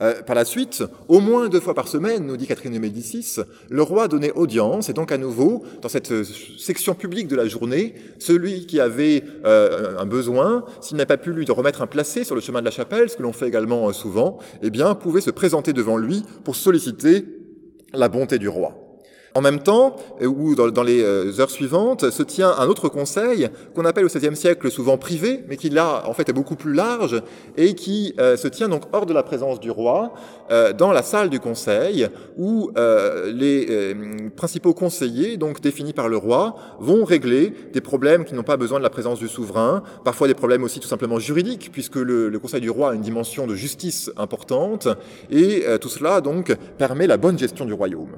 Euh, 0.00 0.22
par 0.22 0.34
la 0.34 0.44
suite, 0.44 0.82
au 1.08 1.20
moins 1.20 1.48
deux 1.48 1.60
fois 1.60 1.74
par 1.74 1.88
semaine, 1.88 2.26
nous 2.26 2.36
dit 2.36 2.46
Catherine 2.46 2.72
de 2.72 2.78
Médicis, 2.78 3.36
le 3.70 3.82
roi 3.82 4.08
donnait 4.08 4.32
audience, 4.32 4.88
et 4.88 4.92
donc 4.92 5.12
à 5.12 5.18
nouveau, 5.18 5.64
dans 5.82 5.88
cette 5.88 6.10
euh, 6.10 6.24
section 6.58 6.94
publique 6.94 7.28
de 7.28 7.36
la 7.36 7.46
journée, 7.46 7.94
celui 8.18 8.66
qui 8.66 8.80
avait 8.80 9.22
euh, 9.44 9.98
un 9.98 10.06
besoin, 10.06 10.64
s'il 10.80 10.96
n'a 10.96 11.06
pas 11.06 11.16
pu 11.16 11.32
lui 11.32 11.46
remettre 11.48 11.82
un 11.82 11.86
placé 11.86 12.24
sur 12.24 12.34
le 12.34 12.40
chemin 12.40 12.60
de 12.60 12.64
la 12.64 12.70
chapelle, 12.70 13.08
ce 13.08 13.16
que 13.16 13.22
l'on 13.22 13.32
fait 13.32 13.48
également 13.48 13.92
souvent, 13.92 14.38
eh 14.62 14.70
bien, 14.70 14.94
pouvait 14.94 15.20
se 15.20 15.30
présenter 15.30 15.72
devant 15.72 15.96
lui 15.96 16.24
pour 16.42 16.56
solliciter 16.56 17.24
la 17.92 18.08
bonté 18.08 18.38
du 18.38 18.48
roi. 18.48 18.83
En 19.36 19.40
même 19.40 19.58
temps, 19.58 19.96
euh, 20.22 20.26
ou 20.26 20.54
dans, 20.54 20.84
les 20.84 21.02
euh, 21.02 21.40
heures 21.40 21.50
suivantes, 21.50 22.10
se 22.10 22.22
tient 22.22 22.54
un 22.56 22.68
autre 22.68 22.88
conseil 22.88 23.48
qu'on 23.74 23.84
appelle 23.84 24.04
au 24.04 24.08
XVIe 24.08 24.36
siècle 24.36 24.70
souvent 24.70 24.96
privé, 24.96 25.42
mais 25.48 25.56
qui 25.56 25.70
là, 25.70 26.04
en 26.06 26.12
fait, 26.14 26.28
est 26.28 26.32
beaucoup 26.32 26.54
plus 26.54 26.72
large 26.72 27.20
et 27.56 27.74
qui 27.74 28.14
euh, 28.20 28.36
se 28.36 28.46
tient 28.46 28.68
donc 28.68 28.82
hors 28.92 29.06
de 29.06 29.12
la 29.12 29.24
présence 29.24 29.58
du 29.58 29.70
roi, 29.70 30.12
dans 30.78 30.92
la 30.92 31.02
salle 31.02 31.30
du 31.30 31.40
conseil, 31.40 32.06
où 32.36 32.70
les 33.32 33.96
principaux 34.36 34.74
conseillers, 34.74 35.38
donc 35.38 35.60
définis 35.62 35.94
par 35.94 36.08
le 36.08 36.18
roi, 36.18 36.54
vont 36.78 37.04
régler 37.04 37.54
des 37.72 37.80
problèmes 37.80 38.24
qui 38.24 38.34
n'ont 38.34 38.42
pas 38.42 38.58
besoin 38.58 38.78
de 38.78 38.82
la 38.82 38.90
présence 38.90 39.18
du 39.18 39.28
souverain, 39.28 39.82
parfois 40.04 40.28
des 40.28 40.34
problèmes 40.34 40.62
aussi 40.62 40.80
tout 40.80 40.88
simplement 40.88 41.18
juridiques, 41.18 41.70
puisque 41.72 41.96
le, 41.96 42.28
le 42.28 42.38
conseil 42.38 42.60
du 42.60 42.70
roi 42.70 42.90
a 42.90 42.94
une 42.94 43.00
dimension 43.00 43.46
de 43.46 43.54
justice 43.54 44.10
importante, 44.18 44.86
et 45.30 45.64
tout 45.80 45.88
cela 45.88 46.20
donc 46.20 46.54
permet 46.76 47.06
la 47.06 47.16
bonne 47.16 47.38
gestion 47.38 47.64
du 47.64 47.72
royaume. 47.72 48.16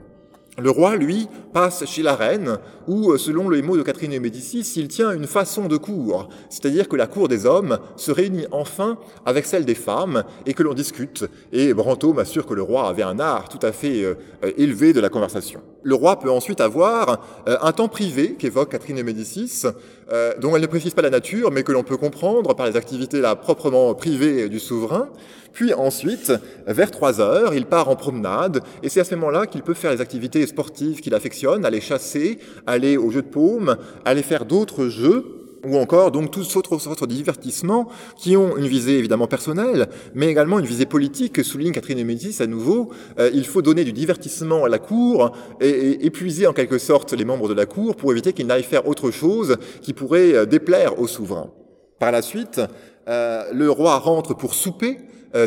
Le 0.59 0.71
roi, 0.71 0.97
lui, 0.97 1.29
passe 1.53 1.85
chez 1.85 2.03
la 2.03 2.15
reine, 2.15 2.57
où, 2.89 3.15
selon 3.19 3.51
les 3.51 3.61
mots 3.61 3.77
de 3.77 3.83
Catherine 3.83 4.13
de 4.13 4.19
Médicis, 4.19 4.73
il 4.77 4.89
tient 4.89 5.13
une 5.13 5.27
façon 5.27 5.67
de 5.67 5.77
cour, 5.77 6.31
c'est-à-dire 6.49 6.89
que 6.89 6.97
la 6.97 7.07
cour 7.07 7.29
des 7.29 7.45
hommes 7.45 7.79
se 7.97 8.11
réunit 8.11 8.47
enfin 8.53 8.97
avec 9.27 9.45
celle 9.45 9.67
des 9.67 9.75
femmes 9.75 10.25
et 10.47 10.55
que 10.55 10.63
l'on 10.63 10.73
discute. 10.73 11.27
Et 11.53 11.75
Brantôme 11.75 12.17
m'assure 12.17 12.47
que 12.47 12.55
le 12.55 12.63
roi 12.63 12.89
avait 12.89 13.03
un 13.03 13.21
art 13.21 13.51
tout 13.51 13.65
à 13.67 13.73
fait 13.73 14.03
euh, 14.03 14.15
élevé 14.57 14.95
de 14.95 15.01
la 15.01 15.11
conversation. 15.11 15.61
Le 15.83 15.95
roi 15.95 16.19
peut 16.19 16.31
ensuite 16.31 16.63
avoir 16.63 17.21
euh, 17.49 17.59
un 17.61 17.73
temps 17.73 17.89
privé 17.89 18.35
qu'évoque 18.39 18.71
Catherine 18.71 18.97
de 18.97 19.03
Médicis, 19.03 19.65
euh, 20.13 20.35
dont 20.39 20.55
elle 20.55 20.63
ne 20.63 20.67
précise 20.67 20.95
pas 20.95 21.03
la 21.03 21.11
nature, 21.11 21.51
mais 21.51 21.63
que 21.63 21.73
l'on 21.73 21.83
peut 21.83 21.97
comprendre 21.97 22.55
par 22.55 22.67
les 22.67 22.77
activités 22.77 23.21
là 23.21 23.35
proprement 23.35 23.95
privées 23.95 24.49
du 24.49 24.61
souverain. 24.61 25.09
Puis 25.53 25.73
ensuite, 25.73 26.33
vers 26.67 26.91
3 26.91 27.21
heures, 27.21 27.55
il 27.55 27.65
part 27.65 27.89
en 27.89 27.97
promenade, 27.97 28.61
et 28.83 28.89
c'est 28.89 29.01
à 29.01 29.05
ce 29.05 29.15
moment-là 29.15 29.47
qu'il 29.47 29.63
peut 29.63 29.75
faire 29.75 29.91
les 29.91 30.01
activités 30.01 30.47
sportives 30.47 31.01
qu'il 31.01 31.15
affectionne, 31.15 31.65
aller 31.65 31.81
chasser, 31.81 32.39
aller 32.67 32.97
au 32.97 33.11
jeu 33.11 33.23
de 33.23 33.29
paume, 33.29 33.77
aller 34.05 34.23
faire 34.23 34.45
d'autres 34.45 34.89
jeux, 34.89 35.46
ou 35.67 35.77
encore 35.77 36.11
donc 36.11 36.31
tous 36.31 36.57
autres 36.57 36.79
sortes 36.79 37.03
de 37.03 37.15
divertissements 37.15 37.89
qui 38.17 38.37
ont 38.37 38.57
une 38.57 38.67
visée 38.67 38.99
évidemment 38.99 39.27
personnelle, 39.27 39.89
mais 40.15 40.29
également 40.29 40.59
une 40.59 40.67
visée 40.67 40.87
politique 40.87 41.35
que 41.35 41.43
souligne 41.43 41.73
Catherine 41.73 42.03
Médicis 42.05 42.43
à 42.43 42.47
nouveau. 42.47 42.91
Euh, 43.19 43.31
il 43.35 43.45
faut 43.45 43.63
donner 43.63 43.85
du 43.85 43.93
divertissement 43.93 44.65
à 44.65 44.69
la 44.69 44.79
cour 44.79 45.33
et, 45.61 46.07
épuiser 46.07 46.47
en 46.47 46.53
quelque 46.53 46.79
sorte 46.79 47.13
les 47.13 47.25
membres 47.25 47.49
de 47.49 47.55
la 47.55 47.67
cour 47.67 47.97
pour 47.97 48.13
éviter 48.13 48.33
qu'ils 48.33 48.47
n'aillent 48.47 48.63
faire 48.63 48.87
autre 48.87 49.11
chose 49.11 49.57
qui 49.83 49.93
pourrait 49.93 50.35
euh, 50.35 50.47
déplaire 50.47 51.01
au 51.01 51.07
souverain. 51.07 51.51
Par 51.99 52.13
la 52.13 52.23
suite, 52.23 52.61
euh, 53.09 53.45
le 53.53 53.71
roi 53.71 53.99
rentre 53.99 54.35
pour 54.35 54.55
souper 54.55 54.99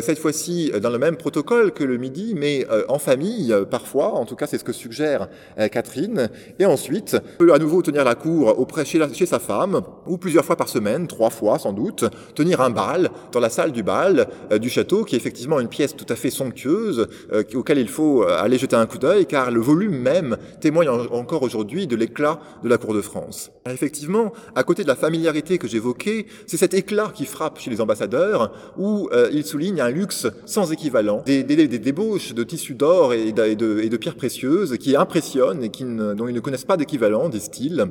cette 0.02 0.18
fois-ci 0.18 0.72
dans 0.82 0.90
le 0.90 0.98
même 0.98 1.16
protocole 1.16 1.72
que 1.72 1.84
le 1.84 1.96
midi, 1.96 2.34
mais 2.36 2.66
euh, 2.70 2.84
en 2.88 2.98
famille 2.98 3.54
parfois, 3.70 4.14
en 4.14 4.24
tout 4.24 4.36
cas 4.36 4.46
c'est 4.46 4.58
ce 4.58 4.64
que 4.64 4.72
suggère 4.72 5.28
euh, 5.58 5.68
Catherine, 5.68 6.28
et 6.58 6.66
ensuite 6.66 7.16
peut 7.38 7.52
à 7.52 7.58
nouveau 7.58 7.82
tenir 7.82 8.04
la 8.04 8.14
cour 8.14 8.58
auprès 8.58 8.84
chez, 8.84 9.00
chez, 9.12 9.26
sa 9.26 9.38
femme, 9.38 9.82
ou 10.06 10.16
plusieurs 10.18 10.44
fois 10.44 10.56
par 10.56 10.68
semaine, 10.68 11.06
trois 11.06 11.30
fois 11.30 11.58
sans 11.58 11.72
doute, 11.72 12.04
tenir 12.34 12.60
un 12.60 12.70
bal 12.70 13.10
dans 13.32 13.40
la 13.40 13.50
salle 13.50 13.72
du 13.72 13.82
bal 13.82 14.28
du 14.60 14.70
château, 14.70 15.04
qui 15.04 15.14
est 15.14 15.18
effectivement 15.18 15.60
une 15.60 15.68
pièce 15.68 15.96
tout 15.96 16.06
à 16.08 16.16
fait 16.16 16.30
somptueuse, 16.30 17.08
auquel 17.54 17.78
il 17.78 17.88
faut 17.88 18.22
aller 18.22 18.58
jeter 18.58 18.76
un 18.76 18.86
coup 18.86 18.98
d'œil, 18.98 19.26
car 19.26 19.50
le 19.50 19.60
volume 19.60 19.96
même 19.96 20.36
témoigne 20.60 20.88
encore 20.88 21.42
aujourd'hui 21.42 21.86
de 21.86 21.96
l'éclat 21.96 22.40
de 22.62 22.68
la 22.68 22.78
cour 22.78 22.94
de 22.94 23.00
France. 23.00 23.50
Effectivement, 23.68 24.32
à 24.54 24.62
côté 24.62 24.82
de 24.82 24.88
la 24.88 24.96
familiarité 24.96 25.58
que 25.58 25.68
j'évoquais, 25.68 26.26
c'est 26.46 26.56
cet 26.56 26.74
éclat 26.74 27.10
qui 27.14 27.26
frappe 27.26 27.58
chez 27.58 27.70
les 27.70 27.80
ambassadeurs, 27.80 28.52
où 28.78 29.08
il 29.32 29.44
souligne 29.44 29.79
un 29.80 29.90
luxe 29.90 30.26
sans 30.46 30.72
équivalent, 30.72 31.22
des, 31.26 31.42
débauches 31.44 32.34
de 32.34 32.44
tissus 32.44 32.74
d'or 32.74 33.12
et, 33.12 33.32
de, 33.32 33.96
pierres 33.96 34.16
précieuses 34.16 34.76
qui 34.78 34.96
impressionnent 34.96 35.62
et 35.62 35.68
dont 35.68 36.28
ils 36.28 36.34
ne 36.34 36.40
connaissent 36.40 36.64
pas 36.64 36.76
d'équivalent, 36.76 37.28
des 37.28 37.40
styles 37.40 37.90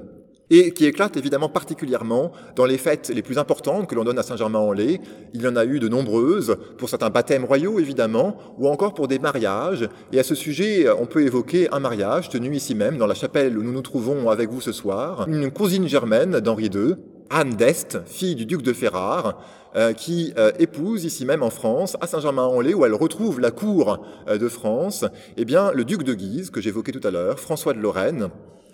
et 0.50 0.72
qui 0.72 0.86
éclatent 0.86 1.18
évidemment 1.18 1.50
particulièrement 1.50 2.32
dans 2.56 2.66
les 2.66 2.78
fêtes 2.78 3.12
les 3.14 3.22
plus 3.22 3.38
importantes 3.38 3.88
que 3.88 3.96
l'on 3.96 4.04
donne 4.04 4.20
à 4.20 4.24
Saint-Germain-en-Laye. 4.24 5.00
Il 5.34 5.42
y 5.42 5.48
en 5.48 5.56
a 5.56 5.66
eu 5.66 5.80
de 5.80 5.88
nombreuses, 5.88 6.56
pour 6.78 6.90
certains 6.90 7.10
baptêmes 7.10 7.46
royaux 7.46 7.80
évidemment, 7.80 8.38
ou 8.58 8.68
encore 8.68 8.94
pour 8.94 9.08
des 9.08 9.20
mariages. 9.20 9.88
Et 10.12 10.20
à 10.20 10.24
ce 10.24 10.36
sujet, 10.36 10.88
on 10.90 11.06
peut 11.06 11.22
évoquer 11.22 11.72
un 11.72 11.80
mariage 11.80 12.30
tenu 12.30 12.56
ici 12.56 12.76
même, 12.76 12.98
dans 12.98 13.08
la 13.08 13.16
chapelle 13.16 13.58
où 13.58 13.64
nous 13.64 13.72
nous 13.72 13.82
trouvons 13.82 14.30
avec 14.30 14.50
vous 14.50 14.62
ce 14.62 14.72
soir, 14.72 15.26
une 15.28 15.52
cousine 15.52 15.88
germaine 15.88 16.40
d'Henri 16.40 16.70
II, 16.74 16.96
Anne 17.30 17.55
d'Est, 17.55 17.99
fille 18.07 18.36
du 18.36 18.45
duc 18.45 18.61
de 18.61 18.73
Ferrare, 18.73 19.39
euh, 19.75 19.93
qui 19.93 20.34
euh, 20.38 20.51
épouse 20.57 21.05
ici 21.05 21.25
même 21.25 21.43
en 21.43 21.51
France, 21.51 21.95
à 22.01 22.07
Saint-Germain-en-Laye, 22.07 22.73
où 22.73 22.86
elle 22.86 22.93
retrouve 22.95 23.39
la 23.39 23.51
cour 23.51 24.03
euh, 24.27 24.38
de 24.38 24.49
France, 24.49 25.05
eh 25.38 25.45
bien, 25.45 25.71
le 25.71 25.86
duc 25.86 26.03
de 26.03 26.15
Guise, 26.15 26.49
que 26.49 26.59
j'évoquais 26.59 26.91
tout 26.91 27.07
à 27.07 27.11
l'heure, 27.11 27.39
François 27.39 27.73
de 27.73 27.80
Lorraine, 27.80 28.30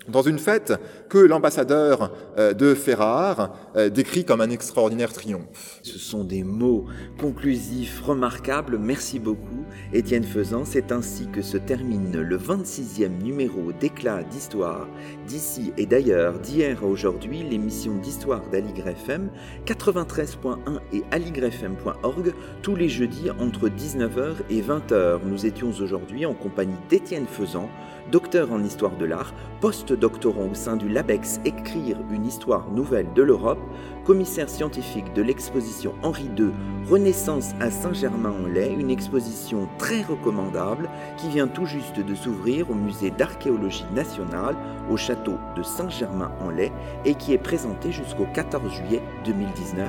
dans 0.08 0.22
une 0.22 0.40
fête 0.40 0.74
que 1.10 1.18
l'ambassadeur 1.18 2.12
euh, 2.38 2.54
de 2.54 2.74
Ferrare 2.74 3.56
euh, 3.76 3.90
décrit 3.90 4.26
comme 4.26 4.42
un 4.42 4.50
extraordinaire 4.50 5.14
triomphe. 5.14 5.80
Ce 5.84 6.00
sont 6.00 6.24
des 6.24 6.44
mots 6.44 6.86
conclusifs 7.20 8.02
remarquables. 8.02 8.78
Merci 8.78 9.20
beaucoup, 9.20 9.66
Étienne 9.94 10.24
Faisan. 10.24 10.64
C'est 10.66 10.92
ainsi 10.92 11.28
que 11.28 11.42
se 11.42 11.58
termine 11.58 12.20
le 12.20 12.38
26e 12.38 13.22
numéro 13.24 13.72
d'éclat 13.80 14.24
d'histoire 14.24 14.88
d'ici 15.28 15.74
et 15.78 15.86
d'ailleurs, 15.86 16.40
d'hier 16.40 16.84
à 16.84 16.86
aujourd'hui, 16.86 17.44
l'émission 17.44 17.96
d'histoire 17.96 18.42
d'Aligre 18.52 18.88
FM 18.88 19.30
93.1 19.66 20.58
et 20.94 21.04
aligrefm.org 21.12 22.34
tous 22.62 22.76
les 22.76 22.90
jeudis 22.90 23.32
entre 23.40 23.70
19h 23.70 24.36
et 24.50 24.62
20h. 24.62 25.20
Nous 25.26 25.46
étions 25.46 25.72
aujourd'hui 25.80 26.26
en 26.26 26.34
compagnie 26.34 26.76
d'Étienne 26.90 27.28
Faisan 27.28 27.70
docteur 28.12 28.52
en 28.52 28.64
histoire 28.64 28.96
de 28.96 29.06
l'art, 29.06 29.34
post-doctorant 29.62 30.50
au 30.52 30.54
sein 30.54 30.76
du 30.76 30.90
LABEX 30.90 31.40
Écrire 31.46 31.98
une 32.12 32.26
histoire 32.26 32.70
nouvelle 32.72 33.12
de 33.14 33.22
l'Europe, 33.22 33.60
commissaire 34.06 34.50
scientifique 34.50 35.14
de 35.14 35.22
l'exposition 35.22 35.94
Henri 36.04 36.30
II 36.38 36.52
Renaissance 36.90 37.54
à 37.60 37.72
Saint-Germain-en-Laye, 37.72 38.76
une 38.76 38.92
exposition 38.92 39.68
très 39.80 40.04
recommandable 40.04 40.90
qui 41.18 41.30
vient 41.30 41.48
tout 41.48 41.66
juste 41.66 42.00
de 42.00 42.16
s'ouvrir 42.16 42.70
au 42.70 42.76
musée 42.76 43.10
d'archéologie 43.10 43.86
nationale 43.94 44.56
au 44.92 44.98
château 44.98 45.38
de 45.58 45.64
Saint-Germain-en-Laye 45.64 46.72
et 47.06 47.16
qui 47.16 47.34
est 47.34 47.40
présentée 47.40 47.92
jusqu'au 47.92 48.28
14 48.34 48.72
juillet 48.72 49.02
2019. 49.26 49.88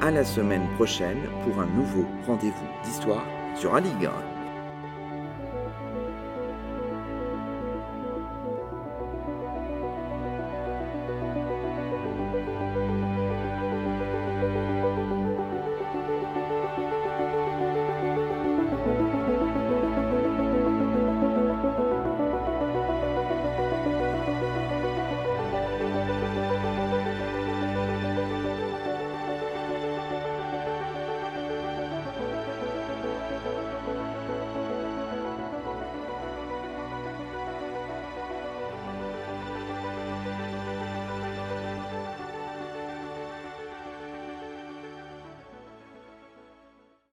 À 0.00 0.10
la 0.10 0.24
semaine 0.24 0.66
prochaine 0.74 1.18
pour 1.44 1.60
un 1.60 1.66
nouveau 1.66 2.04
rendez-vous 2.26 2.66
d'histoire 2.84 3.24
sur 3.54 3.74
Aligre. 3.74 4.33